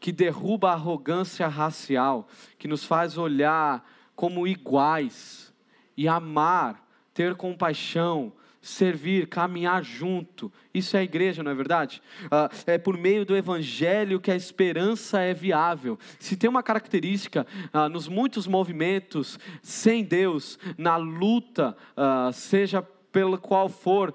que 0.01 0.13
derruba 0.13 0.71
a 0.71 0.75
arrogância 0.75 1.47
racial, 1.49 2.29
que 2.59 2.69
nos 2.69 2.85
faz 2.85 3.17
olhar 3.17 3.85
como 4.15 4.47
iguais 4.47 5.53
e 5.97 6.09
amar, 6.09 6.87
ter 7.15 7.35
compaixão, 7.35 8.33
servir, 8.67 9.29
caminhar 9.29 9.83
junto. 9.83 10.53
Isso 10.75 10.97
é 10.97 11.01
a 11.01 11.05
igreja, 11.05 11.43
não 11.43 11.51
é 11.51 11.55
verdade? 11.55 12.03
Ah, 12.31 12.51
é 12.67 12.77
por 12.77 12.99
meio 12.99 13.25
do 13.25 13.37
evangelho 13.37 14.21
que 14.21 14.31
a 14.31 14.37
esperança 14.37 15.21
é 15.21 15.33
viável. 15.33 15.99
Se 16.19 16.37
tem 16.37 16.51
uma 16.51 16.63
característica 16.63 17.47
ah, 17.73 17.89
nos 17.89 18.09
muitos 18.09 18.47
movimentos 18.47 19.39
sem 19.63 20.03
Deus, 20.03 20.59
na 20.77 20.97
luta, 20.97 21.77
ah, 21.97 22.31
seja 22.33 22.83
pelo 23.13 23.39
qual 23.39 23.71
for, 23.71 24.13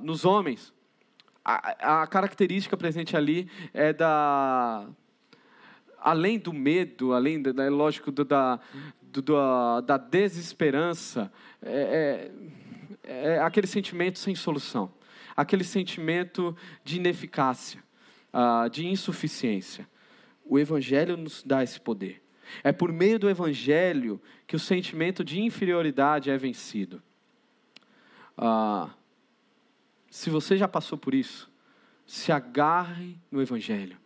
nos 0.00 0.24
homens, 0.24 0.72
a, 1.46 2.02
a 2.02 2.06
característica 2.08 2.76
presente 2.76 3.16
ali 3.16 3.48
é 3.72 3.92
da 3.92 4.88
além 6.00 6.38
do 6.38 6.52
medo, 6.52 7.12
além, 7.12 7.40
da, 7.40 7.64
é 7.64 7.70
lógico, 7.70 8.10
do, 8.12 8.24
da, 8.24 8.60
do, 9.02 9.22
da, 9.22 9.80
da 9.80 9.96
desesperança, 9.96 11.32
é, 11.62 12.30
é, 13.02 13.34
é, 13.34 13.38
aquele 13.40 13.66
sentimento 13.66 14.18
sem 14.18 14.34
solução, 14.34 14.92
aquele 15.36 15.64
sentimento 15.64 16.56
de 16.84 16.96
ineficácia, 16.96 17.82
uh, 18.32 18.68
de 18.70 18.86
insuficiência. 18.86 19.88
O 20.44 20.58
Evangelho 20.58 21.16
nos 21.16 21.42
dá 21.42 21.64
esse 21.64 21.80
poder. 21.80 22.22
É 22.62 22.70
por 22.70 22.92
meio 22.92 23.18
do 23.18 23.28
Evangelho 23.28 24.20
que 24.46 24.54
o 24.54 24.60
sentimento 24.60 25.24
de 25.24 25.40
inferioridade 25.40 26.30
é 26.30 26.38
vencido. 26.38 27.02
Uh, 28.38 28.88
se 30.16 30.30
você 30.30 30.56
já 30.56 30.66
passou 30.66 30.96
por 30.96 31.12
isso, 31.12 31.50
se 32.06 32.32
agarre 32.32 33.18
no 33.30 33.42
Evangelho. 33.42 33.98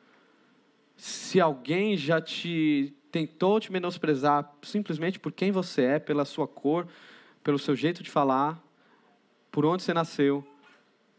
Se 0.96 1.40
alguém 1.40 1.96
já 1.96 2.20
te 2.20 2.92
tentou 3.12 3.61
te 3.61 3.70
menosprezar 3.70 4.52
simplesmente 4.61 5.20
por 5.20 5.30
quem 5.30 5.52
você 5.52 5.82
é, 5.82 5.98
pela 6.00 6.24
sua 6.24 6.48
cor, 6.48 6.88
pelo 7.44 7.61
seu 7.61 7.76
jeito 7.76 8.02
de 8.02 8.11
falar, 8.11 8.61
por 9.52 9.64
onde 9.64 9.84
você 9.84 9.94
nasceu, 9.94 10.44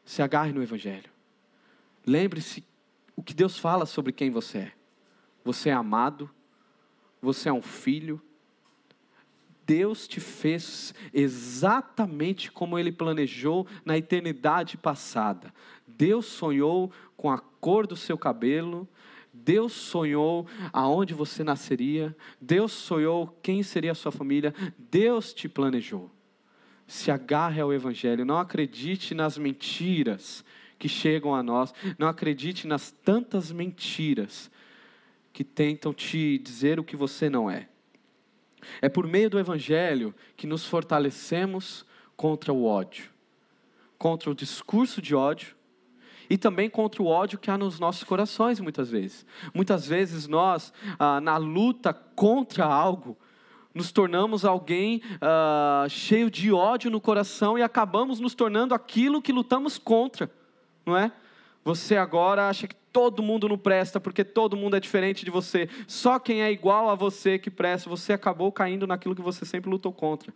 se 0.04 0.22
agarre 0.22 0.52
no 0.52 0.62
Evangelho. 0.62 1.10
Lembre-se 2.06 2.62
o 3.16 3.24
que 3.24 3.34
Deus 3.34 3.58
fala 3.58 3.86
sobre 3.86 4.12
quem 4.12 4.30
você 4.30 4.58
é. 4.58 4.72
Você 5.46 5.70
é 5.70 5.74
amado, 5.74 6.30
você 7.22 7.48
é 7.48 7.54
um 7.54 7.62
filho, 7.62 8.22
Deus 9.66 10.08
te 10.08 10.20
fez 10.20 10.94
exatamente 11.14 12.52
como 12.52 12.78
Ele 12.78 12.92
planejou 12.92 13.68
na 13.86 13.98
eternidade 13.98 14.78
passada. 14.78 15.54
Deus 15.88 16.26
sonhou 16.26 16.92
com 17.16 17.30
a 17.30 17.38
cor 17.38 17.86
do 17.86 17.96
seu 17.96 18.18
cabelo, 18.18 18.88
Deus 19.34 19.74
sonhou 19.74 20.48
aonde 20.74 21.14
você 21.14 21.44
nasceria, 21.44 22.16
Deus 22.40 22.72
sonhou 22.72 23.28
quem 23.42 23.64
seria 23.64 23.92
a 23.92 23.96
sua 23.96 24.12
família, 24.12 24.54
Deus 24.78 25.34
te 25.34 25.48
planejou. 25.48 26.12
Se 26.86 27.10
agarre 27.10 27.62
ao 27.62 27.72
Evangelho, 27.72 28.26
não 28.26 28.38
acredite 28.38 29.16
nas 29.16 29.38
mentiras 29.38 30.44
que 30.78 30.90
chegam 30.90 31.34
a 31.34 31.42
nós, 31.42 31.74
não 31.98 32.08
acredite 32.08 32.68
nas 32.68 32.92
tantas 32.92 33.52
mentiras 33.52 34.52
que 35.32 35.44
tentam 35.44 35.94
te 35.94 36.38
dizer 36.38 36.80
o 36.80 36.84
que 36.84 36.96
você 36.96 37.30
não 37.30 37.50
é. 37.50 37.71
É 38.82 38.90
por 38.90 39.08
meio 39.08 39.30
do 39.30 39.40
Evangelho 39.40 40.14
que 40.36 40.48
nos 40.48 40.66
fortalecemos 40.66 41.86
contra 42.16 42.54
o 42.54 42.66
ódio, 42.66 43.10
contra 43.98 44.30
o 44.30 44.36
discurso 44.36 45.02
de 45.02 45.16
ódio 45.16 45.56
e 46.30 46.38
também 46.38 46.70
contra 46.70 47.04
o 47.04 47.08
ódio 47.08 47.38
que 47.38 47.52
há 47.52 47.58
nos 47.58 47.80
nossos 47.80 48.04
corações, 48.04 48.60
muitas 48.60 48.90
vezes. 48.90 49.26
Muitas 49.54 49.86
vezes 49.86 50.28
nós, 50.28 50.72
ah, 50.98 51.20
na 51.20 51.36
luta 51.38 51.94
contra 51.94 52.66
algo, 52.66 53.18
nos 53.74 53.92
tornamos 53.92 54.46
alguém 54.46 55.02
ah, 55.20 55.86
cheio 55.90 56.30
de 56.30 56.52
ódio 56.52 56.90
no 56.90 57.02
coração 57.02 57.58
e 57.58 57.62
acabamos 57.62 58.20
nos 58.20 58.34
tornando 58.34 58.74
aquilo 58.74 59.22
que 59.22 59.34
lutamos 59.34 59.78
contra, 59.78 60.32
não 60.86 60.96
é? 60.96 61.12
Você 61.64 61.96
agora 61.98 62.48
acha 62.50 62.68
que 62.68 62.76
todo 62.92 63.24
mundo 63.24 63.48
não 63.48 63.58
presta 63.58 64.00
porque 64.00 64.24
todo 64.24 64.58
mundo 64.58 64.76
é 64.76 64.80
diferente 64.80 65.24
de 65.24 65.32
você. 65.32 65.70
Só 65.88 66.20
quem 66.20 66.42
é 66.42 66.52
igual 66.52 66.90
a 66.90 66.96
você 66.96 67.40
que 67.40 67.50
presta. 67.50 67.90
Você 67.90 68.14
acabou 68.14 68.52
caindo 68.52 68.86
naquilo 68.86 69.16
que 69.16 69.22
você 69.22 69.46
sempre 69.46 69.70
lutou 69.70 69.94
contra. 69.94 70.34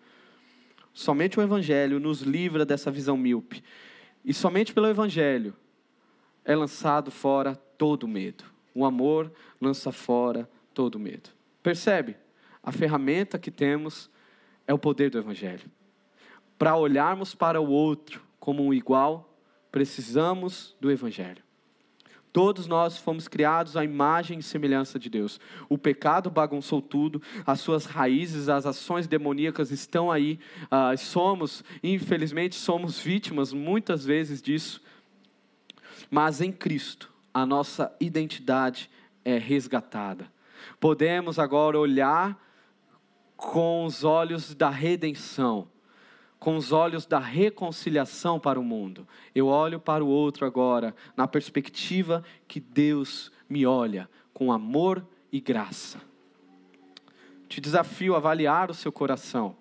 Somente 0.94 1.40
o 1.40 1.44
Evangelho 1.44 2.00
nos 2.00 2.22
livra 2.22 2.66
dessa 2.66 2.90
visão 2.90 3.18
míope. 3.18 3.64
E 4.24 4.34
somente 4.34 4.74
pelo 4.74 4.88
Evangelho 4.88 5.54
é 6.44 6.56
lançado 6.56 7.12
fora 7.12 7.56
todo 7.78 8.08
medo. 8.08 8.46
O 8.74 8.86
amor 8.86 9.32
lança 9.60 9.92
fora 9.92 10.50
todo 10.74 11.00
medo. 11.00 11.30
Percebe? 11.62 12.16
A 12.64 12.72
ferramenta 12.72 13.38
que 13.38 13.52
temos 13.52 14.10
é 14.66 14.74
o 14.74 14.80
poder 14.80 15.10
do 15.10 15.18
Evangelho. 15.18 15.70
Para 16.58 16.76
olharmos 16.76 17.36
para 17.36 17.60
o 17.60 17.70
outro 17.70 18.24
como 18.40 18.64
um 18.66 18.74
igual, 18.74 19.38
precisamos 19.72 20.76
do 20.80 20.90
Evangelho. 20.90 21.45
Todos 22.36 22.68
nós 22.68 22.98
fomos 22.98 23.30
criados 23.30 23.78
à 23.78 23.86
imagem 23.86 24.40
e 24.40 24.44
semelhança 24.44 25.00
de 25.00 25.10
Deus. 25.10 25.40
O 25.70 25.78
pecado 25.78 26.30
bagunçou 26.30 26.82
tudo, 26.82 27.22
as 27.48 27.62
suas 27.62 27.86
raízes, 27.86 28.50
as 28.50 28.66
ações 28.66 29.08
demoníacas 29.08 29.72
estão 29.72 30.12
aí. 30.12 30.38
Uh, 30.64 30.98
somos, 30.98 31.64
infelizmente, 31.82 32.56
somos 32.56 33.00
vítimas 33.00 33.54
muitas 33.54 34.04
vezes 34.04 34.42
disso. 34.42 34.84
Mas 36.12 36.42
em 36.42 36.52
Cristo, 36.52 37.10
a 37.34 37.46
nossa 37.46 37.96
identidade 38.02 38.92
é 39.24 39.38
resgatada. 39.38 40.30
Podemos 40.78 41.40
agora 41.40 41.80
olhar 41.80 42.38
com 43.38 43.86
os 43.86 44.04
olhos 44.04 44.54
da 44.54 44.70
redenção 44.70 45.70
com 46.46 46.58
os 46.58 46.72
olhos 46.72 47.08
da 47.08 47.18
reconciliação 47.18 48.40
para 48.40 48.60
o 48.60 48.64
mundo. 48.64 49.08
Eu 49.34 49.48
olho 49.48 49.80
para 49.80 50.06
o 50.06 50.08
outro 50.08 50.46
agora, 50.46 50.96
na 51.18 51.28
perspectiva 51.28 52.24
que 52.48 52.60
Deus 52.60 53.32
me 53.50 53.66
olha, 53.66 54.08
com 54.32 54.52
amor 54.52 55.04
e 55.32 55.42
graça. 55.42 56.00
Te 57.50 57.60
desafio 57.60 58.14
a 58.14 58.18
avaliar 58.18 58.70
o 58.70 58.76
seu 58.76 58.92
coração. 58.92 59.58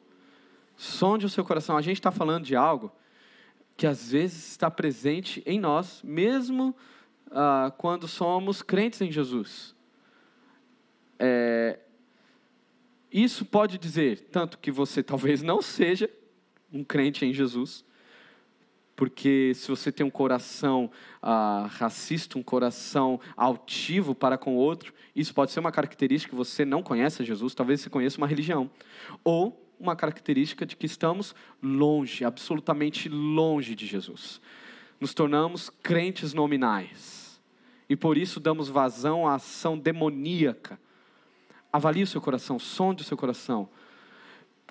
Sonde 0.77 1.25
o 1.25 1.31
seu 1.31 1.43
coração. 1.43 1.75
A 1.75 1.81
gente 1.81 1.97
está 1.97 2.13
falando 2.13 2.45
de 2.45 2.55
algo 2.55 2.93
que 3.79 3.87
às 3.87 4.11
vezes 4.11 4.51
está 4.51 4.71
presente 4.71 5.43
em 5.47 5.59
nós, 5.59 6.03
mesmo 6.05 6.77
ah, 7.31 7.73
quando 7.79 8.07
somos 8.07 8.61
crentes 8.61 9.01
em 9.01 9.11
Jesus. 9.11 9.75
É, 11.19 11.79
isso 13.11 13.43
pode 13.47 13.79
dizer 13.79 14.29
tanto 14.31 14.59
que 14.59 14.71
você 14.71 15.01
talvez 15.03 15.43
não 15.43 15.63
seja 15.63 16.11
um 16.75 16.83
crente 16.83 17.25
em 17.25 17.33
Jesus. 17.33 17.85
Porque 18.97 19.53
se 19.55 19.69
você 19.69 19.91
tem 19.91 20.05
um 20.05 20.11
coração 20.11 20.91
ah, 21.23 21.69
racista, 21.71 22.39
um 22.39 22.43
coração 22.43 23.21
altivo 23.37 24.15
para 24.15 24.37
com 24.37 24.55
o 24.55 24.59
outro, 24.59 24.93
isso 25.17 25.35
pode 25.35 25.53
ser 25.53 25.61
uma 25.61 25.73
característica 25.73 26.31
que 26.31 26.37
você 26.37 26.65
não 26.65 26.83
conhece 26.83 27.25
Jesus, 27.25 27.55
talvez 27.55 27.81
você 27.81 27.91
conheça 27.91 28.19
uma 28.19 28.27
religião. 28.27 28.71
Ou 29.25 29.61
uma 29.79 29.97
característica 29.97 30.65
de 30.65 30.77
que 30.77 30.87
estamos 30.87 31.35
longe, 31.63 32.25
absolutamente 32.25 33.09
longe 33.09 33.75
de 33.75 33.87
Jesus. 33.87 34.41
Nos 35.01 35.13
tornamos 35.13 35.71
crentes 35.83 36.33
nominais. 36.33 37.41
E 37.89 37.97
por 37.97 38.17
isso 38.17 38.39
damos 38.41 38.69
vazão 38.69 39.27
à 39.27 39.35
ação 39.35 39.77
demoníaca. 39.77 40.79
Avalie 41.73 42.05
o 42.05 42.07
seu 42.07 42.21
coração, 42.21 42.59
sonde 42.59 43.03
o 43.03 43.05
seu 43.05 43.17
coração. 43.17 43.69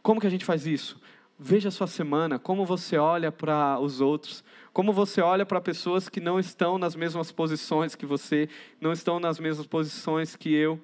Como 0.02 0.20
que 0.20 0.28
a 0.28 0.30
gente 0.30 0.46
faz 0.46 0.66
isso? 0.66 1.00
Veja 1.38 1.70
a 1.70 1.72
sua 1.72 1.88
semana, 1.88 2.38
como 2.38 2.64
você 2.64 2.96
olha 2.96 3.32
para 3.32 3.80
os 3.80 4.00
outros, 4.00 4.44
como 4.72 4.94
você 4.94 5.20
olha 5.20 5.46
para 5.46 5.60
pessoas 5.60 6.08
que 6.08 6.20
não 6.20 6.40
estão 6.40 6.78
nas 6.78 6.96
mesmas 6.96 7.32
posições 7.32 7.96
que 7.96 8.06
você, 8.06 8.48
não 8.80 8.92
estão 8.92 9.20
nas 9.20 9.40
mesmas 9.40 9.66
posições 9.66 10.36
que 10.36 10.54
eu, 10.54 10.80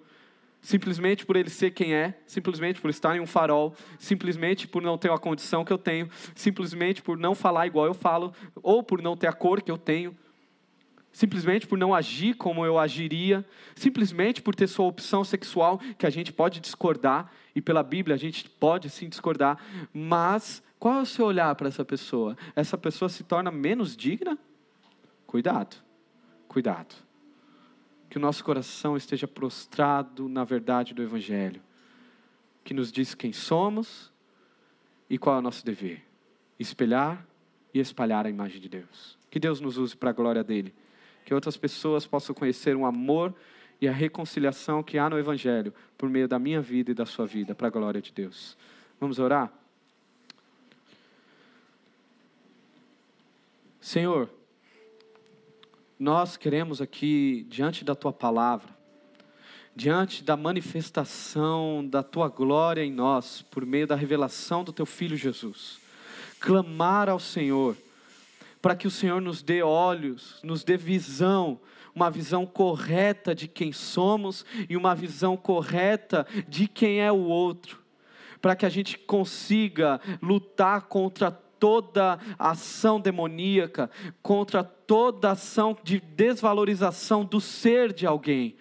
simplesmente 0.60 1.24
por 1.24 1.36
ele 1.36 1.52
ser 1.52 1.72
quem 1.72 1.94
é, 1.94 2.20
simplesmente 2.26 2.82
por 2.82 2.90
estar 2.90 3.16
em 3.16 3.20
um 3.20 3.28
farol, 3.28 3.76
simplesmente 4.00 4.68
por 4.68 4.82
não 4.82 4.98
ter 4.98 5.12
a 5.12 5.20
condição 5.20 5.64
que 5.64 5.72
eu 5.72 5.78
tenho, 5.78 6.10
simplesmente 6.34 7.02
por 7.02 7.16
não 7.16 7.36
falar 7.36 7.68
igual 7.68 7.86
eu 7.86 7.94
falo, 7.94 8.34
ou 8.56 8.82
por 8.82 9.04
não 9.04 9.16
ter 9.16 9.28
a 9.28 9.34
cor 9.34 9.62
que 9.62 9.72
eu 9.72 9.78
tenho, 9.78 10.18
simplesmente 11.12 11.68
por 11.68 11.78
não 11.78 11.94
agir 11.94 12.36
como 12.36 12.66
eu 12.66 12.78
agiria, 12.78 13.46
simplesmente 13.76 14.42
por 14.42 14.56
ter 14.56 14.68
sua 14.68 14.86
opção 14.86 15.24
sexual, 15.24 15.80
que 15.98 16.06
a 16.06 16.10
gente 16.10 16.32
pode 16.32 16.60
discordar, 16.60 17.32
e 17.56 17.62
pela 17.62 17.84
Bíblia 17.84 18.16
a 18.16 18.20
gente 18.20 18.48
pode 18.50 18.90
sim 18.90 19.10
discordar, 19.10 19.58
mas 19.94 20.64
qual 20.80 21.00
é 21.00 21.02
o 21.02 21.06
seu 21.06 21.26
olhar 21.26 21.54
para 21.56 21.68
essa 21.68 21.84
pessoa? 21.84 22.38
Essa 22.56 22.78
pessoa 22.78 23.10
se 23.10 23.24
torna 23.24 23.52
menos 23.52 23.98
digna? 23.98 24.38
Cuidado, 25.28 25.76
cuidado. 26.48 26.96
Que 28.10 28.18
o 28.18 28.22
nosso 28.22 28.44
coração 28.44 28.96
esteja 28.96 29.28
prostrado 29.28 30.30
na 30.30 30.44
verdade 30.44 30.94
do 30.94 31.04
Evangelho, 31.04 31.62
que 32.64 32.74
nos 32.74 32.92
diz 32.92 33.14
quem 33.14 33.34
somos 33.34 34.12
e 35.10 35.18
qual 35.18 35.36
é 35.36 35.40
o 35.40 35.42
nosso 35.42 35.66
dever: 35.66 36.04
espelhar 36.58 37.26
e 37.74 37.80
espalhar 37.80 38.26
a 38.26 38.30
imagem 38.30 38.60
de 38.60 38.70
Deus. 38.70 39.18
Que 39.30 39.40
Deus 39.40 39.60
nos 39.60 39.78
use 39.78 39.96
para 39.96 40.10
a 40.10 40.14
glória 40.14 40.44
dele 40.44 40.74
que 41.30 41.34
outras 41.36 41.56
pessoas 41.56 42.08
possam 42.08 42.34
conhecer 42.34 42.76
o 42.76 42.88
amor 42.88 43.36
e 43.80 43.88
a 43.88 43.92
reconciliação 43.92 44.82
que 44.82 44.98
há 44.98 45.08
no 45.08 45.20
Evangelho 45.20 45.72
por 45.96 46.10
meio 46.10 46.28
da 46.28 46.40
minha 46.40 46.60
vida 46.60 46.90
e 46.90 46.94
da 46.96 47.06
sua 47.06 47.28
vida, 47.28 47.54
para 47.54 47.68
a 47.68 47.70
glória 47.70 48.02
de 48.02 48.12
Deus. 48.12 48.58
Vamos 49.00 49.20
orar? 49.20 49.54
Senhor, 53.80 54.28
nós 56.00 56.36
queremos 56.36 56.82
aqui, 56.82 57.46
diante 57.48 57.86
da 57.86 57.94
tua 57.94 58.12
palavra, 58.12 58.76
diante 59.76 60.24
da 60.24 60.36
manifestação 60.36 61.88
da 61.88 62.02
tua 62.02 62.28
glória 62.28 62.84
em 62.84 62.92
nós, 62.92 63.44
por 63.52 63.68
meio 63.68 63.86
da 63.86 63.96
revelação 63.96 64.64
do 64.64 64.74
teu 64.74 64.88
filho 64.88 65.16
Jesus, 65.16 65.80
clamar 66.40 67.08
ao 67.08 67.20
Senhor 67.20 67.78
para 68.62 68.76
que 68.76 68.88
o 68.88 68.92
Senhor 68.92 69.22
nos 69.22 69.42
dê 69.42 69.62
olhos, 69.62 70.40
nos 70.44 70.64
dê 70.64 70.78
visão, 70.78 71.60
uma 71.96 72.10
visão 72.10 72.46
correta 72.46 73.34
de 73.34 73.48
quem 73.48 73.72
somos 73.72 74.46
e 74.70 74.76
uma 74.76 74.94
visão 74.94 75.36
correta 75.36 76.26
de 76.48 76.68
quem 76.68 77.02
é 77.02 77.12
o 77.12 77.24
outro, 77.24 77.80
para 78.42 78.56
que 78.56 78.66
a 78.66 78.70
gente 78.70 78.98
consiga 78.98 80.00
lutar 80.22 80.84
contra 80.84 81.32
toda 81.32 82.20
ação 82.38 83.00
demoníaca, 83.00 83.90
contra 84.22 84.64
toda 84.64 85.32
ação 85.32 85.78
de 85.84 86.00
desvalorização 86.00 87.26
do 87.26 87.42
ser 87.42 87.92
de 87.92 88.06
alguém 88.06 88.56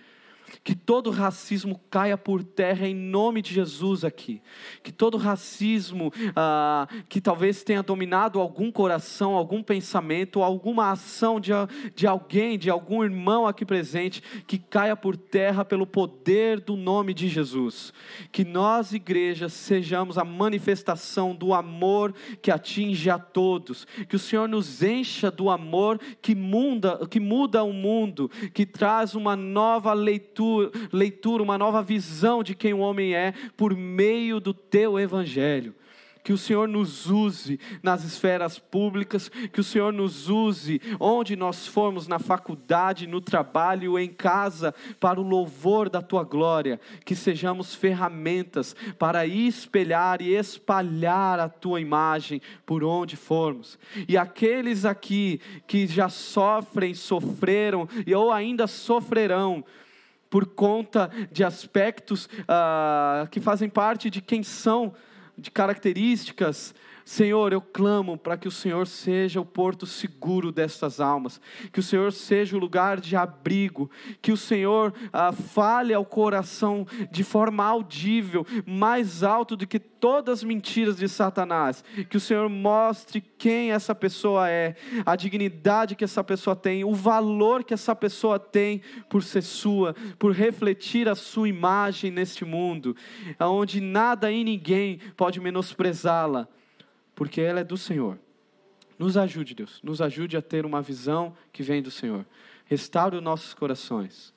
que 0.69 0.75
todo 0.75 1.09
racismo 1.09 1.81
caia 1.89 2.19
por 2.19 2.45
terra 2.45 2.87
em 2.87 2.95
nome 2.95 3.41
de 3.41 3.55
Jesus 3.55 4.05
aqui. 4.05 4.43
Que 4.83 4.93
todo 4.93 5.17
racismo 5.17 6.13
ah, 6.37 6.87
que 7.09 7.23
talvez 7.23 7.63
tenha 7.63 7.83
dominado 7.83 8.39
algum 8.39 8.71
coração, 8.71 9.33
algum 9.33 9.63
pensamento, 9.63 10.43
alguma 10.43 10.91
ação 10.91 11.41
de, 11.41 11.53
de 11.95 12.07
alguém, 12.07 12.59
de 12.59 12.69
algum 12.69 13.03
irmão 13.03 13.47
aqui 13.47 13.65
presente, 13.65 14.23
que 14.47 14.59
caia 14.59 14.95
por 14.95 15.17
terra 15.17 15.65
pelo 15.65 15.87
poder 15.87 16.61
do 16.61 16.77
nome 16.77 17.15
de 17.15 17.29
Jesus. 17.31 17.91
Que 18.31 18.45
nós, 18.45 18.93
igreja, 18.93 19.49
sejamos 19.49 20.19
a 20.19 20.25
manifestação 20.25 21.35
do 21.35 21.55
amor 21.55 22.15
que 22.43 22.51
atinge 22.51 23.09
a 23.09 23.19
todos. 23.19 23.87
Que 24.07 24.17
o 24.17 24.19
Senhor 24.19 24.47
nos 24.47 24.83
encha 24.83 25.31
do 25.31 25.49
amor 25.49 25.99
que 26.21 26.35
muda, 26.35 27.07
que 27.07 27.19
muda 27.19 27.65
o 27.65 27.73
mundo, 27.73 28.31
que 28.53 28.67
traz 28.67 29.15
uma 29.15 29.35
nova 29.35 29.95
leitura 29.95 30.58
leitura, 30.93 31.43
uma 31.43 31.59
nova 31.59 31.83
visão 31.83 32.43
de 32.43 32.55
quem 32.55 32.73
o 32.73 32.79
homem 32.79 33.15
é 33.15 33.33
por 33.57 33.77
meio 33.77 34.41
do 34.41 34.53
teu 34.53 34.99
evangelho. 34.99 35.75
Que 36.29 36.33
o 36.35 36.37
Senhor 36.37 36.69
nos 36.69 37.09
use 37.09 37.59
nas 37.83 38.05
esferas 38.05 38.59
públicas, 38.59 39.31
que 39.51 39.61
o 39.61 39.65
Senhor 39.65 39.91
nos 39.95 40.29
use 40.29 40.79
onde 41.01 41.35
nós 41.35 41.67
formos, 41.67 42.07
na 42.07 42.19
faculdade, 42.19 43.07
no 43.07 43.19
trabalho, 43.19 43.99
em 43.99 44.11
casa, 44.11 44.75
para 45.01 45.19
o 45.19 45.27
louvor 45.27 45.89
da 45.89 46.03
tua 46.03 46.25
glória, 46.25 46.79
que 47.03 47.15
sejamos 47.15 47.75
ferramentas 47.75 48.77
para 48.99 49.27
espelhar 49.27 50.21
e 50.21 50.35
espalhar 50.35 51.41
a 51.41 51.49
tua 51.49 51.81
imagem 51.81 52.43
por 52.67 52.85
onde 52.85 53.17
formos. 53.17 53.79
E 54.07 54.15
aqueles 54.15 54.85
aqui 54.85 55.41
que 55.67 55.87
já 55.87 56.11
sofrem, 56.11 56.93
sofreram 56.93 57.89
ou 58.15 58.31
ainda 58.31 58.67
sofrerão, 58.67 59.65
por 60.31 60.47
conta 60.47 61.11
de 61.31 61.43
aspectos 61.45 62.27
uh, 62.27 63.29
que 63.31 63.41
fazem 63.41 63.69
parte 63.69 64.11
de 64.11 64.21
quem 64.21 64.43
são, 64.43 64.95
de 65.37 65.51
características 65.51 66.75
Senhor, 67.09 67.55
eu 67.55 67.63
clamo 67.63 68.19
para 68.19 68.37
que 68.37 68.47
o 68.47 68.51
Senhor 68.51 68.87
seja 68.87 69.41
o 69.41 69.45
porto 69.45 69.87
seguro 69.87 70.53
destas 70.53 71.01
almas, 71.01 71.41
que 71.73 71.81
o 71.81 71.83
Senhor 71.83 72.13
seja 72.13 72.55
o 72.55 72.61
lugar 72.61 73.01
de 73.01 73.17
abrigo, 73.17 73.91
que 74.21 74.31
o 74.31 74.37
Senhor 74.37 74.93
ah, 75.11 75.33
fale 75.33 75.95
ao 75.95 76.05
coração 76.05 76.87
de 77.11 77.25
forma 77.25 77.65
audível, 77.65 78.47
mais 78.67 79.23
alto 79.23 79.57
do 79.57 79.67
que 79.67 79.79
todas 79.79 80.41
as 80.41 80.45
mentiras 80.45 80.99
de 80.99 81.09
Satanás, 81.09 81.83
que 82.11 82.19
o 82.19 82.21
Senhor 82.21 82.47
mostre 82.51 83.23
quem 83.39 83.73
essa 83.73 83.95
pessoa 83.95 84.51
é, 84.51 84.77
a 85.07 85.17
dignidade 85.17 85.97
que 85.97 86.05
essa 86.05 86.23
pessoa 86.23 86.55
tem, 86.55 86.85
o 86.85 86.93
valor 86.93 87.65
que 87.65 87.73
essa 87.73 87.97
pessoa 87.97 88.39
tem 88.39 88.83
por 89.09 89.23
ser 89.23 89.41
sua, 89.41 89.97
por 90.19 90.33
refletir 90.33 91.09
a 91.09 91.15
sua 91.15 91.49
imagem 91.49 92.11
neste 92.11 92.45
mundo, 92.45 92.95
onde 93.41 93.81
nada 93.81 94.31
e 94.31 94.45
ninguém 94.45 95.01
pode 95.17 95.41
menosprezá-la 95.41 96.47
porque 97.19 97.41
ela 97.41 97.59
é 97.59 97.65
do 97.65 97.77
Senhor. 97.77 98.17
Nos 98.97 99.17
ajude, 99.17 99.53
Deus, 99.53 99.81
nos 99.83 100.01
ajude 100.01 100.37
a 100.37 100.43
ter 100.43 100.65
uma 100.65 100.81
visão 100.81 101.37
que 101.53 101.65
vem 101.65 101.83
do 101.83 101.91
Senhor. 101.91 102.25
Restaure 102.65 103.17
os 103.17 103.23
nossos 103.23 103.53
corações. 103.55 104.33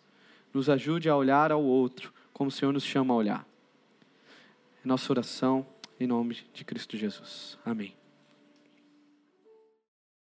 nos 0.52 0.68
ajude 0.68 1.08
a 1.08 1.16
olhar 1.16 1.52
ao 1.52 1.64
outro 1.64 2.12
como 2.34 2.50
o 2.50 2.52
Senhor 2.52 2.74
nos 2.74 2.84
chama 2.84 3.14
a 3.14 3.18
olhar. 3.18 3.48
É 4.84 4.88
nossa 4.88 5.14
oração 5.14 5.64
em 6.00 6.08
nome 6.08 6.40
de 6.52 6.66
Cristo 6.66 6.98
Jesus. 6.98 7.56
Amém. 7.64 8.01